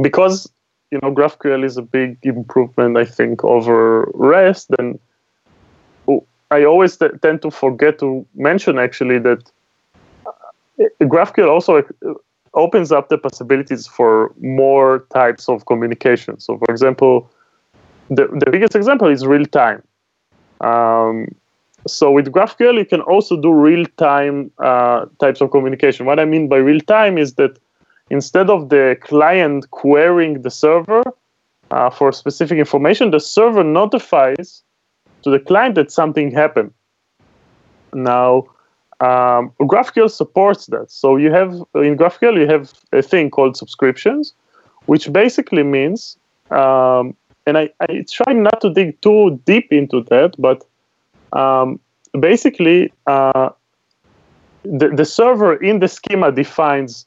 because 0.02 0.52
you 0.92 1.00
know 1.02 1.14
GraphQL 1.14 1.64
is 1.64 1.78
a 1.78 1.82
big 1.82 2.18
improvement, 2.24 2.98
I 2.98 3.06
think, 3.06 3.44
over 3.44 4.10
REST. 4.14 4.72
And 4.80 5.00
I 6.52 6.64
always 6.64 6.98
t- 6.98 7.08
tend 7.22 7.42
to 7.44 7.52
forget 7.52 8.00
to 8.00 8.26
mention 8.36 8.80
actually 8.80 9.20
that 9.20 9.52
uh, 10.26 10.86
GraphQL 11.02 11.50
also 11.50 11.78
uh, 11.78 12.14
opens 12.56 12.92
up 12.92 13.10
the 13.10 13.18
possibilities 13.18 13.86
for 13.86 14.34
more 14.40 15.06
types 15.14 15.48
of 15.48 15.66
communication. 15.68 16.40
So, 16.40 16.58
for 16.58 16.72
example, 16.72 17.30
the, 18.10 18.28
the 18.28 18.50
biggest 18.52 18.76
example 18.76 19.08
is 19.08 19.26
real 19.26 19.46
time. 19.46 19.84
Um, 20.62 21.28
so 21.88 22.12
with 22.12 22.32
GraphQL, 22.32 22.78
you 22.78 22.86
can 22.86 23.02
also 23.02 23.40
do 23.40 23.54
real-time 23.54 24.52
uh, 24.60 25.06
types 25.20 25.42
of 25.42 25.52
communication. 25.52 26.06
What 26.06 26.20
I 26.20 26.26
mean 26.26 26.48
by 26.48 26.58
real-time 26.58 27.18
is 27.18 27.36
that 27.36 27.58
instead 28.10 28.50
of 28.50 28.70
the 28.70 28.98
client 29.02 29.70
querying 29.72 30.42
the 30.42 30.52
server 30.52 31.04
uh, 31.72 31.90
for 31.90 32.12
specific 32.12 32.58
information, 32.58 33.12
the 33.12 33.20
server 33.20 33.64
notifies 33.64 34.64
to 35.24 35.30
the 35.30 35.40
client 35.40 35.76
that 35.76 35.92
something 35.92 36.32
happened. 36.32 36.74
Now, 37.94 38.48
um, 39.00 39.52
GraphQL 39.62 40.12
supports 40.12 40.66
that. 40.68 40.92
So 40.92 41.16
you 41.16 41.32
have 41.32 41.54
in 41.76 41.98
GraphQL 41.98 42.38
you 42.38 42.48
have 42.48 42.74
a 42.92 43.02
thing 43.02 43.30
called 43.30 43.56
subscriptions, 43.56 44.34
which 44.86 45.12
basically 45.12 45.64
means, 45.64 46.18
um, 46.52 47.16
and 47.46 47.58
I, 47.58 47.70
I 47.80 48.06
try 48.10 48.34
not 48.34 48.60
to 48.62 48.74
dig 48.74 49.00
too 49.02 49.40
deep 49.46 49.72
into 49.72 50.02
that, 50.10 50.36
but 50.38 50.66
um, 51.34 51.80
basically, 52.20 52.92
uh, 53.08 53.50
the, 54.64 54.90
the 54.90 55.06
server 55.06 55.56
in 55.56 55.80
the 55.80 55.88
schema 55.88 56.32
defines 56.32 57.06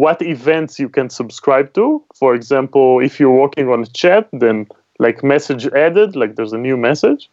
what 0.00 0.20
events 0.22 0.80
you 0.80 0.88
can 0.88 1.08
subscribe 1.08 1.72
to. 1.74 2.02
For 2.16 2.34
example, 2.34 3.00
if 3.00 3.20
you're 3.20 3.30
working 3.30 3.68
on 3.68 3.82
a 3.82 3.86
chat, 3.86 4.28
then 4.32 4.66
like 4.98 5.22
message 5.22 5.66
added, 5.68 6.16
like 6.16 6.34
there's 6.34 6.52
a 6.52 6.58
new 6.58 6.76
message. 6.76 7.30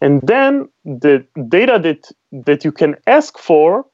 And 0.00 0.20
then 0.22 0.68
the 0.84 1.24
data 1.48 1.78
that 1.82 2.10
that 2.46 2.64
you 2.64 2.72
can 2.72 2.96
ask 3.06 3.38
for 3.38 3.84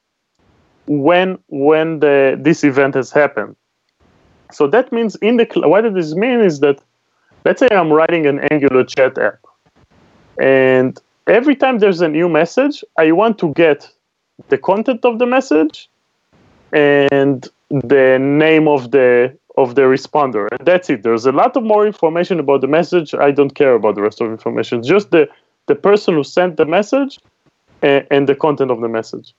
when 0.86 1.38
when 1.48 1.98
the 1.98 2.38
this 2.40 2.62
event 2.62 2.94
has 2.94 3.10
happened. 3.10 3.56
So 4.52 4.68
that 4.68 4.92
means 4.92 5.16
in 5.16 5.36
the 5.36 5.46
what 5.64 5.82
does 5.82 5.94
this 5.94 6.14
mean 6.14 6.40
is 6.40 6.60
that 6.60 6.80
let's 7.44 7.58
say 7.58 7.68
I'm 7.70 7.92
writing 7.92 8.26
an 8.26 8.38
Angular 8.50 8.84
chat 8.84 9.18
app, 9.18 9.40
and 10.40 10.98
every 11.26 11.56
time 11.56 11.80
there's 11.80 12.00
a 12.00 12.08
new 12.08 12.28
message, 12.28 12.84
I 12.96 13.12
want 13.12 13.38
to 13.40 13.52
get 13.54 13.90
the 14.48 14.56
content 14.56 15.04
of 15.04 15.18
the 15.18 15.26
message 15.26 15.90
and 16.72 17.48
the 17.70 18.18
name 18.18 18.68
of 18.68 18.90
the 18.90 19.36
of 19.56 19.74
the 19.74 19.82
responder, 19.82 20.46
and 20.52 20.66
that's 20.66 20.88
it. 20.88 21.02
There's 21.02 21.26
a 21.26 21.32
lot 21.32 21.56
of 21.56 21.64
more 21.64 21.86
information 21.86 22.38
about 22.38 22.60
the 22.60 22.68
message. 22.68 23.12
I 23.14 23.32
don't 23.32 23.54
care 23.54 23.74
about 23.74 23.96
the 23.96 24.02
rest 24.02 24.20
of 24.20 24.30
information. 24.30 24.82
Just 24.82 25.10
the 25.10 25.28
the 25.66 25.74
person 25.74 26.14
who 26.14 26.24
sent 26.24 26.56
the 26.56 26.64
message 26.64 27.18
and, 27.82 28.06
and 28.10 28.28
the 28.28 28.34
content 28.34 28.70
of 28.70 28.80
the 28.80 28.88
message. 28.88 29.34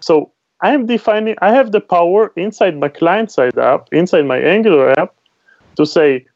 So 0.00 0.32
I 0.60 0.72
am 0.72 0.86
defining. 0.86 1.36
I 1.40 1.52
have 1.52 1.72
the 1.72 1.80
power 1.80 2.32
inside 2.36 2.78
my 2.78 2.88
client 2.88 3.30
side 3.30 3.58
app, 3.58 3.88
inside 3.92 4.26
my 4.26 4.38
Angular 4.38 4.98
app, 4.98 5.14
to 5.76 5.86
say, 5.86 6.26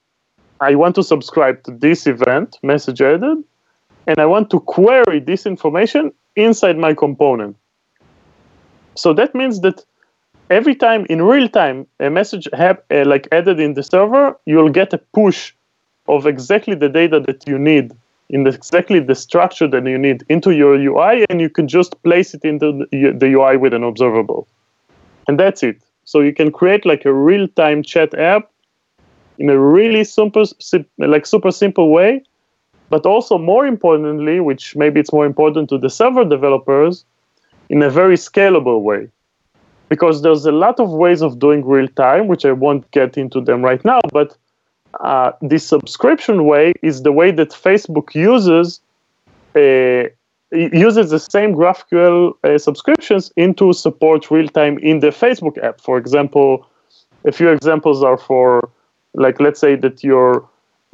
I 0.60 0.74
want 0.74 0.94
to 0.94 1.02
subscribe 1.02 1.62
to 1.64 1.70
this 1.70 2.06
event, 2.06 2.58
message 2.62 3.02
added, 3.02 3.44
and 4.06 4.18
I 4.18 4.26
want 4.26 4.50
to 4.50 4.60
query 4.60 5.20
this 5.20 5.46
information 5.46 6.12
inside 6.34 6.78
my 6.78 6.94
component. 6.94 7.56
So 8.94 9.12
that 9.12 9.34
means 9.34 9.60
that 9.60 9.84
every 10.50 10.74
time 10.74 11.06
in 11.08 11.22
real 11.22 11.48
time 11.48 11.86
a 12.00 12.10
message 12.10 12.48
have 12.52 12.80
uh, 12.90 13.04
like 13.04 13.28
added 13.32 13.60
in 13.60 13.74
the 13.74 13.82
server, 13.82 14.36
you'll 14.46 14.70
get 14.70 14.92
a 14.92 14.98
push 14.98 15.52
of 16.08 16.26
exactly 16.26 16.74
the 16.74 16.88
data 16.88 17.20
that 17.20 17.46
you 17.48 17.58
need 17.58 17.92
in 18.28 18.44
the, 18.44 18.50
exactly 18.50 19.00
the 19.00 19.14
structure 19.14 19.68
that 19.68 19.86
you 19.86 19.98
need 19.98 20.24
into 20.28 20.50
your 20.50 20.74
UI, 20.74 21.24
and 21.30 21.40
you 21.40 21.48
can 21.48 21.68
just 21.68 22.00
place 22.02 22.34
it 22.34 22.44
into 22.44 22.86
the, 22.90 23.12
the 23.12 23.32
UI 23.32 23.56
with 23.56 23.72
an 23.72 23.84
observable, 23.84 24.48
and 25.28 25.38
that's 25.38 25.62
it. 25.62 25.80
So 26.04 26.20
you 26.20 26.32
can 26.32 26.52
create 26.52 26.86
like 26.86 27.04
a 27.04 27.12
real-time 27.12 27.82
chat 27.82 28.14
app 28.14 28.50
in 29.38 29.50
a 29.50 29.58
really 29.58 30.04
super, 30.04 30.44
like 30.98 31.26
super 31.26 31.50
simple 31.50 31.90
way 31.90 32.22
but 32.88 33.04
also 33.04 33.38
more 33.38 33.66
importantly, 33.66 34.40
which 34.40 34.76
maybe 34.76 35.00
it's 35.00 35.12
more 35.12 35.26
important 35.26 35.68
to 35.70 35.78
the 35.78 35.90
server 35.90 36.24
developers, 36.24 37.04
in 37.68 37.82
a 37.82 37.90
very 37.90 38.16
scalable 38.16 38.82
way. 38.82 39.08
Because 39.88 40.22
there's 40.22 40.44
a 40.46 40.52
lot 40.52 40.80
of 40.80 40.90
ways 40.90 41.22
of 41.22 41.38
doing 41.38 41.64
real 41.64 41.88
time, 41.88 42.26
which 42.26 42.44
I 42.44 42.52
won't 42.52 42.90
get 42.90 43.16
into 43.16 43.40
them 43.40 43.62
right 43.62 43.84
now, 43.84 44.00
but 44.12 44.36
uh, 45.00 45.32
this 45.42 45.66
subscription 45.66 46.44
way 46.44 46.72
is 46.82 47.02
the 47.02 47.12
way 47.12 47.30
that 47.30 47.50
Facebook 47.50 48.14
uses 48.14 48.80
uh, 49.54 50.08
uses 50.52 51.10
the 51.10 51.18
same 51.18 51.54
GraphQL 51.54 52.32
uh, 52.44 52.58
subscriptions 52.58 53.32
into 53.36 53.72
support 53.72 54.30
real 54.30 54.48
time 54.48 54.78
in 54.78 55.00
the 55.00 55.08
Facebook 55.08 55.62
app. 55.62 55.80
For 55.80 55.98
example, 55.98 56.66
a 57.24 57.32
few 57.32 57.48
examples 57.48 58.02
are 58.02 58.16
for 58.16 58.70
like 59.14 59.40
let's 59.40 59.60
say 59.60 59.76
that 59.76 60.04
you're 60.04 60.48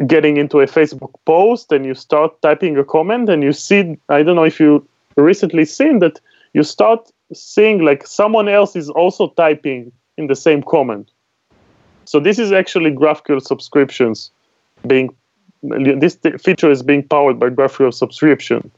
getting 0.06 0.36
into 0.36 0.60
a 0.60 0.66
Facebook 0.66 1.12
post 1.26 1.70
and 1.70 1.84
you 1.84 1.94
start 1.94 2.40
typing 2.42 2.76
a 2.76 2.84
comment 2.84 3.28
and 3.28 3.42
you 3.42 3.52
see, 3.52 3.96
I 4.08 4.22
don't 4.22 4.36
know 4.36 4.44
if 4.44 4.58
you 4.58 4.86
recently 5.16 5.64
seen 5.64 5.98
that 5.98 6.20
you 6.54 6.62
start 6.62 7.10
seeing 7.32 7.84
like 7.84 8.06
someone 8.06 8.48
else 8.48 8.76
is 8.76 8.90
also 8.90 9.28
typing 9.28 9.92
in 10.16 10.26
the 10.26 10.36
same 10.36 10.62
comment. 10.62 11.10
So 12.04 12.20
this 12.20 12.38
is 12.38 12.52
actually 12.52 12.90
GraphQL 12.90 13.42
subscriptions 13.42 14.30
being 14.86 15.14
this 15.62 16.18
feature 16.40 16.70
is 16.70 16.82
being 16.82 17.06
powered 17.06 17.38
by 17.38 17.48
GraphQL 17.48 17.94
subscription. 17.94 18.70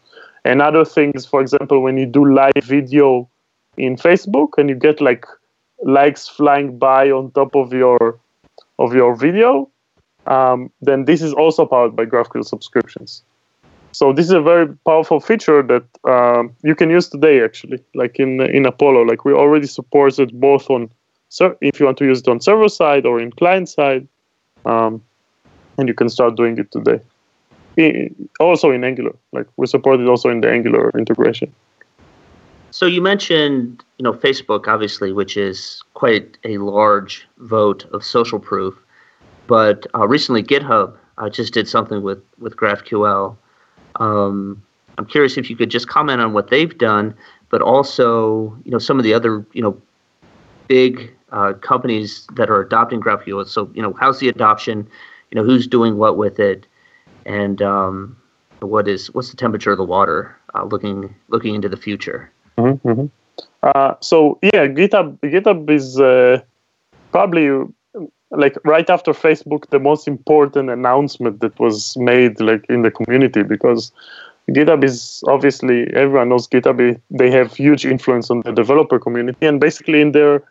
And 0.45 0.61
other 0.61 0.85
things, 0.85 1.25
for 1.25 1.41
example, 1.41 1.81
when 1.81 1.97
you 1.97 2.05
do 2.05 2.31
live 2.31 2.53
video 2.63 3.29
in 3.79 3.97
Facebook 3.97 4.51
and 4.59 4.69
you 4.69 4.75
get 4.75 5.01
like 5.01 5.25
likes 5.83 6.29
flying 6.29 6.79
by 6.79 7.11
on 7.11 7.31
top 7.31 7.57
of 7.57 7.73
your 7.73 8.19
of 8.79 8.95
your 8.95 9.17
video, 9.17 9.71
um, 10.27 10.71
then 10.83 11.07
this 11.07 11.23
is 11.23 11.33
also 11.33 11.65
powered 11.65 11.97
by 11.97 12.05
GraphQL 12.05 12.45
subscriptions. 12.45 13.23
So 13.95 14.13
this 14.13 14.27
is 14.27 14.33
a 14.33 14.41
very 14.43 14.67
powerful 14.85 15.21
feature 15.21 15.63
that 15.63 15.85
um, 16.05 16.53
you 16.65 16.75
can 16.75 16.91
use 16.91 17.09
today, 17.09 17.45
actually, 17.45 17.79
like 17.95 18.19
in 18.19 18.41
in 18.41 18.67
Apollo. 18.67 19.03
Like 19.03 19.25
we 19.25 19.33
already 19.33 19.69
support 19.69 20.19
it 20.19 20.33
both 20.41 20.69
on, 20.69 20.91
so 21.29 21.57
if 21.61 21.79
you 21.79 21.87
want 21.87 21.99
to 21.99 22.05
use 22.05 22.21
it 22.21 22.29
on 22.29 22.41
server 22.41 22.69
side 22.69 23.07
or 23.07 23.21
in 23.21 23.31
client 23.31 23.69
side, 23.69 24.09
um, 24.65 25.01
and 25.79 25.87
you 25.87 25.95
can 25.95 26.09
start 26.09 26.37
doing 26.37 26.59
it 26.59 26.73
today. 26.73 27.01
also 28.41 28.71
in 28.73 28.83
Angular, 28.83 29.15
like 29.33 29.47
we 29.57 29.67
support 29.67 30.01
it 30.01 30.09
also 30.09 30.29
in 30.29 30.41
the 30.41 30.51
Angular 30.51 30.91
integration. 30.99 31.53
So 32.73 32.87
you 32.87 33.01
mentioned, 33.01 33.85
you 33.99 34.03
know, 34.03 34.13
Facebook, 34.13 34.67
obviously, 34.67 35.13
which 35.13 35.37
is 35.37 35.83
quite 35.95 36.37
a 36.43 36.59
large 36.59 37.29
vote 37.39 37.85
of 37.93 38.03
social 38.03 38.41
proof. 38.41 38.75
But 39.47 39.87
uh, 39.95 40.09
recently, 40.09 40.43
GitHub 40.43 40.97
uh, 41.19 41.31
just 41.31 41.55
did 41.55 41.69
something 41.69 42.03
with 42.03 42.23
with 42.41 42.57
GraphQL. 42.57 43.37
Um, 43.97 44.63
I'm 44.99 45.07
curious 45.07 45.37
if 45.37 45.51
you 45.51 45.57
could 45.57 45.71
just 45.71 45.89
comment 45.89 46.21
on 46.21 46.33
what 46.33 46.51
they've 46.51 46.77
done, 46.77 47.15
but 47.51 47.63
also, 47.63 48.57
you 48.65 48.71
know, 48.71 48.79
some 48.79 48.99
of 48.99 49.05
the 49.05 49.15
other, 49.15 49.45
you 49.53 49.63
know, 49.63 49.81
big 50.69 51.15
uh, 51.33 51.53
companies 51.55 52.27
that 52.35 52.51
are 52.51 52.61
adopting 52.61 53.01
GraphQL. 53.01 53.47
So, 53.49 53.71
you 53.75 53.83
know, 53.83 53.93
how's 53.95 54.21
the 54.21 54.29
adoption? 54.29 54.89
You 55.31 55.41
know, 55.41 55.45
who's 55.45 55.67
doing 55.67 55.97
what 55.97 56.17
with 56.17 56.39
it, 56.39 56.67
and 57.27 57.61
um, 57.61 58.17
what 58.61 58.87
is 58.87 59.13
what's 59.15 59.31
the 59.31 59.37
temperature 59.37 59.73
of 59.73 59.79
the 59.79 59.85
water 59.85 60.37
uh, 60.55 60.65
looking 60.65 61.15
looking 61.29 61.55
into 61.55 61.69
the 61.69 61.77
future? 61.77 62.31
Mm-hmm, 62.57 62.89
mm-hmm. 62.89 63.07
Uh, 63.63 63.95
so 64.01 64.39
yeah, 64.43 64.67
GitHub 64.67 65.19
GitHub 65.21 65.69
is 65.71 65.99
uh, 65.99 66.41
probably 67.11 67.49
like 68.31 68.57
right 68.65 68.89
after 68.91 69.13
Facebook, 69.13 69.71
the 69.71 69.79
most 69.79 70.09
important 70.09 70.71
announcement 70.71 71.41
that 71.41 71.59
was 71.59 71.97
made 71.97 72.41
like 72.41 72.65
in 72.69 72.83
the 72.83 72.91
community 72.91 73.43
because 73.43 73.93
GitHub 74.51 74.85
is 74.85 75.23
obviously 75.27 75.87
everyone 75.95 76.29
knows 76.29 76.47
GitHub. 76.49 77.01
They 77.11 77.31
have 77.31 77.55
huge 77.55 77.87
influence 77.87 78.31
on 78.31 78.41
the 78.41 78.53
developer 78.53 78.99
community, 78.99 79.47
and 79.47 79.61
basically 79.61 80.01
in 80.01 80.13
their 80.13 80.43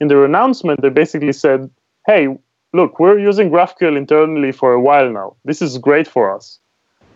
in 0.00 0.08
their 0.08 0.24
announcement, 0.24 0.80
they 0.82 0.88
basically 0.88 1.32
said, 1.32 1.68
"Hey, 2.06 2.28
look, 2.72 3.00
we're 3.00 3.18
using 3.18 3.50
GraphQL 3.50 3.96
internally 3.96 4.52
for 4.52 4.72
a 4.72 4.80
while 4.80 5.10
now. 5.10 5.36
This 5.44 5.60
is 5.60 5.78
great 5.78 6.06
for 6.06 6.34
us. 6.34 6.58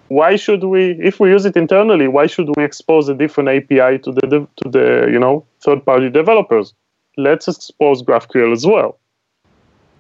Why 0.09 0.37
should 0.37 0.65
we, 0.65 0.99
if 1.03 1.19
we 1.19 1.31
use 1.31 1.47
it 1.47 1.57
internally, 1.57 2.09
why 2.09 2.27
should 2.27 2.51
we 2.57 2.65
expose 2.65 3.09
a 3.09 3.15
different 3.15 3.49
API 3.49 3.99
to 3.99 4.13
the 4.13 4.47
to 4.57 4.69
the 4.69 5.09
you 5.11 5.19
know 5.19 5.45
third 5.61 5.85
party 5.85 6.11
developers? 6.11 6.75
Let's 7.17 7.47
expose 7.47 8.03
GraphQL 8.03 8.53
as 8.53 8.67
well." 8.67 8.99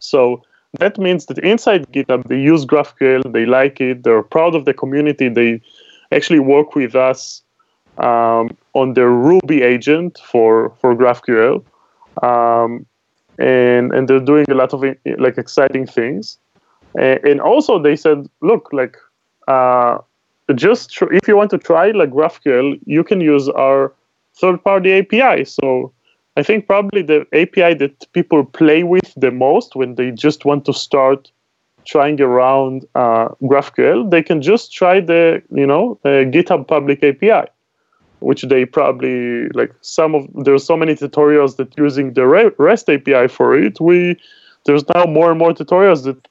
So 0.04 0.42
that 0.78 0.98
means 0.98 1.26
that 1.26 1.38
inside 1.38 1.90
GitHub, 1.92 2.28
they 2.28 2.38
use 2.38 2.64
GraphQL, 2.64 3.32
they 3.32 3.46
like 3.46 3.80
it, 3.80 4.02
they're 4.02 4.22
proud 4.22 4.54
of 4.54 4.64
the 4.64 4.74
community, 4.74 5.28
they 5.28 5.60
actually 6.12 6.40
work 6.40 6.74
with 6.74 6.94
us 6.94 7.42
um, 7.98 8.56
on 8.74 8.94
the 8.94 9.06
Ruby 9.06 9.62
agent 9.62 10.20
for, 10.30 10.72
for 10.80 10.94
GraphQL. 10.94 11.64
Um, 12.22 12.86
and, 13.38 13.92
and 13.92 14.08
they're 14.08 14.20
doing 14.20 14.46
a 14.50 14.54
lot 14.54 14.72
of 14.72 14.84
like 15.18 15.38
exciting 15.38 15.86
things. 15.86 16.38
And, 16.94 17.24
and 17.24 17.40
also 17.40 17.78
they 17.78 17.96
said, 17.96 18.28
look, 18.40 18.72
like 18.72 18.96
uh, 19.48 19.98
just 20.54 20.92
tr- 20.92 21.12
if 21.12 21.26
you 21.26 21.36
want 21.36 21.50
to 21.50 21.58
try 21.58 21.90
like 21.92 22.10
GraphQL, 22.10 22.78
you 22.84 23.02
can 23.04 23.20
use 23.20 23.48
our 23.48 23.92
third-party 24.36 24.92
API. 24.92 25.44
So 25.44 25.92
I 26.36 26.42
think 26.42 26.66
probably 26.66 27.02
the 27.02 27.26
API 27.32 27.74
that 27.74 28.12
people 28.12 28.44
play 28.44 28.82
with 28.82 29.12
the 29.16 29.30
most 29.30 29.76
when 29.76 29.94
they 29.94 30.10
just 30.10 30.44
want 30.44 30.64
to 30.64 30.72
start 30.72 31.30
trying 31.84 32.20
around 32.20 32.86
uh, 32.94 33.28
GraphQL, 33.42 34.10
they 34.10 34.22
can 34.22 34.42
just 34.42 34.72
try 34.72 35.00
the 35.00 35.42
you 35.52 35.66
know 35.66 35.98
uh, 36.04 36.24
GitHub 36.34 36.66
public 36.66 37.04
API, 37.04 37.48
which 38.20 38.42
they 38.42 38.64
probably 38.64 39.48
like 39.50 39.72
some 39.80 40.14
of 40.14 40.26
there's 40.44 40.64
so 40.64 40.76
many 40.76 40.94
tutorials 40.94 41.56
that 41.56 41.76
using 41.76 42.14
the 42.14 42.26
REST 42.58 42.88
API 42.88 43.28
for 43.28 43.56
it. 43.56 43.80
We 43.80 44.18
there's 44.66 44.84
now 44.94 45.04
more 45.04 45.30
and 45.30 45.38
more 45.38 45.52
tutorials 45.52 46.04
that 46.04 46.26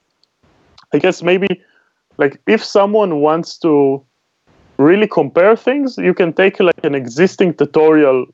I 0.93 0.99
guess 0.99 1.23
maybe 1.23 1.47
like 2.17 2.41
if 2.47 2.63
someone 2.63 3.21
wants 3.21 3.57
to 3.59 4.03
really 4.77 5.07
compare 5.07 5.55
things, 5.55 5.97
you 5.97 6.13
can 6.13 6.33
take 6.33 6.59
like 6.59 6.83
an 6.83 6.95
existing 6.95 7.53
tutorial 7.53 8.25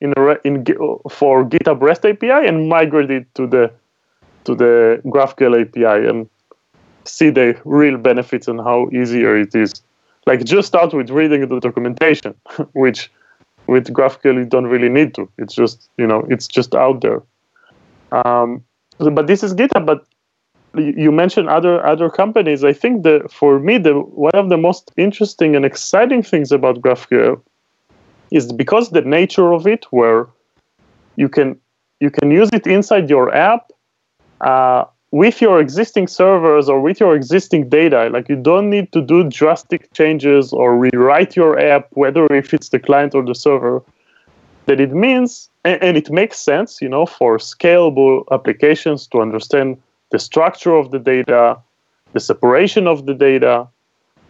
in 0.00 0.12
in 0.44 0.64
for 1.10 1.44
GitHub 1.44 1.80
REST 1.80 2.04
API 2.06 2.46
and 2.46 2.68
migrate 2.68 3.10
it 3.10 3.34
to 3.34 3.46
the 3.46 3.72
to 4.44 4.54
the 4.54 5.00
GraphQL 5.06 5.60
API 5.62 6.06
and 6.06 6.28
see 7.04 7.30
the 7.30 7.58
real 7.64 7.96
benefits 7.96 8.48
and 8.48 8.60
how 8.60 8.88
easier 8.90 9.36
it 9.36 9.54
is. 9.54 9.82
Like 10.26 10.44
just 10.44 10.68
start 10.68 10.92
with 10.94 11.10
reading 11.10 11.46
the 11.48 11.60
documentation, 11.60 12.34
which 12.72 13.10
with 13.66 13.92
GraphQL 13.92 14.34
you 14.34 14.44
don't 14.44 14.66
really 14.66 14.88
need 14.88 15.14
to. 15.14 15.28
It's 15.38 15.54
just 15.54 15.88
you 15.96 16.06
know 16.06 16.26
it's 16.28 16.46
just 16.46 16.74
out 16.74 17.00
there. 17.00 17.22
Um, 18.12 18.64
but 18.98 19.26
this 19.26 19.42
is 19.42 19.54
GitHub. 19.54 19.86
But 19.86 20.06
you 20.76 21.12
mentioned 21.12 21.48
other 21.48 21.84
other 21.84 22.10
companies. 22.10 22.64
I 22.64 22.72
think 22.72 23.02
that 23.04 23.30
for 23.30 23.58
me, 23.58 23.78
the 23.78 23.94
one 23.94 24.34
of 24.34 24.48
the 24.48 24.56
most 24.56 24.90
interesting 24.96 25.56
and 25.56 25.64
exciting 25.64 26.22
things 26.22 26.52
about 26.52 26.80
GraphQL 26.80 27.40
is 28.34 28.52
because 28.52 28.90
the 28.90 29.00
nature 29.00 29.54
of 29.54 29.66
it, 29.66 29.86
where 29.90 30.26
you 31.16 31.28
can 31.28 31.58
you 32.00 32.10
can 32.10 32.30
use 32.30 32.50
it 32.52 32.66
inside 32.66 33.08
your 33.08 33.34
app. 33.34 33.70
Uh, 34.40 34.84
with 35.12 35.40
your 35.40 35.60
existing 35.60 36.08
servers 36.08 36.68
or 36.68 36.80
with 36.80 36.98
your 36.98 37.14
existing 37.14 37.68
data, 37.68 38.10
like 38.12 38.28
you 38.28 38.34
don't 38.34 38.68
need 38.68 38.90
to 38.90 39.00
do 39.00 39.22
drastic 39.30 39.92
changes 39.94 40.52
or 40.52 40.76
rewrite 40.76 41.36
your 41.36 41.56
app, 41.56 41.86
whether 41.90 42.26
if 42.34 42.52
it's 42.52 42.70
the 42.70 42.80
client 42.80 43.14
or 43.14 43.24
the 43.24 43.34
server. 43.34 43.80
That 44.66 44.80
it 44.80 44.92
means, 44.92 45.48
and, 45.64 45.80
and 45.80 45.96
it 45.96 46.10
makes 46.10 46.40
sense, 46.40 46.82
you 46.82 46.88
know, 46.88 47.06
for 47.06 47.38
scalable 47.38 48.24
applications 48.32 49.06
to 49.08 49.20
understand 49.20 49.80
the 50.10 50.18
structure 50.18 50.74
of 50.74 50.90
the 50.90 50.98
data, 50.98 51.58
the 52.12 52.20
separation 52.20 52.88
of 52.88 53.06
the 53.06 53.14
data. 53.14 53.68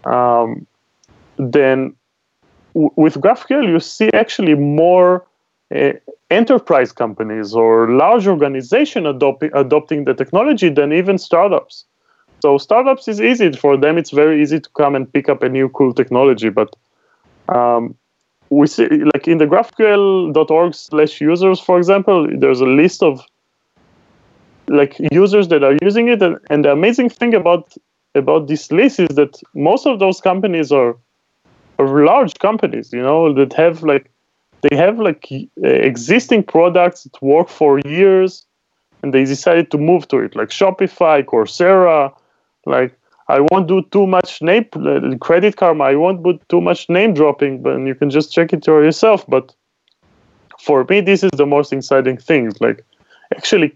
Um, 0.05 0.67
then 1.39 1.95
with 2.75 3.15
GraphQL, 3.15 3.69
you 3.69 3.81
see 3.81 4.11
actually 4.13 4.55
more 4.55 5.25
uh, 5.75 5.93
enterprise 6.31 6.93
companies 6.93 7.55
or 7.55 7.89
large 7.91 8.27
organization 8.27 9.07
adopt- 9.07 9.51
adopting 9.55 10.05
the 10.05 10.15
technology 10.15 10.69
than 10.69 10.93
even 10.93 11.19
startups. 11.19 11.85
So 12.43 12.59
startups 12.59 13.09
is 13.09 13.21
easy 13.21 13.53
for 13.53 13.77
them. 13.77 13.97
It's 13.97 14.11
very 14.11 14.43
easy 14.43 14.61
to 14.61 14.69
come 14.71 14.95
and 14.95 15.11
pick 15.11 15.29
up 15.29 15.43
a 15.43 15.49
new 15.49 15.69
cool 15.71 15.95
technology. 15.95 16.51
But 16.51 16.77
um, 17.49 17.95
we 18.51 18.67
see, 18.67 18.87
like 19.15 19.27
in 19.27 19.39
the 19.39 19.47
GraphQL.org 19.47 20.75
slash 20.75 21.21
users, 21.21 21.61
for 21.61 21.79
example, 21.79 22.29
there's 22.37 22.61
a 22.61 22.67
list 22.67 23.03
of 23.03 23.23
like 24.69 24.97
users 25.13 25.49
that 25.49 25.63
are 25.63 25.77
using 25.81 26.09
it. 26.09 26.21
And, 26.23 26.39
and 26.51 26.65
the 26.65 26.73
amazing 26.73 27.11
thing 27.11 27.35
about 27.35 27.73
about 28.15 28.47
this 28.47 28.71
list 28.71 29.01
is 29.01 29.09
that 29.17 29.41
most 29.55 29.87
of 29.87 29.99
those 29.99 30.21
companies 30.21 30.71
are 30.71 30.97
large 31.79 32.35
companies, 32.39 32.93
you 32.93 33.03
know, 33.03 33.33
that 33.35 33.53
have 33.55 33.83
like 33.83 34.11
they 34.63 34.77
have 34.77 34.99
like 34.99 35.29
existing 35.63 36.43
products 36.43 37.05
that 37.05 37.21
work 37.21 37.49
for 37.49 37.81
years 37.81 38.47
and 39.03 39.13
they 39.13 39.25
decided 39.25 39.71
to 39.71 39.79
move 39.79 40.09
to 40.09 40.19
it 40.19 40.35
like 40.35 40.49
shopify 40.49 41.23
coursera 41.23 42.13
like 42.65 42.93
i 43.29 43.39
won't 43.49 43.69
do 43.69 43.83
too 43.95 44.07
much 44.07 44.41
name 44.41 44.67
uh, 44.77 45.17
credit 45.21 45.57
karma 45.57 45.85
i 45.85 45.95
won't 45.95 46.23
put 46.23 46.37
too 46.49 46.61
much 46.61 46.89
name 46.89 47.13
dropping 47.13 47.61
but 47.63 47.77
you 47.91 47.95
can 47.95 48.09
just 48.09 48.33
check 48.33 48.53
it 48.55 48.67
yourself 48.67 49.27
but 49.29 49.55
for 50.59 50.87
me 50.89 51.03
this 51.03 51.23
is 51.23 51.31
the 51.37 51.47
most 51.47 51.73
exciting 51.73 52.17
thing 52.17 52.51
like 52.61 52.83
actually 53.37 53.71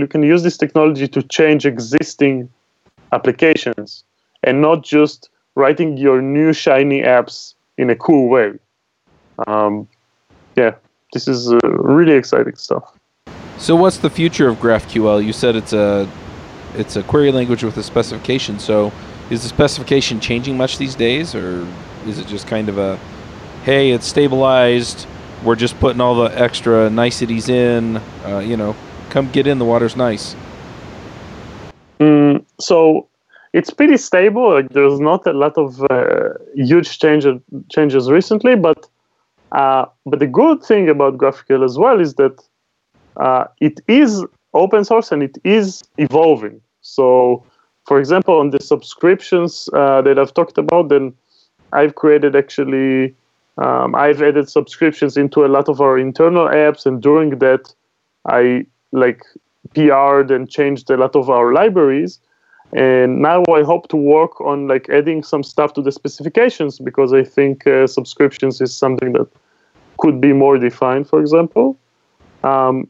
you 0.00 0.06
can 0.06 0.22
use 0.22 0.42
this 0.44 0.56
technology 0.56 1.08
to 1.08 1.22
change 1.22 1.66
existing 1.66 2.48
applications 3.12 4.04
and 4.44 4.60
not 4.60 4.84
just 4.84 5.30
writing 5.58 5.96
your 5.96 6.22
new 6.22 6.52
shiny 6.52 7.02
apps 7.02 7.54
in 7.76 7.90
a 7.90 7.96
cool 7.96 8.28
way 8.28 8.52
um, 9.46 9.88
yeah, 10.56 10.74
this 11.12 11.28
is 11.28 11.52
uh, 11.52 11.58
really 11.64 12.14
exciting 12.14 12.56
stuff. 12.56 12.92
So, 13.58 13.76
what's 13.76 13.98
the 13.98 14.10
future 14.10 14.48
of 14.48 14.56
GraphQL? 14.56 15.24
You 15.24 15.32
said 15.32 15.56
it's 15.56 15.72
a 15.72 16.08
it's 16.74 16.96
a 16.96 17.02
query 17.02 17.32
language 17.32 17.62
with 17.62 17.76
a 17.76 17.82
specification. 17.82 18.58
So, 18.58 18.92
is 19.30 19.42
the 19.42 19.48
specification 19.48 20.20
changing 20.20 20.56
much 20.56 20.78
these 20.78 20.94
days, 20.94 21.34
or 21.34 21.66
is 22.06 22.18
it 22.18 22.26
just 22.26 22.46
kind 22.46 22.68
of 22.68 22.78
a 22.78 22.98
hey, 23.64 23.90
it's 23.90 24.06
stabilized. 24.06 25.06
We're 25.44 25.56
just 25.56 25.78
putting 25.78 26.00
all 26.00 26.16
the 26.16 26.40
extra 26.40 26.90
niceties 26.90 27.48
in. 27.48 27.98
Uh, 28.24 28.42
you 28.44 28.56
know, 28.56 28.74
come 29.10 29.30
get 29.30 29.46
in. 29.46 29.58
The 29.58 29.64
water's 29.64 29.96
nice. 29.96 30.34
Mm, 32.00 32.44
so 32.60 33.07
it's 33.58 33.70
pretty 33.70 33.96
stable. 33.96 34.54
Like 34.54 34.68
there's 34.70 35.00
not 35.00 35.26
a 35.26 35.32
lot 35.32 35.58
of 35.58 35.82
uh, 35.90 36.30
huge 36.54 36.90
changes 37.02 37.40
changes 37.74 38.04
recently, 38.18 38.54
but 38.54 38.80
uh, 39.52 39.84
but 40.10 40.18
the 40.20 40.30
good 40.40 40.62
thing 40.62 40.88
about 40.88 41.18
GraphQL 41.18 41.64
as 41.64 41.76
well 41.76 41.98
is 42.00 42.14
that 42.14 42.36
uh, 43.16 43.44
it 43.60 43.80
is 43.88 44.24
open 44.54 44.84
source 44.84 45.10
and 45.12 45.22
it 45.22 45.36
is 45.44 45.82
evolving. 45.96 46.60
So, 46.82 47.44
for 47.88 47.98
example, 47.98 48.38
on 48.38 48.50
the 48.50 48.60
subscriptions 48.60 49.68
uh, 49.72 50.02
that 50.02 50.18
I've 50.18 50.34
talked 50.34 50.58
about, 50.58 50.88
then 50.88 51.14
I've 51.72 51.94
created 51.96 52.36
actually, 52.36 53.14
um, 53.64 53.94
I've 53.94 54.22
added 54.22 54.48
subscriptions 54.48 55.16
into 55.16 55.44
a 55.44 55.50
lot 55.56 55.68
of 55.68 55.80
our 55.80 55.98
internal 55.98 56.46
apps, 56.46 56.86
and 56.86 57.02
during 57.02 57.30
that, 57.40 57.74
I 58.26 58.66
like 58.92 59.22
PR'd 59.74 60.30
and 60.30 60.48
changed 60.48 60.90
a 60.90 60.96
lot 60.96 61.16
of 61.16 61.28
our 61.28 61.52
libraries. 61.52 62.20
And 62.72 63.22
now 63.22 63.42
I 63.48 63.62
hope 63.62 63.88
to 63.88 63.96
work 63.96 64.40
on 64.40 64.68
like 64.68 64.88
adding 64.90 65.22
some 65.22 65.42
stuff 65.42 65.72
to 65.74 65.82
the 65.82 65.92
specifications 65.92 66.78
because 66.78 67.12
I 67.12 67.24
think 67.24 67.66
uh, 67.66 67.86
subscriptions 67.86 68.60
is 68.60 68.76
something 68.76 69.12
that 69.14 69.26
could 69.98 70.20
be 70.20 70.32
more 70.32 70.58
defined, 70.58 71.08
for 71.08 71.20
example. 71.20 71.78
Um, 72.44 72.88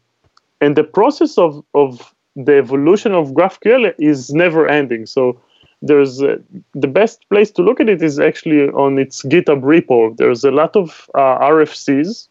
and 0.61 0.76
the 0.76 0.85
process 0.85 1.39
of, 1.39 1.64
of 1.74 2.14
the 2.35 2.57
evolution 2.57 3.12
of 3.12 3.29
GraphQL 3.31 3.95
is 3.99 4.31
never 4.31 4.68
ending. 4.68 5.07
So 5.07 5.41
there's 5.81 6.22
uh, 6.22 6.39
the 6.74 6.89
best 6.89 7.29
place 7.29 7.51
to 7.53 7.62
look 7.62 7.81
at 7.81 7.89
it 7.89 8.03
is 8.03 8.18
actually 8.18 8.68
on 8.70 8.99
its 8.99 9.22
GitHub 9.22 9.62
repo. 9.62 10.16
There's 10.16 10.43
a 10.43 10.51
lot 10.51 10.74
of 10.74 11.09
uh, 11.14 11.39
RFCs 11.39 12.29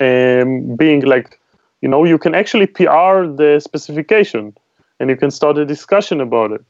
um, 0.00 0.74
being 0.76 1.02
like, 1.02 1.38
you 1.82 1.88
know, 1.88 2.04
you 2.04 2.18
can 2.18 2.34
actually 2.34 2.66
PR 2.66 3.26
the 3.26 3.60
specification 3.62 4.56
and 5.00 5.10
you 5.10 5.16
can 5.16 5.30
start 5.30 5.58
a 5.58 5.64
discussion 5.64 6.20
about 6.20 6.52
it. 6.52 6.64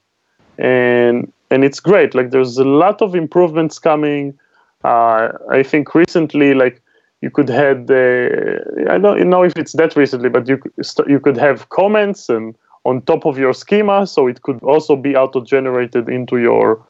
And 0.59 1.33
and 1.51 1.65
it's 1.65 1.81
great. 1.81 2.15
Like 2.15 2.31
there's 2.31 2.59
a 2.59 2.65
lot 2.65 3.03
of 3.03 3.15
improvements 3.15 3.79
coming. 3.79 4.39
Uh, 4.85 5.31
i 5.49 5.63
think 5.63 5.95
recently 5.95 6.55
like 6.55 6.83
you 7.21 7.31
could 7.31 7.49
have 7.49 7.87
the 7.87 8.85
i 8.91 8.99
don't 8.99 9.31
know 9.31 9.45
if 9.45 9.53
it's 9.57 9.75
that 9.75 9.95
recently 9.95 10.29
but 10.29 10.49
you 10.49 10.61
you 11.07 11.21
could 11.21 11.37
have 11.37 11.69
comments 11.69 12.29
and 12.29 12.57
on 12.85 13.01
top 13.03 13.25
of 13.25 13.39
your 13.39 13.55
schema 13.55 14.07
so 14.07 14.27
it 14.27 14.43
could 14.43 14.61
also 14.63 14.97
be 14.97 15.15
auto 15.15 15.41
generated 15.41 16.09
into 16.09 16.39
your 16.39 16.85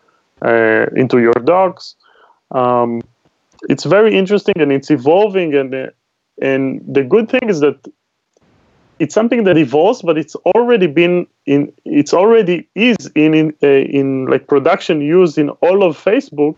uh, 0.44 0.86
into 0.96 1.20
your 1.20 1.34
docs. 1.44 1.94
Um, 2.50 3.00
it's 3.68 3.84
very 3.84 4.16
interesting 4.16 4.54
and 4.56 4.72
it's 4.72 4.90
evolving 4.90 5.54
and 5.54 5.92
and 6.40 6.82
the 6.86 7.04
good 7.04 7.28
thing 7.28 7.48
is 7.48 7.60
that 7.60 7.76
it's 9.02 9.14
something 9.14 9.42
that 9.42 9.58
evolves, 9.58 10.00
but 10.00 10.16
it's 10.16 10.36
already 10.54 10.86
been 10.86 11.26
in. 11.46 11.72
It's 11.84 12.14
already 12.14 12.68
is 12.76 13.10
in 13.16 13.34
in, 13.34 13.52
uh, 13.60 13.66
in 13.98 14.26
like 14.26 14.46
production 14.46 15.00
used 15.00 15.38
in 15.38 15.50
all 15.66 15.82
of 15.82 15.98
Facebook, 15.98 16.54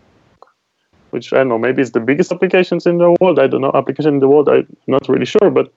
which 1.09 1.33
I 1.33 1.37
don't 1.37 1.49
know. 1.49 1.57
Maybe 1.57 1.81
it's 1.81 1.95
the 1.97 1.99
biggest 1.99 2.31
applications 2.31 2.85
in 2.85 2.99
the 2.99 3.15
world. 3.19 3.39
I 3.39 3.47
don't 3.47 3.61
know 3.61 3.71
application 3.73 4.13
in 4.13 4.19
the 4.19 4.27
world. 4.27 4.47
I'm 4.47 4.67
not 4.85 5.09
really 5.09 5.25
sure, 5.25 5.49
but 5.49 5.73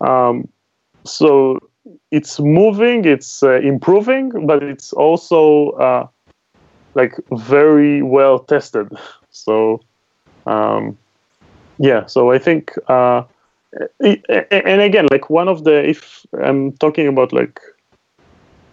um, 0.00 0.48
so 1.04 1.60
it's 2.10 2.40
moving. 2.40 3.04
It's 3.04 3.44
uh, 3.44 3.60
improving, 3.60 4.44
but 4.44 4.60
it's 4.60 4.92
also 4.92 5.70
uh, 5.86 6.08
like 6.96 7.14
very 7.30 8.02
well 8.02 8.40
tested. 8.40 8.88
So 9.34 9.80
um, 10.44 10.98
yeah. 11.78 12.04
So 12.04 12.32
I 12.32 12.38
think 12.38 12.72
uh, 12.88 13.22
and 14.00 14.80
again 14.80 15.06
like 15.10 15.30
one 15.30 15.48
of 15.48 15.64
the 15.64 15.88
if 15.88 16.26
i'm 16.42 16.72
talking 16.72 17.08
about 17.08 17.32
like 17.32 17.60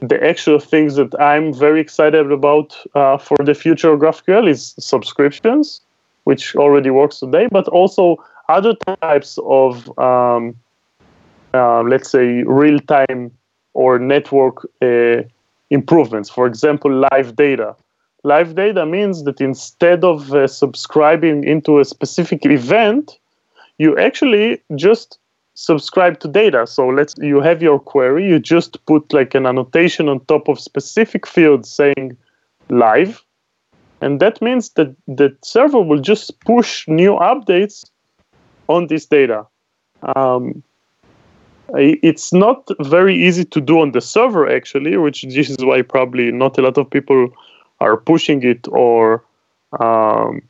the 0.02 0.24
actual 0.26 0.60
things 0.60 0.96
that 0.96 1.14
I'm 1.20 1.54
very 1.54 1.82
excited 1.82 2.32
about 2.32 2.78
uh, 2.96 3.18
for 3.18 3.38
the 3.44 3.54
future 3.54 3.92
of 3.92 4.00
GraphQL 4.00 4.50
is 4.50 4.74
subscriptions, 4.80 5.82
which 6.24 6.56
already 6.56 6.90
works 6.90 7.20
today, 7.20 7.48
but 7.52 7.68
also 7.68 8.24
other 8.48 8.74
types 9.02 9.38
of, 9.46 9.98
um, 10.00 10.56
uh, 11.54 11.82
let's 11.82 12.10
say, 12.10 12.44
real 12.44 12.80
time 12.80 13.32
or 13.74 14.00
network 14.00 14.68
uh, 14.82 15.24
improvements. 15.70 16.30
For 16.30 16.48
example, 16.48 17.06
live 17.12 17.36
data. 17.36 17.76
Live 18.24 18.56
data 18.56 18.86
means 18.86 19.24
that 19.24 19.40
instead 19.40 20.04
of 20.04 20.34
uh, 20.34 20.48
subscribing 20.48 21.44
into 21.44 21.80
a 21.80 21.86
specific 21.86 22.46
event, 22.46 23.18
you 23.80 23.98
actually 23.98 24.62
just 24.76 25.18
subscribe 25.56 26.20
to 26.20 26.28
data. 26.28 26.68
So 26.68 26.88
let's 26.88 27.16
you 27.18 27.42
have 27.42 27.62
your 27.62 27.80
query, 27.80 28.28
you 28.28 28.40
just 28.40 28.86
put 28.86 29.12
like 29.12 29.34
an 29.34 29.46
annotation 29.46 30.08
on 30.08 30.20
top 30.26 30.48
of 30.48 30.60
specific 30.60 31.26
fields 31.26 31.70
saying 31.70 32.16
live, 32.70 33.24
and 34.02 34.20
that 34.20 34.42
means 34.42 34.70
that 34.72 34.96
the 35.08 35.36
server 35.42 35.82
will 35.82 36.00
just 36.00 36.40
push 36.42 36.88
new 36.88 37.16
updates 37.16 37.90
on 38.68 38.88
this 38.88 39.06
data. 39.06 39.46
Um, 40.16 40.64
it's 41.76 42.32
not 42.34 42.68
very 42.82 43.16
easy 43.16 43.46
to 43.46 43.62
do 43.62 43.80
on 43.80 43.92
the 43.92 44.02
server 44.02 44.50
actually, 44.50 44.98
which 44.98 45.24
this 45.24 45.50
is 45.54 45.58
why 45.60 45.82
probably 45.82 46.32
not 46.32 46.58
a 46.58 46.62
lot 46.62 46.78
of 46.78 46.90
people 46.90 47.30
are 47.80 47.98
pushing 47.98 48.44
it 48.44 48.68
or 48.70 49.24
um, 49.80 50.42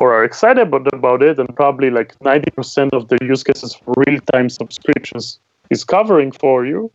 or 0.00 0.14
are 0.14 0.24
excited 0.24 0.62
about, 0.62 0.92
about 0.92 1.22
it, 1.22 1.38
and 1.38 1.54
probably 1.54 1.90
like 1.90 2.18
90% 2.20 2.92
of 2.92 3.08
the 3.08 3.18
use 3.22 3.44
cases 3.44 3.74
for 3.74 3.94
real-time 4.06 4.48
subscriptions 4.48 5.38
is 5.68 5.84
covering 5.84 6.32
for 6.32 6.66
you. 6.66 6.90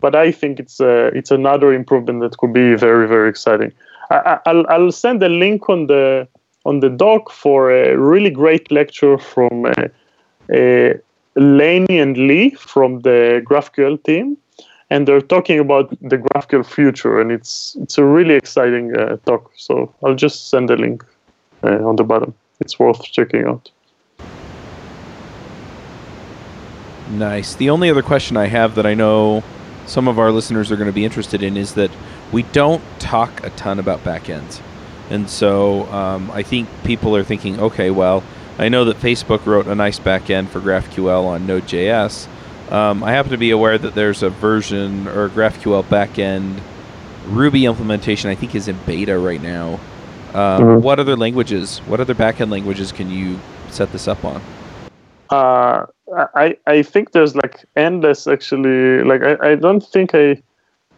But 0.00 0.14
I 0.14 0.32
think 0.32 0.60
it's 0.60 0.80
a, 0.80 1.06
it's 1.18 1.30
another 1.30 1.72
improvement 1.72 2.20
that 2.20 2.36
could 2.36 2.52
be 2.52 2.74
very 2.74 3.08
very 3.08 3.30
exciting. 3.30 3.72
I, 4.10 4.38
will 4.46 4.66
I'll 4.68 4.92
send 4.92 5.22
a 5.22 5.30
link 5.30 5.68
on 5.70 5.86
the 5.86 6.28
on 6.66 6.80
the 6.80 6.90
doc 6.90 7.30
for 7.30 7.70
a 7.70 7.96
really 7.96 8.30
great 8.30 8.70
lecture 8.70 9.16
from 9.16 9.64
uh, 9.64 9.72
uh, 10.54 10.94
Laney 11.36 11.98
and 11.98 12.16
Lee 12.16 12.50
from 12.50 13.00
the 13.00 13.42
GraphQL 13.44 14.02
team, 14.04 14.36
and 14.90 15.08
they're 15.08 15.20
talking 15.20 15.58
about 15.58 15.90
the 16.02 16.18
GraphQL 16.18 16.66
future, 16.66 17.18
and 17.20 17.32
it's 17.32 17.76
it's 17.80 17.96
a 17.96 18.04
really 18.04 18.34
exciting 18.34 18.94
uh, 18.96 19.16
talk. 19.24 19.50
So 19.56 19.94
I'll 20.02 20.14
just 20.14 20.50
send 20.50 20.70
a 20.70 20.76
link 20.76 21.02
uh, 21.02 21.13
on 21.64 21.96
the 21.96 22.04
bottom. 22.04 22.34
It's 22.60 22.78
worth 22.78 23.02
checking 23.02 23.44
out. 23.44 23.70
Nice. 27.10 27.54
The 27.54 27.70
only 27.70 27.90
other 27.90 28.02
question 28.02 28.36
I 28.36 28.46
have 28.46 28.74
that 28.76 28.86
I 28.86 28.94
know 28.94 29.44
some 29.86 30.08
of 30.08 30.18
our 30.18 30.32
listeners 30.32 30.72
are 30.72 30.76
going 30.76 30.88
to 30.88 30.92
be 30.92 31.04
interested 31.04 31.42
in 31.42 31.56
is 31.56 31.74
that 31.74 31.90
we 32.32 32.42
don't 32.42 32.82
talk 32.98 33.44
a 33.44 33.50
ton 33.50 33.78
about 33.78 34.02
backends. 34.02 34.60
And 35.10 35.28
so 35.28 35.84
um, 35.92 36.30
I 36.30 36.42
think 36.42 36.68
people 36.84 37.14
are 37.14 37.24
thinking, 37.24 37.60
okay, 37.60 37.90
well, 37.90 38.24
I 38.58 38.68
know 38.68 38.86
that 38.86 38.96
Facebook 38.96 39.44
wrote 39.44 39.66
a 39.66 39.74
nice 39.74 39.98
backend 39.98 40.48
for 40.48 40.60
GraphQL 40.60 41.24
on 41.24 41.46
Node.js. 41.46 42.28
Um, 42.72 43.04
I 43.04 43.12
happen 43.12 43.32
to 43.32 43.36
be 43.36 43.50
aware 43.50 43.76
that 43.76 43.94
there's 43.94 44.22
a 44.22 44.30
version 44.30 45.06
or 45.08 45.26
a 45.26 45.30
GraphQL 45.30 45.84
backend 45.84 46.60
Ruby 47.26 47.64
implementation, 47.66 48.30
I 48.30 48.34
think, 48.34 48.54
is 48.54 48.68
in 48.68 48.78
beta 48.84 49.18
right 49.18 49.42
now. 49.42 49.80
Um, 50.34 50.62
mm-hmm. 50.62 50.82
What 50.82 50.98
other 50.98 51.16
languages, 51.16 51.78
what 51.86 52.00
other 52.00 52.14
backend 52.14 52.50
languages 52.50 52.90
can 52.90 53.08
you 53.08 53.38
set 53.70 53.92
this 53.92 54.08
up 54.08 54.24
on? 54.24 54.42
Uh, 55.30 55.86
I 56.34 56.56
I 56.66 56.82
think 56.82 57.12
there's 57.12 57.34
like 57.36 57.64
endless 57.76 58.26
actually. 58.26 59.02
Like 59.04 59.22
I, 59.22 59.52
I 59.52 59.54
don't 59.54 59.80
think 59.80 60.14
I. 60.14 60.42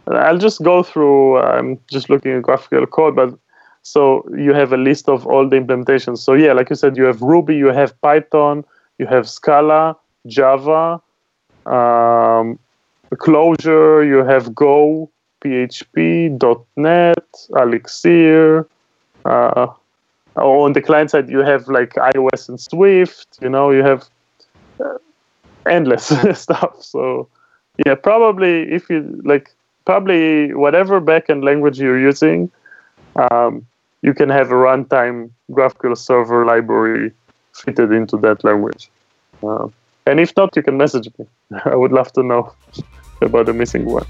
I'll 0.09 0.39
just 0.39 0.63
go 0.63 0.83
through. 0.83 1.39
I'm 1.39 1.79
just 1.91 2.09
looking 2.09 2.33
at 2.33 2.43
GraphQL 2.43 2.89
code, 2.91 3.17
but 3.17 3.37
so 3.83 4.25
you 4.37 4.53
have 4.53 4.73
a 4.73 4.77
list 4.77 5.09
of 5.09 5.27
all 5.27 5.49
the 5.49 5.57
implementations. 5.57 6.19
So 6.19 6.35
yeah, 6.35 6.53
like 6.53 6.71
you 6.71 6.77
said, 6.77 6.97
you 6.97 7.05
have 7.05 7.23
Ruby, 7.23 7.57
you 7.57 7.67
have 7.67 8.01
Python, 8.01 8.65
you 8.99 9.07
have 9.07 9.29
Scala, 9.29 9.97
Java, 10.27 11.01
um, 11.67 12.59
Clojure, 13.15 14.07
you 14.07 14.25
have 14.25 14.55
Go, 14.55 15.11
PHP, 15.41 16.67
.NET, 16.77 17.47
Elixir. 17.57 18.67
Uh, 19.27 19.73
on 20.37 20.73
the 20.73 20.83
client 20.83 21.11
side, 21.11 21.29
you 21.29 21.39
have 21.39 21.69
like 21.69 21.95
iOS 21.95 22.49
and 22.49 22.61
Swift. 22.61 23.39
You 23.41 23.49
know, 23.49 23.71
you 23.71 23.83
have 23.83 24.09
uh, 24.81 24.99
endless 25.67 26.07
stuff. 26.39 26.83
So 26.83 27.29
yeah, 27.85 27.95
probably 27.95 28.63
if 28.73 28.89
you 28.91 29.21
like, 29.25 29.55
probably 29.85 30.55
whatever 30.55 31.01
backend 31.01 31.45
language 31.45 31.79
you're 31.79 31.99
using. 31.99 32.51
Um, 33.31 33.67
you 34.03 34.13
can 34.15 34.29
have 34.29 34.51
a 34.51 34.55
runtime 34.55 35.31
GraphQL 35.51 35.97
server 35.97 36.45
library 36.45 37.13
fitted 37.53 37.93
into 37.93 38.17
that 38.19 38.45
language. 38.45 38.91
Uh, 39.43 39.69
and 40.07 40.21
if 40.21 40.37
not, 40.37 40.55
you 40.55 40.63
can 40.63 40.77
message 40.77 41.09
me. 41.19 41.27
I 41.65 41.75
would 41.75 41.93
love 41.93 42.13
to 42.13 42.23
know 42.23 42.53
about 43.23 43.47
the 43.47 43.55
missing 43.55 43.85
one. 43.87 44.07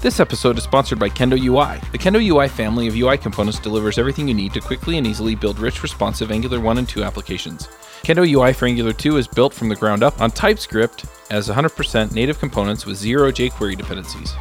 This 0.00 0.20
episode 0.20 0.56
is 0.56 0.62
sponsored 0.62 1.00
by 1.00 1.08
Kendo 1.08 1.36
UI. 1.36 1.80
The 1.90 1.98
Kendo 1.98 2.24
UI 2.24 2.46
family 2.46 2.86
of 2.86 2.94
UI 2.94 3.18
components 3.18 3.58
delivers 3.58 3.98
everything 3.98 4.28
you 4.28 4.34
need 4.34 4.52
to 4.54 4.60
quickly 4.60 4.96
and 4.96 5.04
easily 5.04 5.34
build 5.34 5.58
rich, 5.58 5.82
responsive 5.82 6.30
Angular 6.30 6.60
1 6.60 6.78
and 6.78 6.88
2 6.88 7.02
applications. 7.02 7.66
Kendo 8.04 8.24
UI 8.24 8.52
for 8.52 8.66
Angular 8.66 8.92
2 8.92 9.16
is 9.16 9.26
built 9.26 9.52
from 9.52 9.68
the 9.68 9.74
ground 9.74 10.04
up 10.04 10.20
on 10.20 10.30
TypeScript 10.30 11.04
as 11.32 11.48
100% 11.48 12.12
native 12.12 12.38
components 12.38 12.86
with 12.86 12.96
zero 12.96 13.32
jQuery 13.32 13.76
dependencies. 13.76 14.34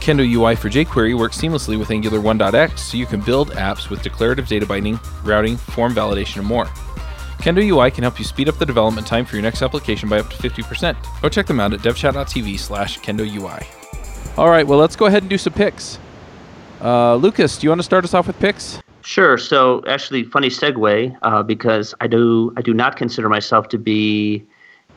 Kendo 0.00 0.28
UI 0.28 0.56
for 0.56 0.68
jQuery 0.68 1.16
works 1.16 1.40
seamlessly 1.40 1.78
with 1.78 1.92
Angular 1.92 2.18
1.x 2.18 2.82
so 2.82 2.96
you 2.96 3.06
can 3.06 3.20
build 3.20 3.50
apps 3.50 3.90
with 3.90 4.02
declarative 4.02 4.48
data 4.48 4.66
binding, 4.66 4.98
routing, 5.22 5.56
form 5.56 5.94
validation, 5.94 6.38
and 6.38 6.46
more. 6.46 6.66
Kendo 7.38 7.64
UI 7.64 7.92
can 7.92 8.02
help 8.02 8.18
you 8.18 8.24
speed 8.24 8.48
up 8.48 8.58
the 8.58 8.66
development 8.66 9.06
time 9.06 9.24
for 9.24 9.36
your 9.36 9.44
next 9.44 9.62
application 9.62 10.08
by 10.08 10.18
up 10.18 10.28
to 10.28 10.36
50%. 10.36 10.96
Go 11.22 11.28
check 11.28 11.46
them 11.46 11.60
out 11.60 11.72
at 11.72 11.80
devchat.tv 11.82 12.58
slash 12.58 12.98
kendo 12.98 13.24
UI. 13.32 13.64
All 14.38 14.48
right, 14.48 14.64
well, 14.64 14.78
let's 14.78 14.94
go 14.94 15.06
ahead 15.06 15.24
and 15.24 15.28
do 15.28 15.36
some 15.36 15.52
picks. 15.52 15.98
Uh, 16.80 17.16
Lukas, 17.16 17.58
do 17.58 17.66
you 17.66 17.70
want 17.70 17.80
to 17.80 17.82
start 17.82 18.04
us 18.04 18.14
off 18.14 18.28
with 18.28 18.38
picks? 18.38 18.80
Sure. 19.02 19.36
So, 19.36 19.82
actually, 19.88 20.22
funny 20.22 20.48
segue 20.48 21.18
uh, 21.22 21.42
because 21.42 21.92
I 22.00 22.06
do 22.06 22.52
I 22.56 22.62
do 22.62 22.72
not 22.72 22.96
consider 22.96 23.28
myself 23.28 23.68
to 23.70 23.78
be 23.78 24.46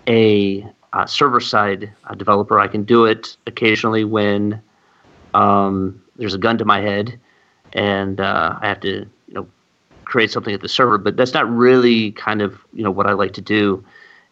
a 0.08 0.64
uh, 0.94 1.08
server 1.08 1.40
side 1.40 1.92
uh, 2.04 2.14
developer. 2.14 2.60
I 2.60 2.68
can 2.68 2.84
do 2.84 3.06
it 3.06 3.36
occasionally 3.48 4.04
when 4.04 4.62
um, 5.34 6.00
there's 6.18 6.36
a 6.36 6.38
gun 6.38 6.60
to 6.60 6.66
my 6.66 6.80
head, 6.80 7.20
and 7.74 8.22
uh, 8.22 8.60
I 8.62 8.68
have 8.68 8.82
to 8.82 9.08
you 9.28 9.34
know 9.34 9.48
create 10.06 10.30
something 10.30 10.54
at 10.54 10.62
the 10.62 10.70
server. 10.70 11.00
But 11.00 11.18
that's 11.18 11.34
not 11.34 11.50
really 11.50 12.12
kind 12.12 12.44
of 12.44 12.60
you 12.74 12.84
know 12.84 12.92
what 12.92 13.08
I 13.08 13.14
like 13.14 13.34
to 13.34 13.42
do. 13.42 13.84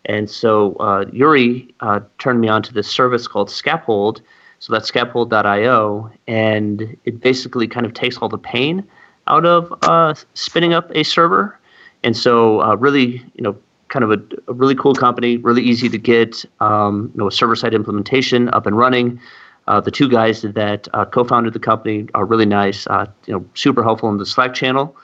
And 0.05 0.29
so 0.29 0.75
uh, 0.75 1.05
Uri 1.11 1.73
turned 2.19 2.41
me 2.41 2.47
on 2.47 2.61
to 2.61 2.71
this 2.71 2.87
service 2.87 3.27
called 3.27 3.49
Scaphold. 3.49 4.21
So 4.59 4.73
that's 4.73 4.91
scaphold.io, 4.91 6.11
and 6.27 6.97
it 7.05 7.21
basically 7.21 7.67
kind 7.67 7.85
of 7.85 7.93
takes 7.93 8.17
all 8.17 8.29
the 8.29 8.37
pain 8.37 8.85
out 9.27 9.45
of 9.45 9.73
uh, 9.83 10.13
spinning 10.33 10.73
up 10.73 10.91
a 10.93 11.03
server. 11.03 11.57
And 12.03 12.15
so, 12.15 12.61
uh, 12.61 12.75
really, 12.75 13.23
you 13.35 13.41
know, 13.41 13.57
kind 13.87 14.03
of 14.03 14.11
a, 14.11 14.21
a, 14.47 14.53
really 14.53 14.75
cool 14.75 14.93
company, 14.93 15.37
really 15.37 15.63
easy 15.63 15.89
to 15.89 15.97
get, 15.97 16.45
um, 16.59 17.11
you 17.13 17.19
know, 17.19 17.27
a 17.27 17.31
server-side 17.31 17.73
implementation 17.73 18.49
up 18.49 18.65
and 18.65 18.77
running. 18.77 19.19
Uh, 19.67 19.79
the 19.79 19.91
two 19.91 20.09
guys 20.09 20.41
that 20.41 20.87
uh, 20.93 21.05
co-founded 21.05 21.53
the 21.53 21.59
company 21.59 22.07
are 22.13 22.25
really 22.25 22.45
nice, 22.45 22.87
uh, 22.87 23.05
you 23.25 23.33
know, 23.33 23.45
super 23.53 23.83
helpful 23.83 24.09
in 24.09 24.17
the 24.17 24.25
Slack 24.25 24.53
channel, 24.53 24.95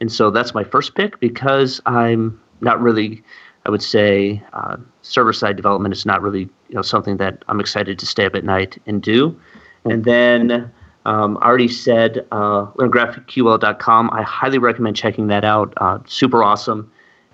and 0.00 0.10
so 0.10 0.30
that's 0.30 0.54
my 0.54 0.64
first 0.64 0.94
pick 0.94 1.20
because 1.20 1.80
I'm 1.86 2.40
not 2.60 2.80
really, 2.80 3.22
I 3.66 3.70
would 3.70 3.82
say, 3.82 4.42
uh, 4.52 4.76
server-side 5.02 5.56
development 5.56 5.94
is 5.94 6.06
not 6.06 6.22
really 6.22 6.48
you 6.74 6.78
know 6.78 6.82
something 6.82 7.18
that 7.18 7.44
I'm 7.46 7.60
excited 7.60 8.00
to 8.00 8.06
stay 8.06 8.26
up 8.26 8.34
at 8.34 8.42
night 8.44 8.82
and 8.86 9.00
do, 9.00 9.40
and 9.84 10.04
then. 10.04 10.70
Um, 11.06 11.36
I 11.42 11.48
already 11.48 11.68
said 11.68 12.26
uh, 12.32 12.64
learngraphql.com. 12.78 14.08
I 14.10 14.22
highly 14.22 14.56
recommend 14.56 14.96
checking 14.96 15.26
that 15.26 15.44
out. 15.44 15.74
Uh, 15.76 15.98
super 16.06 16.42
awesome. 16.42 16.90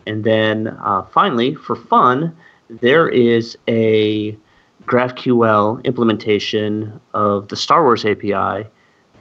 And 0.09 0.25
then 0.25 0.77
uh, 0.83 1.03
finally, 1.03 1.55
for 1.55 1.77
fun, 1.77 2.37
there 2.69 3.09
is 3.09 3.57
a 3.69 4.37
GraphQL 4.87 5.85
implementation 5.85 7.01
of 7.15 7.47
the 7.47 7.55
Star 7.55 7.85
Wars 7.85 8.05
API 8.05 8.69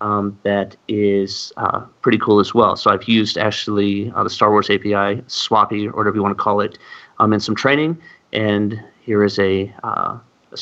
um, 0.02 0.40
that 0.42 0.76
is 0.88 1.54
uh, 1.58 1.82
pretty 2.02 2.18
cool 2.18 2.40
as 2.40 2.54
well. 2.54 2.76
So 2.76 2.90
I've 2.90 3.04
used 3.04 3.38
actually 3.38 4.12
uh, 4.16 4.24
the 4.24 4.30
Star 4.32 4.50
Wars 4.50 4.70
API, 4.72 5.22
SWAPI, 5.28 5.88
or 5.88 5.92
whatever 5.92 6.16
you 6.16 6.24
want 6.24 6.36
to 6.36 6.44
call 6.44 6.62
it, 6.62 6.80
um, 7.20 7.34
in 7.34 7.40
some 7.40 7.56
training. 7.56 8.02
And 8.34 8.84
here 9.10 9.24
is 9.24 9.40
a, 9.40 9.74
uh, 9.84 10.20
a 10.52 10.58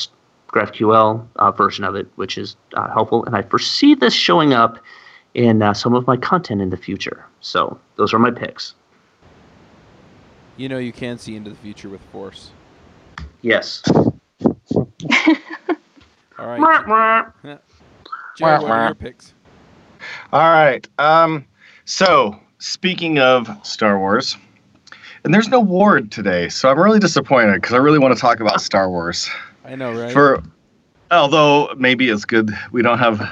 GraphQL 0.48 1.26
uh, 1.36 1.50
version 1.50 1.84
of 1.84 1.94
it, 1.94 2.06
which 2.16 2.38
is 2.38 2.56
uh, 2.72 2.90
helpful. 2.90 3.22
And 3.26 3.36
I 3.36 3.42
foresee 3.42 3.94
this 3.94 4.14
showing 4.14 4.54
up 4.54 4.78
in 5.34 5.60
uh, 5.60 5.74
some 5.74 5.94
of 5.94 6.06
my 6.06 6.16
content 6.16 6.62
in 6.62 6.70
the 6.70 6.76
future. 6.78 7.26
So 7.42 7.78
those 7.96 8.14
are 8.14 8.18
my 8.18 8.30
picks. 8.30 8.74
You 10.56 10.70
know, 10.70 10.78
you 10.78 10.92
can 10.92 11.18
see 11.18 11.36
into 11.36 11.50
the 11.50 11.56
future 11.56 11.90
with 11.90 12.00
Force. 12.10 12.52
Yes. 13.42 13.82
All 13.92 14.86
right. 16.38 16.58
Joe, 17.44 18.46
what 18.46 18.64
are 18.64 18.86
your 18.86 18.94
picks? 18.94 19.34
All 20.32 20.40
right. 20.40 20.88
Um, 20.98 21.44
so 21.84 22.40
speaking 22.56 23.18
of 23.18 23.50
Star 23.62 23.98
Wars, 23.98 24.38
and 25.24 25.34
there's 25.34 25.48
no 25.48 25.60
Ward 25.60 26.10
today, 26.10 26.48
so 26.48 26.68
I'm 26.68 26.78
really 26.78 26.98
disappointed 26.98 27.54
because 27.54 27.74
I 27.74 27.78
really 27.78 27.98
want 27.98 28.14
to 28.14 28.20
talk 28.20 28.40
about 28.40 28.60
Star 28.60 28.90
Wars. 28.90 29.28
I 29.64 29.74
know, 29.74 29.92
right? 29.92 30.12
For 30.12 30.42
although 31.10 31.74
maybe 31.76 32.08
it's 32.08 32.24
good 32.24 32.50
we 32.72 32.82
don't 32.82 32.98
have 32.98 33.28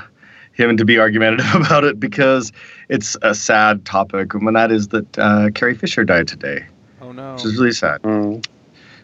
him 0.52 0.76
to 0.76 0.84
be 0.84 0.98
argumentative 0.98 1.54
about 1.54 1.84
it 1.84 2.00
because 2.00 2.52
it's 2.88 3.16
a 3.22 3.34
sad 3.34 3.84
topic, 3.84 4.34
and 4.34 4.56
that 4.56 4.72
is 4.72 4.88
that 4.88 5.18
uh, 5.18 5.50
Carrie 5.54 5.74
Fisher 5.74 6.04
died 6.04 6.28
today. 6.28 6.66
Oh 7.00 7.12
no! 7.12 7.34
Which 7.34 7.44
is 7.44 7.56
really 7.56 7.72
sad. 7.72 8.02
Mm. 8.02 8.44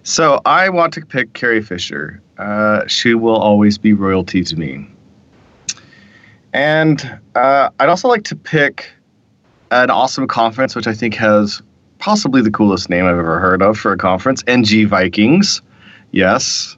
So 0.02 0.40
I 0.44 0.68
want 0.68 0.92
to 0.94 1.06
pick 1.06 1.32
Carrie 1.34 1.62
Fisher. 1.62 2.20
Uh, 2.38 2.86
she 2.88 3.14
will 3.14 3.36
always 3.36 3.78
be 3.78 3.92
royalty 3.92 4.42
to 4.42 4.56
me. 4.56 4.88
And 6.52 7.18
uh, 7.34 7.70
I'd 7.78 7.88
also 7.88 8.08
like 8.08 8.24
to 8.24 8.36
pick 8.36 8.90
an 9.70 9.90
awesome 9.90 10.26
conference, 10.26 10.74
which 10.74 10.86
I 10.86 10.92
think 10.92 11.14
has 11.14 11.62
possibly 12.02 12.42
the 12.42 12.50
coolest 12.50 12.90
name 12.90 13.04
I've 13.04 13.16
ever 13.16 13.38
heard 13.38 13.62
of 13.62 13.78
for 13.78 13.92
a 13.92 13.96
conference 13.96 14.42
NG 14.48 14.88
Vikings. 14.88 15.62
Yes. 16.10 16.76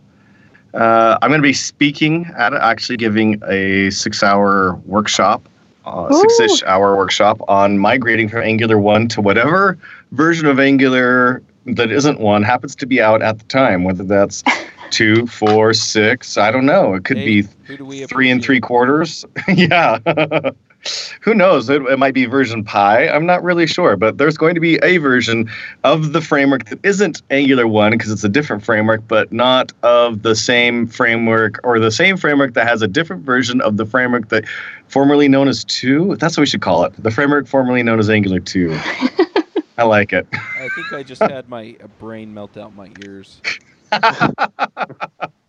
Uh, 0.75 1.16
I'm 1.22 1.31
going 1.31 1.41
to 1.41 1.43
be 1.43 1.55
speaking 1.55 2.27
at 2.37 2.53
actually 2.53 2.99
giving 2.99 3.41
a 3.49 3.89
six 3.89 4.22
hour 4.22 4.75
workshop, 4.85 5.49
uh, 5.87 6.12
six 6.12 6.41
ish 6.41 6.62
hour 6.64 6.95
workshop 6.95 7.41
on 7.49 7.79
migrating 7.79 8.29
from 8.29 8.43
Angular 8.43 8.79
1 8.79 9.09
to 9.09 9.22
whatever 9.22 9.79
version 10.12 10.47
of 10.47 10.61
Angular 10.61 11.43
that 11.64 11.91
isn't 11.91 12.20
one 12.20 12.43
happens 12.43 12.77
to 12.77 12.87
be 12.87 13.01
out 13.01 13.22
at 13.22 13.39
the 13.39 13.45
time, 13.47 13.83
whether 13.85 14.05
that's 14.05 14.45
two, 14.91 15.27
four, 15.27 15.72
six, 15.72 16.37
I 16.37 16.51
don't 16.51 16.66
know. 16.66 16.93
It 16.93 17.05
could 17.05 17.16
Hey, 17.16 17.41
be 17.43 17.49
who 17.62 17.79
do 17.79 17.85
we 17.87 18.05
three 18.05 18.31
and 18.31 18.45
three 18.45 18.61
quarters. 18.61 19.25
yeah. 19.49 20.01
Who 21.20 21.35
knows? 21.35 21.68
It, 21.68 21.82
it 21.82 21.99
might 21.99 22.14
be 22.14 22.26
version 22.26 22.64
pi. 22.64 23.09
I'm 23.09 23.26
not 23.26 23.43
really 23.43 23.66
sure, 23.66 23.97
but 23.97 24.18
there's 24.18 24.37
going 24.37 24.55
to 24.55 24.61
be 24.61 24.76
a 24.82 24.99
version 24.99 25.51
of 25.82 26.12
the 26.12 26.20
framework 26.20 26.66
that 26.66 26.85
isn't 26.85 27.22
Angular 27.30 27.66
1 27.66 27.93
because 27.93 28.11
it's 28.11 28.24
a 28.24 28.28
different 28.28 28.64
framework, 28.64 29.07
but 29.09 29.32
not 29.32 29.72
of 29.82 30.22
the 30.22 30.35
same 30.35 30.87
framework 30.87 31.61
or 31.64 31.78
the 31.78 31.91
same 31.91 32.16
framework 32.16 32.55
that 32.55 32.66
has 32.66 32.82
a 32.82 32.89
different 32.89 33.22
version 33.24 33.61
of 33.62 33.76
the 33.76 33.87
framework 33.87 34.28
that 34.28 34.45
formerly 34.89 35.28
known 35.28 35.49
as 35.49 35.64
2. 35.64 36.16
That's 36.16 36.37
what 36.37 36.43
we 36.43 36.47
should 36.47 36.62
call 36.62 36.85
it. 36.85 36.93
The 37.03 37.11
framework 37.11 37.47
formerly 37.47 37.82
known 37.82 37.99
as 37.99 38.11
Angular 38.11 38.41
2. 38.41 38.78
I 39.78 39.85
like 39.85 40.12
it. 40.12 40.26
I 40.32 40.68
think 40.68 40.93
I 40.93 41.03
just 41.03 41.22
had 41.22 41.49
my 41.49 41.76
uh, 41.82 41.89
brain 41.99 42.32
melt 42.32 42.57
out 42.57 42.74
my 42.74 42.91
ears. 43.05 43.41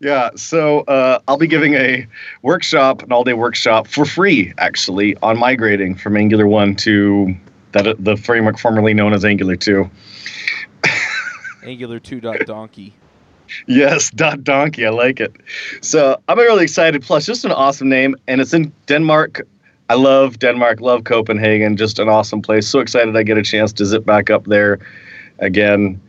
Yeah, 0.00 0.30
so 0.34 0.80
uh, 0.80 1.20
I'll 1.28 1.36
be 1.36 1.46
giving 1.46 1.74
a 1.74 2.06
workshop, 2.42 3.02
an 3.02 3.12
all-day 3.12 3.34
workshop 3.34 3.86
for 3.86 4.04
free, 4.04 4.52
actually, 4.58 5.16
on 5.18 5.38
migrating 5.38 5.94
from 5.94 6.16
Angular 6.16 6.46
one 6.46 6.74
to 6.76 7.34
that 7.72 7.96
the 8.04 8.16
framework 8.16 8.58
formerly 8.58 8.94
known 8.94 9.12
as 9.12 9.24
Angular 9.24 9.56
two. 9.56 9.90
Angular 11.64 12.00
2 12.00 12.20
dot 12.20 12.40
donkey. 12.46 12.92
Yes, 13.66 14.10
dot 14.10 14.42
donkey. 14.42 14.86
I 14.86 14.90
like 14.90 15.20
it. 15.20 15.32
So 15.80 16.20
I'm 16.28 16.38
really 16.38 16.64
excited. 16.64 17.02
Plus, 17.02 17.26
just 17.26 17.44
an 17.44 17.52
awesome 17.52 17.88
name, 17.88 18.16
and 18.26 18.40
it's 18.40 18.52
in 18.52 18.72
Denmark. 18.86 19.42
I 19.88 19.94
love 19.94 20.38
Denmark. 20.38 20.80
Love 20.80 21.04
Copenhagen. 21.04 21.76
Just 21.76 21.98
an 21.98 22.08
awesome 22.08 22.42
place. 22.42 22.66
So 22.66 22.80
excited 22.80 23.16
I 23.16 23.22
get 23.22 23.36
a 23.36 23.42
chance 23.42 23.72
to 23.74 23.84
zip 23.84 24.04
back 24.04 24.30
up 24.30 24.44
there 24.44 24.78
again. 25.38 26.00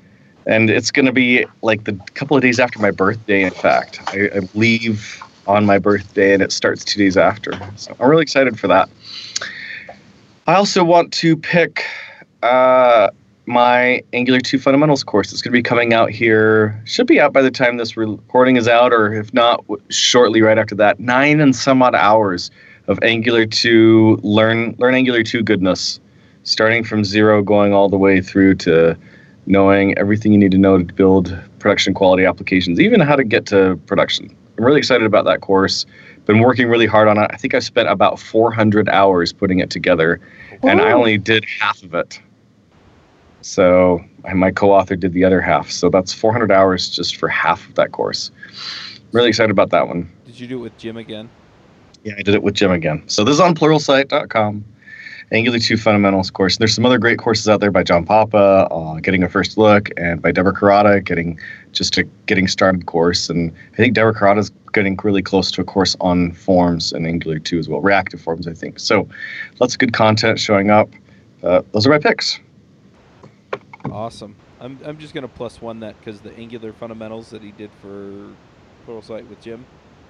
And 0.46 0.70
it's 0.70 0.92
going 0.92 1.06
to 1.06 1.12
be 1.12 1.46
like 1.62 1.86
the 1.86 1.94
couple 2.16 2.36
of 2.36 2.44
days 2.44 2.60
after 2.60 2.80
my 2.80 2.92
birthday. 2.92 3.44
In 3.44 3.52
fact, 3.52 4.02
I, 4.08 4.30
I 4.36 4.40
leave 4.54 5.22
on 5.48 5.66
my 5.66 5.80
birthday, 5.80 6.34
and 6.34 6.42
it 6.42 6.52
starts 6.52 6.84
two 6.84 7.00
days 7.00 7.18
after. 7.18 7.54
So 7.76 7.96
I'm 8.00 8.10
really 8.10 8.24
excited 8.24 8.60
for 8.60 8.68
that. 8.68 8.90
I 10.48 10.56
also 10.56 10.84
want 10.84 11.14
to 11.14 11.38
pick 11.38 11.86
uh, 12.42 13.10
my 13.46 14.04
Angular 14.14 14.40
2 14.40 14.60
Fundamentals 14.60 15.04
course. 15.04 15.32
It's 15.32 15.42
going 15.42 15.52
to 15.52 15.58
be 15.58 15.64
coming 15.64 15.94
out 15.94 16.12
here. 16.12 16.82
Should 16.86 17.08
be 17.08 17.20
out 17.20 17.34
by 17.34 17.42
the 17.42 17.52
time 17.52 17.78
this 17.78 17.98
recording 17.98 18.58
is 18.58 18.68
out, 18.68 18.94
or 18.94 19.14
if 19.14 19.34
not, 19.34 19.64
shortly 19.90 20.42
right 20.42 20.58
after 20.58 20.76
that. 20.76 21.00
Nine 21.00 21.40
and 21.40 21.56
some 21.56 21.82
odd 21.82 21.96
hours 21.96 22.52
of 22.88 23.00
Angular 23.02 23.46
2 23.46 24.20
learn 24.24 24.76
learn 24.78 24.96
Angular 24.96 25.24
2 25.24 25.44
goodness, 25.44 26.00
starting 26.44 26.84
from 26.84 27.04
zero, 27.04 27.42
going 27.42 27.74
all 27.74 27.90
the 27.90 27.98
way 27.98 28.22
through 28.22 28.56
to 28.56 28.98
knowing 29.46 29.98
everything 29.98 30.32
you 30.32 30.38
need 30.38 30.52
to 30.52 30.58
know 30.58 30.78
to 30.78 30.94
build 30.94 31.38
production 31.60 31.94
quality 31.94 32.26
applications, 32.26 32.80
even 32.80 33.00
how 33.00 33.16
to 33.16 33.24
get 33.24 33.46
to 33.48 33.78
production. 33.86 34.36
I'm 34.58 34.66
really 34.66 34.80
excited 34.80 35.06
about 35.06 35.26
that 35.26 35.42
course. 35.42 35.86
Been 36.26 36.40
working 36.40 36.68
really 36.68 36.86
hard 36.86 37.08
on 37.08 37.18
it. 37.18 37.30
I 37.34 37.38
think 37.38 37.54
I've 37.54 37.64
spent 37.64 37.90
about 37.90 38.20
400 38.20 38.88
hours 38.90 39.34
putting 39.34 39.60
it 39.60 39.70
together, 39.70 40.22
and 40.62 40.82
I 40.82 40.94
only 40.94 41.18
did 41.18 41.46
half 41.60 41.84
of 41.84 41.94
it. 41.94 42.22
So 43.42 44.04
my 44.34 44.52
co-author 44.52 44.96
did 44.96 45.12
the 45.12 45.26
other 45.26 45.42
half. 45.42 45.70
So 45.70 45.90
that's 45.90 46.14
400 46.14 46.50
hours 46.52 46.90
just 46.90 47.18
for 47.18 47.28
half 47.28 47.68
of 47.68 47.76
that 47.76 47.92
course. 47.92 48.32
I'm 48.98 49.10
Really 49.12 49.30
excited 49.30 49.52
about 49.52 49.70
that 49.72 49.88
one. 49.88 50.10
Did 50.26 50.40
you 50.40 50.48
do 50.48 50.60
it 50.60 50.62
with 50.62 50.78
Jim 50.78 50.96
again? 50.96 51.30
Yeah, 52.04 52.14
I 52.18 52.22
did 52.22 52.36
it 52.36 52.44
with 52.44 52.54
Jim 52.54 52.72
again. 52.72 53.04
So 53.08 53.24
this 53.24 53.34
is 53.34 53.42
on 53.42 53.54
pluralsight.com. 53.54 54.64
Angular 55.32 55.60
2 55.60 55.78
Fundamentals 55.78 56.30
course. 56.30 56.58
There's 56.58 56.74
some 56.76 56.86
other 56.86 56.98
great 56.98 57.18
courses 57.18 57.48
out 57.48 57.60
there 57.60 57.72
by 57.72 57.84
John 57.84 58.06
Papa, 58.06 58.68
uh, 58.70 59.00
Getting 59.00 59.24
a 59.24 59.30
First 59.30 59.58
Look, 59.58 59.90
and 59.98 60.22
by 60.22 60.32
Deborah 60.32 60.54
Kurata, 60.54 61.04
Getting 61.04 61.40
just 61.72 61.98
a 61.98 62.04
Getting 62.26 62.48
Started 62.48 62.86
course. 62.86 63.30
And 63.30 63.52
I 63.74 63.78
think 63.78 63.96
Deborah 63.96 64.14
Kurata 64.14 64.40
is 64.40 64.52
getting 64.74 64.98
really 65.04 65.22
close 65.22 65.52
to 65.52 65.62
a 65.62 65.64
course 65.64 65.96
on 66.02 66.32
forms 66.34 66.92
and 66.94 67.08
Angular 67.08 67.40
2 67.40 67.60
as 67.60 67.70
well, 67.70 67.82
reactive 67.82 68.22
forms, 68.22 68.48
I 68.48 68.54
think. 68.54 68.80
So 68.80 69.08
lots 69.60 69.74
of 69.74 69.80
good 69.80 69.94
content 69.94 70.40
showing 70.40 70.70
up. 70.70 70.90
Uh, 71.42 71.62
those 71.72 71.88
are 71.88 71.90
my 71.90 72.00
picks. 72.00 72.40
Awesome. 73.86 74.36
I'm, 74.60 74.80
I'm 74.86 74.98
just 74.98 75.14
going 75.14 75.24
to 75.24 75.28
plus 75.28 75.62
one 75.62 75.80
that 75.82 75.98
because 76.00 76.22
the 76.22 76.36
Angular 76.38 76.74
fundamentals 76.74 77.30
that 77.32 77.42
he 77.42 77.52
did 77.52 77.70
for 77.82 78.30
Pluralsight 78.88 79.28
with 79.28 79.42
Jim 79.42 79.66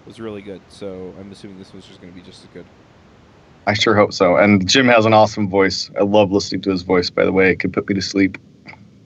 was 0.05 0.20
really 0.20 0.41
good. 0.41 0.61
So 0.70 1.14
I'm 1.20 1.32
assuming 1.32 1.57
this 1.57 1.74
one's 1.74 1.88
just 1.88 2.01
going 2.01 2.14
to 2.14 2.20
be 2.20 2.26
just 2.26 2.43
as 2.43 2.49
good. 2.53 2.66
I 3.66 3.74
sure 3.74 3.95
hope 3.95 4.14
so. 4.14 4.36
And 4.38 4.68
Jim 4.68 4.88
has 4.88 5.05
an 5.05 5.14
awesome 5.14 5.49
voice. 5.49 5.89
I 5.99 6.03
love 6.03 6.32
listening 6.32 6.61
to 6.61 6.72
his 6.72 6.82
voice, 6.82 7.09
by 7.09 7.24
the 7.26 7.32
way. 7.32 7.51
It 7.51 7.59
can 7.59 7.72
put 7.72 7.88
me 7.88 7.95
to 7.95 8.01
sleep. 8.01 8.38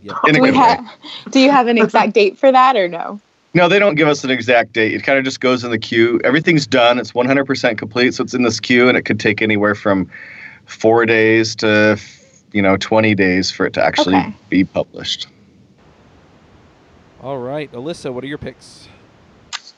Yep. 0.04 0.18
In 0.26 0.30
a 0.32 0.34
Do, 0.34 0.42
we 0.42 0.50
good 0.50 0.56
way. 0.60 0.62
have, 0.68 1.32
do 1.32 1.40
you 1.40 1.52
have 1.52 1.68
an 1.68 1.78
exact 1.78 2.14
date 2.14 2.38
for 2.38 2.52
that 2.52 2.76
or 2.76 2.88
no? 2.88 3.20
No, 3.54 3.68
they 3.68 3.80
don't 3.80 3.96
give 3.96 4.08
us 4.08 4.24
an 4.24 4.30
exact 4.30 4.74
date. 4.74 4.94
It 4.94 5.04
kind 5.04 5.18
of 5.18 5.26
just 5.26 5.40
goes 5.40 5.64
in 5.64 5.72
the 5.72 5.80
queue. 5.80 6.20
Everything's 6.24 6.68
done. 6.68 7.00
It's 7.00 7.12
100% 7.14 7.78
complete, 7.78 8.14
so 8.14 8.24
it's 8.24 8.34
in 8.34 8.44
this 8.44 8.60
queue, 8.60 8.88
and 8.88 8.98
it 8.98 9.04
could 9.04 9.20
take 9.20 9.42
anywhere 9.42 9.74
from 9.76 10.10
four 10.66 11.06
days 11.06 11.56
to, 11.58 12.00
you 12.52 12.62
know, 12.62 12.78
20 12.78 13.16
days 13.16 13.50
for 13.52 13.66
it 13.66 13.74
to 13.74 13.84
actually 13.84 14.18
Okay. 14.18 14.34
be 14.50 14.64
published. 14.64 15.28
All 17.22 17.38
right. 17.40 17.72
Alyssa, 17.72 18.14
what 18.14 18.24
are 18.24 18.28
your 18.28 18.38
picks? 18.38 18.90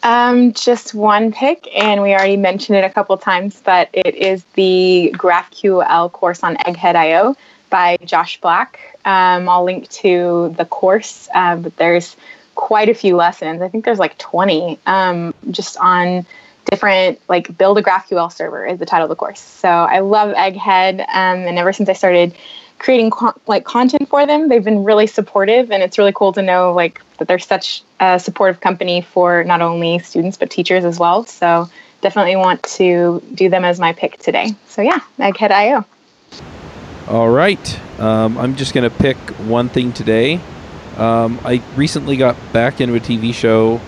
Um, 0.02 0.54
just 0.54 0.94
one 0.94 1.32
pick, 1.32 1.68
and 1.76 2.02
we 2.02 2.14
already 2.14 2.38
mentioned 2.38 2.78
it 2.78 2.86
a 2.86 2.90
couple 2.90 3.18
times, 3.18 3.62
but 3.64 3.90
it 3.92 4.16
is 4.16 4.44
the 4.54 5.12
GraphQL 5.16 6.12
course 6.12 6.42
on 6.44 6.56
Egghead.io 6.58 7.36
by 7.70 7.98
Josh 8.06 8.40
Black. 8.40 8.98
Um, 9.06 9.50
I'll 9.50 9.64
link 9.64 9.90
to 9.90 10.54
the 10.58 10.66
course, 10.66 11.28
uh, 11.34 11.58
but 11.58 11.76
there's 11.76 12.16
quite 12.56 12.90
a 12.90 12.94
few 12.94 13.16
lessons. 13.16 13.62
I 13.62 13.68
think 13.68 13.86
there's 13.86 14.00
like 14.00 14.18
20 14.18 14.80
um, 14.86 15.34
just 15.52 15.78
on 15.78 16.26
different, 16.70 17.20
like, 17.28 17.58
build 17.58 17.78
a 17.78 17.82
GraphQL 17.82 18.32
server 18.32 18.66
is 18.66 18.80
the 18.80 18.86
title 18.86 19.06
of 19.06 19.10
the 19.10 19.16
course. 19.16 19.40
So 19.40 19.70
I 19.70 20.00
love 20.00 20.34
Egghead, 20.36 21.00
um, 21.02 21.40
and 21.40 21.58
ever 21.58 21.74
since 21.74 21.90
I 21.90 21.94
started 21.94 22.34
creating 22.80 23.12
like 23.48 23.66
content 23.66 24.08
for 24.10 24.26
them 24.26 24.48
they've 24.48 24.64
been 24.64 24.84
really 24.84 25.08
supportive 25.08 25.72
and 25.72 25.84
it's 25.84 25.98
really 25.98 26.14
cool 26.14 26.32
to 26.34 26.42
know 26.42 26.74
like 26.74 27.02
that 27.18 27.28
they're 27.28 27.40
such 27.40 27.84
a 28.00 28.20
supportive 28.20 28.62
company 28.62 29.02
for 29.02 29.44
not 29.44 29.62
only 29.62 30.00
students 30.00 30.38
but 30.38 30.50
teachers 30.50 30.86
as 30.86 30.98
well 30.98 31.26
so 31.26 31.70
definitely 32.02 32.36
want 32.36 32.62
to 32.64 33.22
do 33.34 33.50
them 33.50 33.66
as 33.66 33.80
my 33.80 33.94
pick 33.94 34.18
today 34.18 34.54
so 34.68 34.82
yeah 34.82 35.00
egghead.io 35.20 35.86
All 37.10 37.30
right. 37.30 38.00
Um, 38.00 38.38
I'm 38.38 38.56
just 38.56 38.74
to 38.88 38.96
pick 38.96 39.18
one 39.48 39.68
thing 39.68 39.94
today. 39.94 40.40
Um, 40.96 41.40
I 41.44 41.64
recently 41.76 42.18
got 42.18 42.36
back 42.54 42.82
into 42.82 42.94
a 42.94 43.00
TV 43.00 43.34
show. 43.34 43.82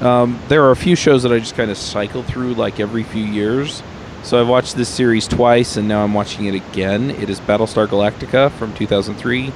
Um, 0.00 0.40
there 0.46 0.62
are 0.62 0.70
a 0.70 0.76
few 0.76 0.94
shows 0.94 1.24
that 1.24 1.32
I 1.32 1.40
just 1.40 1.56
kind 1.56 1.72
of 1.72 1.76
cycle 1.76 2.22
through 2.22 2.54
like 2.54 2.78
every 2.78 3.02
few 3.02 3.24
years. 3.24 3.82
So 4.28 4.38
I've 4.38 4.46
watched 4.46 4.76
this 4.76 4.90
series 4.90 5.26
twice, 5.26 5.78
and 5.78 5.88
now 5.88 6.04
I'm 6.04 6.12
watching 6.12 6.44
it 6.44 6.54
again. 6.54 7.12
It 7.12 7.30
is 7.30 7.40
Battlestar 7.40 7.86
Galactica 7.86 8.52
from 8.52 8.74
2003. 8.74 9.50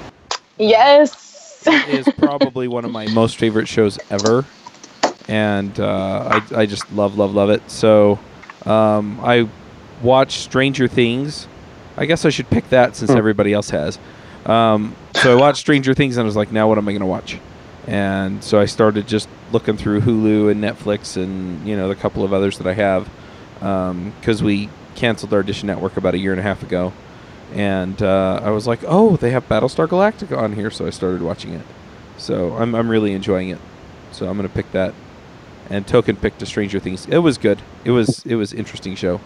yes 0.57 1.63
It 1.67 1.89
is 1.91 2.09
probably 2.17 2.69
one 2.69 2.87
of 2.87 2.91
my 2.91 3.07
most 3.13 3.37
favorite 3.37 3.69
shows 3.69 3.99
ever, 4.09 4.47
and 5.29 5.79
uh, 5.79 6.41
I, 6.51 6.61
I 6.61 6.65
just 6.65 6.91
love, 6.91 7.19
love, 7.19 7.35
love 7.35 7.51
it. 7.51 7.71
So 7.71 8.19
um, 8.65 9.21
I 9.23 9.47
watched 10.01 10.41
Stranger 10.41 10.89
Things. 10.89 11.49
I 11.99 12.07
guess 12.07 12.25
I 12.25 12.31
should 12.31 12.49
pick 12.49 12.71
that 12.71 12.97
since 12.97 13.11
Hmm. 13.11 13.19
everybody 13.19 13.53
else 13.53 13.69
has. 13.69 13.99
Um, 14.47 14.97
so 15.17 15.37
I 15.37 15.39
watched 15.39 15.59
Stranger 15.59 15.93
Things, 15.93 16.17
and 16.17 16.23
I 16.23 16.25
was 16.25 16.35
like, 16.37 16.51
now 16.51 16.67
what 16.67 16.79
am 16.79 16.89
I 16.89 16.93
going 16.93 17.01
to 17.01 17.07
watch? 17.07 17.39
And 17.87 18.43
so 18.43 18.59
I 18.59 18.65
started 18.65 19.07
just 19.07 19.29
looking 19.53 19.77
through 19.77 20.01
Hulu 20.01 20.51
and 20.51 20.65
Netflix, 20.65 21.23
and 21.23 21.69
you 21.69 21.77
know 21.77 21.89
the 21.89 21.95
couple 21.95 22.25
of 22.25 22.33
others 22.33 22.57
that 22.57 22.67
I 22.67 22.73
have. 22.73 23.07
Because 23.63 24.41
um, 24.41 24.47
we 24.47 24.69
canceled 24.95 25.33
our 25.33 25.43
Dish 25.43 25.63
Network 25.63 25.97
about 25.97 26.15
a 26.15 26.19
year 26.19 26.33
and 26.33 26.41
a 26.41 26.43
half 26.43 26.63
ago, 26.63 26.93
and 27.55 28.03
uh, 28.03 28.41
I 28.43 28.51
was 28.51 28.67
like, 28.67 28.81
oh, 28.87 29.17
they 29.17 29.31
have 29.31 29.49
Battlestar 29.49 29.87
Galactica 29.87 30.37
on 30.37 30.53
here, 30.53 30.71
so 30.71 30.87
I 30.87 30.91
started 30.91 31.23
watching 31.23 31.53
it. 31.55 31.65
So 32.19 32.57
I'm 32.57 32.75
I'm 32.75 32.89
really 32.89 33.13
enjoying 33.13 33.51
it. 33.51 33.59
So 34.11 34.29
I'm 34.29 34.37
gonna 34.37 34.49
pick 34.49 34.71
that. 34.73 34.95
And 35.71 35.87
Token 35.87 36.17
picked 36.17 36.43
a 36.43 36.47
Stranger 36.47 36.81
Things. 36.81 37.07
It 37.07 37.19
was 37.19 37.39
good. 37.39 37.63
It 37.85 37.93
was 37.93 38.27
it 38.27 38.35
was 38.35 38.53
interesting 38.53 38.95
show. 38.95 39.21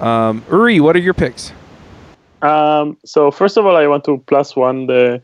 Um, 0.00 0.44
Uri, 0.50 0.80
what 0.80 0.96
are 0.96 1.00
your 1.00 1.14
picks? 1.14 1.52
Um, 2.42 2.98
so 3.04 3.30
first 3.30 3.56
of 3.56 3.64
all, 3.64 3.76
I 3.76 3.86
want 3.86 4.04
to 4.04 4.18
plus 4.26 4.56
one 4.56 4.86
the 4.86 5.22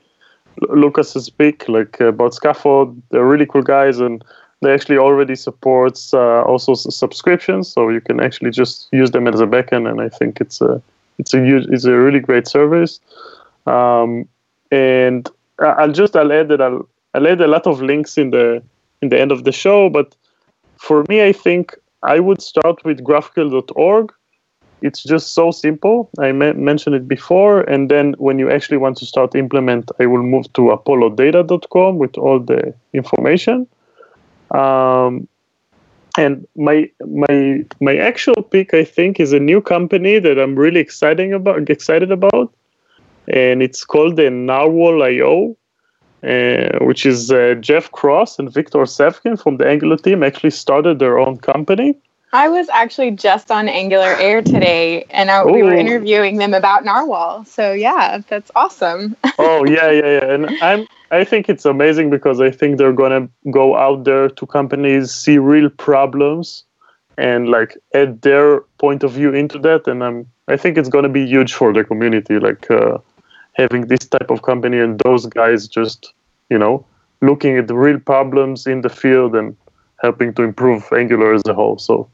Lukas's 0.62 1.28
pick, 1.28 1.68
like 1.68 2.00
about 2.00 2.32
Scaphold. 2.32 3.00
They're 3.10 3.26
really 3.26 3.46
cool 3.46 3.62
guys, 3.62 3.98
and 3.98 4.24
they 4.60 4.72
actually 4.72 4.98
already 4.98 5.36
supports 5.36 6.12
uh, 6.12 6.42
also 6.42 6.74
subscriptions, 6.74 7.68
so 7.68 7.88
you 7.88 8.00
can 8.00 8.20
actually 8.20 8.50
just 8.50 8.88
use 8.92 9.10
them 9.10 9.28
as 9.28 9.40
a 9.40 9.46
backend, 9.46 9.88
and 9.88 10.00
I 10.00 10.08
think 10.08 10.40
it's 10.40 10.60
a 10.60 10.82
it's 11.18 11.34
a 11.34 11.56
it's 11.72 11.84
a 11.84 11.96
really 11.96 12.20
great 12.20 12.48
service. 12.48 13.00
Um, 13.66 14.28
and 14.70 15.28
I'll 15.60 15.92
just 15.92 16.16
I'll 16.16 16.32
add 16.32 16.48
that 16.48 16.60
I'll 16.60 16.88
I'll 17.14 17.26
add 17.26 17.40
a 17.40 17.46
lot 17.46 17.66
of 17.66 17.82
links 17.82 18.18
in 18.18 18.30
the 18.30 18.62
in 19.02 19.10
the 19.10 19.20
end 19.20 19.32
of 19.32 19.44
the 19.44 19.52
show, 19.52 19.88
but 19.88 20.16
for 20.76 21.04
me, 21.08 21.24
I 21.24 21.32
think 21.32 21.76
I 22.02 22.20
would 22.20 22.42
start 22.42 22.84
with 22.84 23.02
GraphQL.org 23.04 24.12
it's 24.80 25.02
just 25.02 25.34
so 25.34 25.50
simple. 25.50 26.10
I 26.18 26.32
mentioned 26.32 26.94
it 26.94 27.08
before, 27.08 27.62
and 27.62 27.90
then 27.90 28.14
when 28.18 28.38
you 28.38 28.50
actually 28.50 28.76
want 28.76 28.96
to 28.98 29.06
start 29.06 29.34
implement, 29.34 29.90
I 29.98 30.06
will 30.06 30.22
move 30.22 30.52
to 30.54 30.70
apollodata.com 30.70 31.98
with 31.98 32.16
all 32.16 32.38
the 32.38 32.74
information. 32.92 33.66
Um, 34.50 35.28
and 36.16 36.46
my 36.56 36.90
my 37.06 37.64
my 37.80 37.96
actual 37.96 38.42
pick, 38.42 38.74
I 38.74 38.84
think, 38.84 39.20
is 39.20 39.32
a 39.32 39.38
new 39.38 39.60
company 39.60 40.18
that 40.18 40.38
I'm 40.38 40.56
really 40.56 40.80
excited 40.80 41.32
about. 41.32 41.70
Excited 41.70 42.10
about, 42.10 42.52
and 43.28 43.62
it's 43.62 43.84
called 43.84 44.16
the 44.16 44.22
Nrwl.io, 44.22 45.56
uh, 46.24 46.84
which 46.84 47.06
is 47.06 47.30
uh, 47.30 47.54
Jeff 47.60 47.92
Cross 47.92 48.38
and 48.38 48.52
Victor 48.52 48.78
Savkin 48.78 49.40
from 49.40 49.58
the 49.58 49.66
Angular 49.68 49.96
team 49.96 50.22
actually 50.22 50.50
started 50.50 50.98
their 50.98 51.18
own 51.18 51.36
company 51.36 51.96
I 52.32 52.48
was 52.48 52.68
actually 52.68 53.12
just 53.12 53.50
on 53.50 53.68
Angular 53.68 54.14
Air 54.18 54.42
today, 54.42 55.04
and 55.10 55.30
I, 55.30 55.44
we 55.44 55.62
were 55.62 55.74
interviewing 55.74 56.36
them 56.36 56.52
about 56.52 56.84
Nrwl. 56.84 57.46
So 57.46 57.72
yeah, 57.72 58.20
that's 58.28 58.50
awesome. 58.54 59.16
oh 59.38 59.64
yeah, 59.64 59.90
yeah, 59.90 60.20
yeah. 60.20 60.32
And 60.32 60.46
I'm 60.60 60.86
I 61.10 61.24
think 61.24 61.48
it's 61.48 61.64
amazing 61.64 62.10
because 62.10 62.40
I 62.40 62.50
think 62.50 62.76
they're 62.76 62.92
gonna 62.92 63.28
go 63.50 63.76
out 63.76 64.04
there 64.04 64.28
to 64.28 64.46
companies, 64.46 65.10
see 65.10 65.38
real 65.38 65.70
problems, 65.70 66.64
and 67.16 67.48
like 67.48 67.78
add 67.94 68.20
their 68.20 68.60
point 68.78 69.04
of 69.04 69.12
view 69.12 69.32
into 69.32 69.58
that. 69.60 69.86
And 69.86 70.04
I'm 70.04 70.26
I 70.48 70.58
think 70.58 70.76
it's 70.76 70.90
gonna 70.90 71.08
be 71.08 71.26
huge 71.26 71.54
for 71.54 71.72
the 71.72 71.82
community, 71.82 72.38
like 72.38 72.70
uh, 72.70 72.98
having 73.54 73.86
this 73.86 74.00
type 74.00 74.30
of 74.30 74.42
company 74.42 74.78
and 74.78 75.00
those 75.00 75.24
guys 75.24 75.66
just 75.66 76.12
you 76.50 76.58
know 76.58 76.84
looking 77.22 77.56
at 77.56 77.68
the 77.68 77.74
real 77.74 77.98
problems 77.98 78.66
in 78.66 78.82
the 78.82 78.90
field 78.90 79.34
and 79.34 79.56
helping 80.02 80.32
to 80.34 80.42
improve 80.42 80.92
Angular 80.92 81.32
as 81.32 81.42
a 81.46 81.54
whole. 81.54 81.78
So 81.78 82.08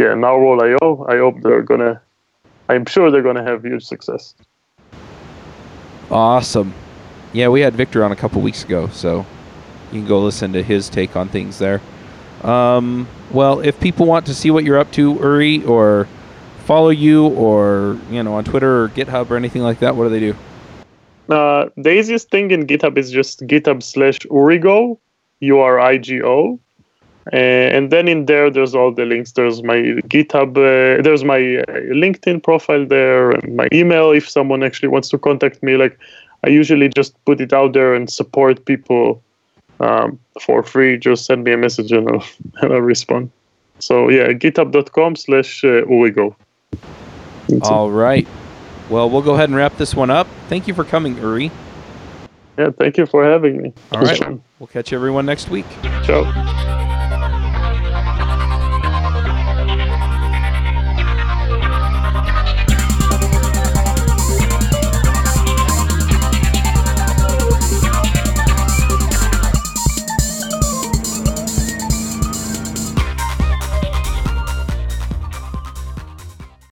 yeah, 0.00 0.14
Nrwl.io. 0.14 1.06
I 1.08 1.18
hope 1.18 1.42
they're 1.42 1.62
gonna. 1.62 2.00
I'm 2.70 2.86
sure 2.86 3.10
they're 3.10 3.22
gonna 3.22 3.44
have 3.44 3.62
huge 3.62 3.84
success. 3.84 4.34
Awesome. 6.10 6.72
Yeah, 7.32 7.48
we 7.48 7.60
had 7.60 7.74
Victor 7.74 8.02
on 8.02 8.10
a 8.10 8.16
couple 8.16 8.40
weeks 8.40 8.64
ago, 8.64 8.88
so 8.88 9.26
you 9.92 10.00
can 10.00 10.06
go 10.08 10.20
listen 10.20 10.54
to 10.54 10.62
his 10.62 10.88
take 10.88 11.16
on 11.16 11.28
things 11.28 11.58
there. 11.58 11.80
Um, 12.42 13.06
well, 13.30 13.60
if 13.60 13.78
people 13.78 14.06
want 14.06 14.26
to 14.26 14.34
see 14.34 14.50
what 14.50 14.64
you're 14.64 14.78
up 14.78 14.90
to, 14.92 15.14
Uri, 15.14 15.62
or 15.64 16.08
follow 16.64 16.88
you, 16.88 17.26
or 17.28 17.98
you 18.10 18.22
know, 18.22 18.34
on 18.34 18.44
Twitter 18.44 18.84
or 18.84 18.88
GitHub 18.88 19.30
or 19.30 19.36
anything 19.36 19.62
like 19.62 19.80
that, 19.80 19.94
what 19.96 20.04
do 20.04 20.10
they 20.10 20.20
do? 20.20 20.36
Uh, 21.28 21.68
the 21.76 21.92
easiest 21.92 22.30
thing 22.30 22.50
in 22.50 22.66
GitHub 22.66 22.96
is 22.96 23.10
just 23.10 23.46
GitHub 23.46 23.82
slash 23.82 24.18
Urigo, 24.30 24.98
U 25.40 25.58
R 25.58 25.78
I 25.78 25.98
G 25.98 26.22
O. 26.22 26.58
Uh, 27.32 27.36
and 27.36 27.90
then 27.90 28.08
in 28.08 28.26
there, 28.26 28.50
there's 28.50 28.74
all 28.74 28.92
the 28.92 29.04
links. 29.04 29.32
There's 29.32 29.62
my 29.62 29.76
GitHub, 30.08 30.56
uh, 30.56 31.02
there's 31.02 31.22
my 31.22 31.38
uh, 31.38 31.80
LinkedIn 31.92 32.42
profile 32.42 32.84
there, 32.84 33.30
and 33.30 33.56
my 33.56 33.68
email 33.72 34.10
if 34.10 34.28
someone 34.28 34.64
actually 34.64 34.88
wants 34.88 35.08
to 35.10 35.18
contact 35.18 35.62
me. 35.62 35.76
Like, 35.76 35.98
I 36.44 36.48
usually 36.48 36.88
just 36.88 37.22
put 37.24 37.40
it 37.40 37.52
out 37.52 37.72
there 37.72 37.94
and 37.94 38.10
support 38.10 38.64
people 38.64 39.22
um, 39.78 40.18
for 40.40 40.62
free. 40.62 40.98
Just 40.98 41.24
send 41.26 41.44
me 41.44 41.52
a 41.52 41.56
message 41.56 41.92
and 41.92 42.08
I'll, 42.08 42.26
and 42.62 42.72
I'll 42.72 42.80
respond. 42.80 43.30
So 43.78 44.08
yeah, 44.08 44.28
github.com 44.28 45.16
slash 45.16 45.62
Urigo. 45.62 46.34
All 47.62 47.90
right. 47.90 48.26
Well, 48.90 49.08
we'll 49.08 49.22
go 49.22 49.34
ahead 49.34 49.48
and 49.48 49.56
wrap 49.56 49.76
this 49.76 49.94
one 49.94 50.10
up. 50.10 50.26
Thank 50.48 50.66
you 50.66 50.74
for 50.74 50.84
coming, 50.84 51.16
Uri. 51.16 51.50
Yeah, 52.58 52.70
thank 52.78 52.98
you 52.98 53.06
for 53.06 53.24
having 53.24 53.62
me. 53.62 53.72
All 53.92 54.02
right. 54.02 54.40
We'll 54.58 54.66
catch 54.66 54.92
everyone 54.92 55.26
next 55.26 55.48
week. 55.48 55.66
Ciao. 56.02 56.88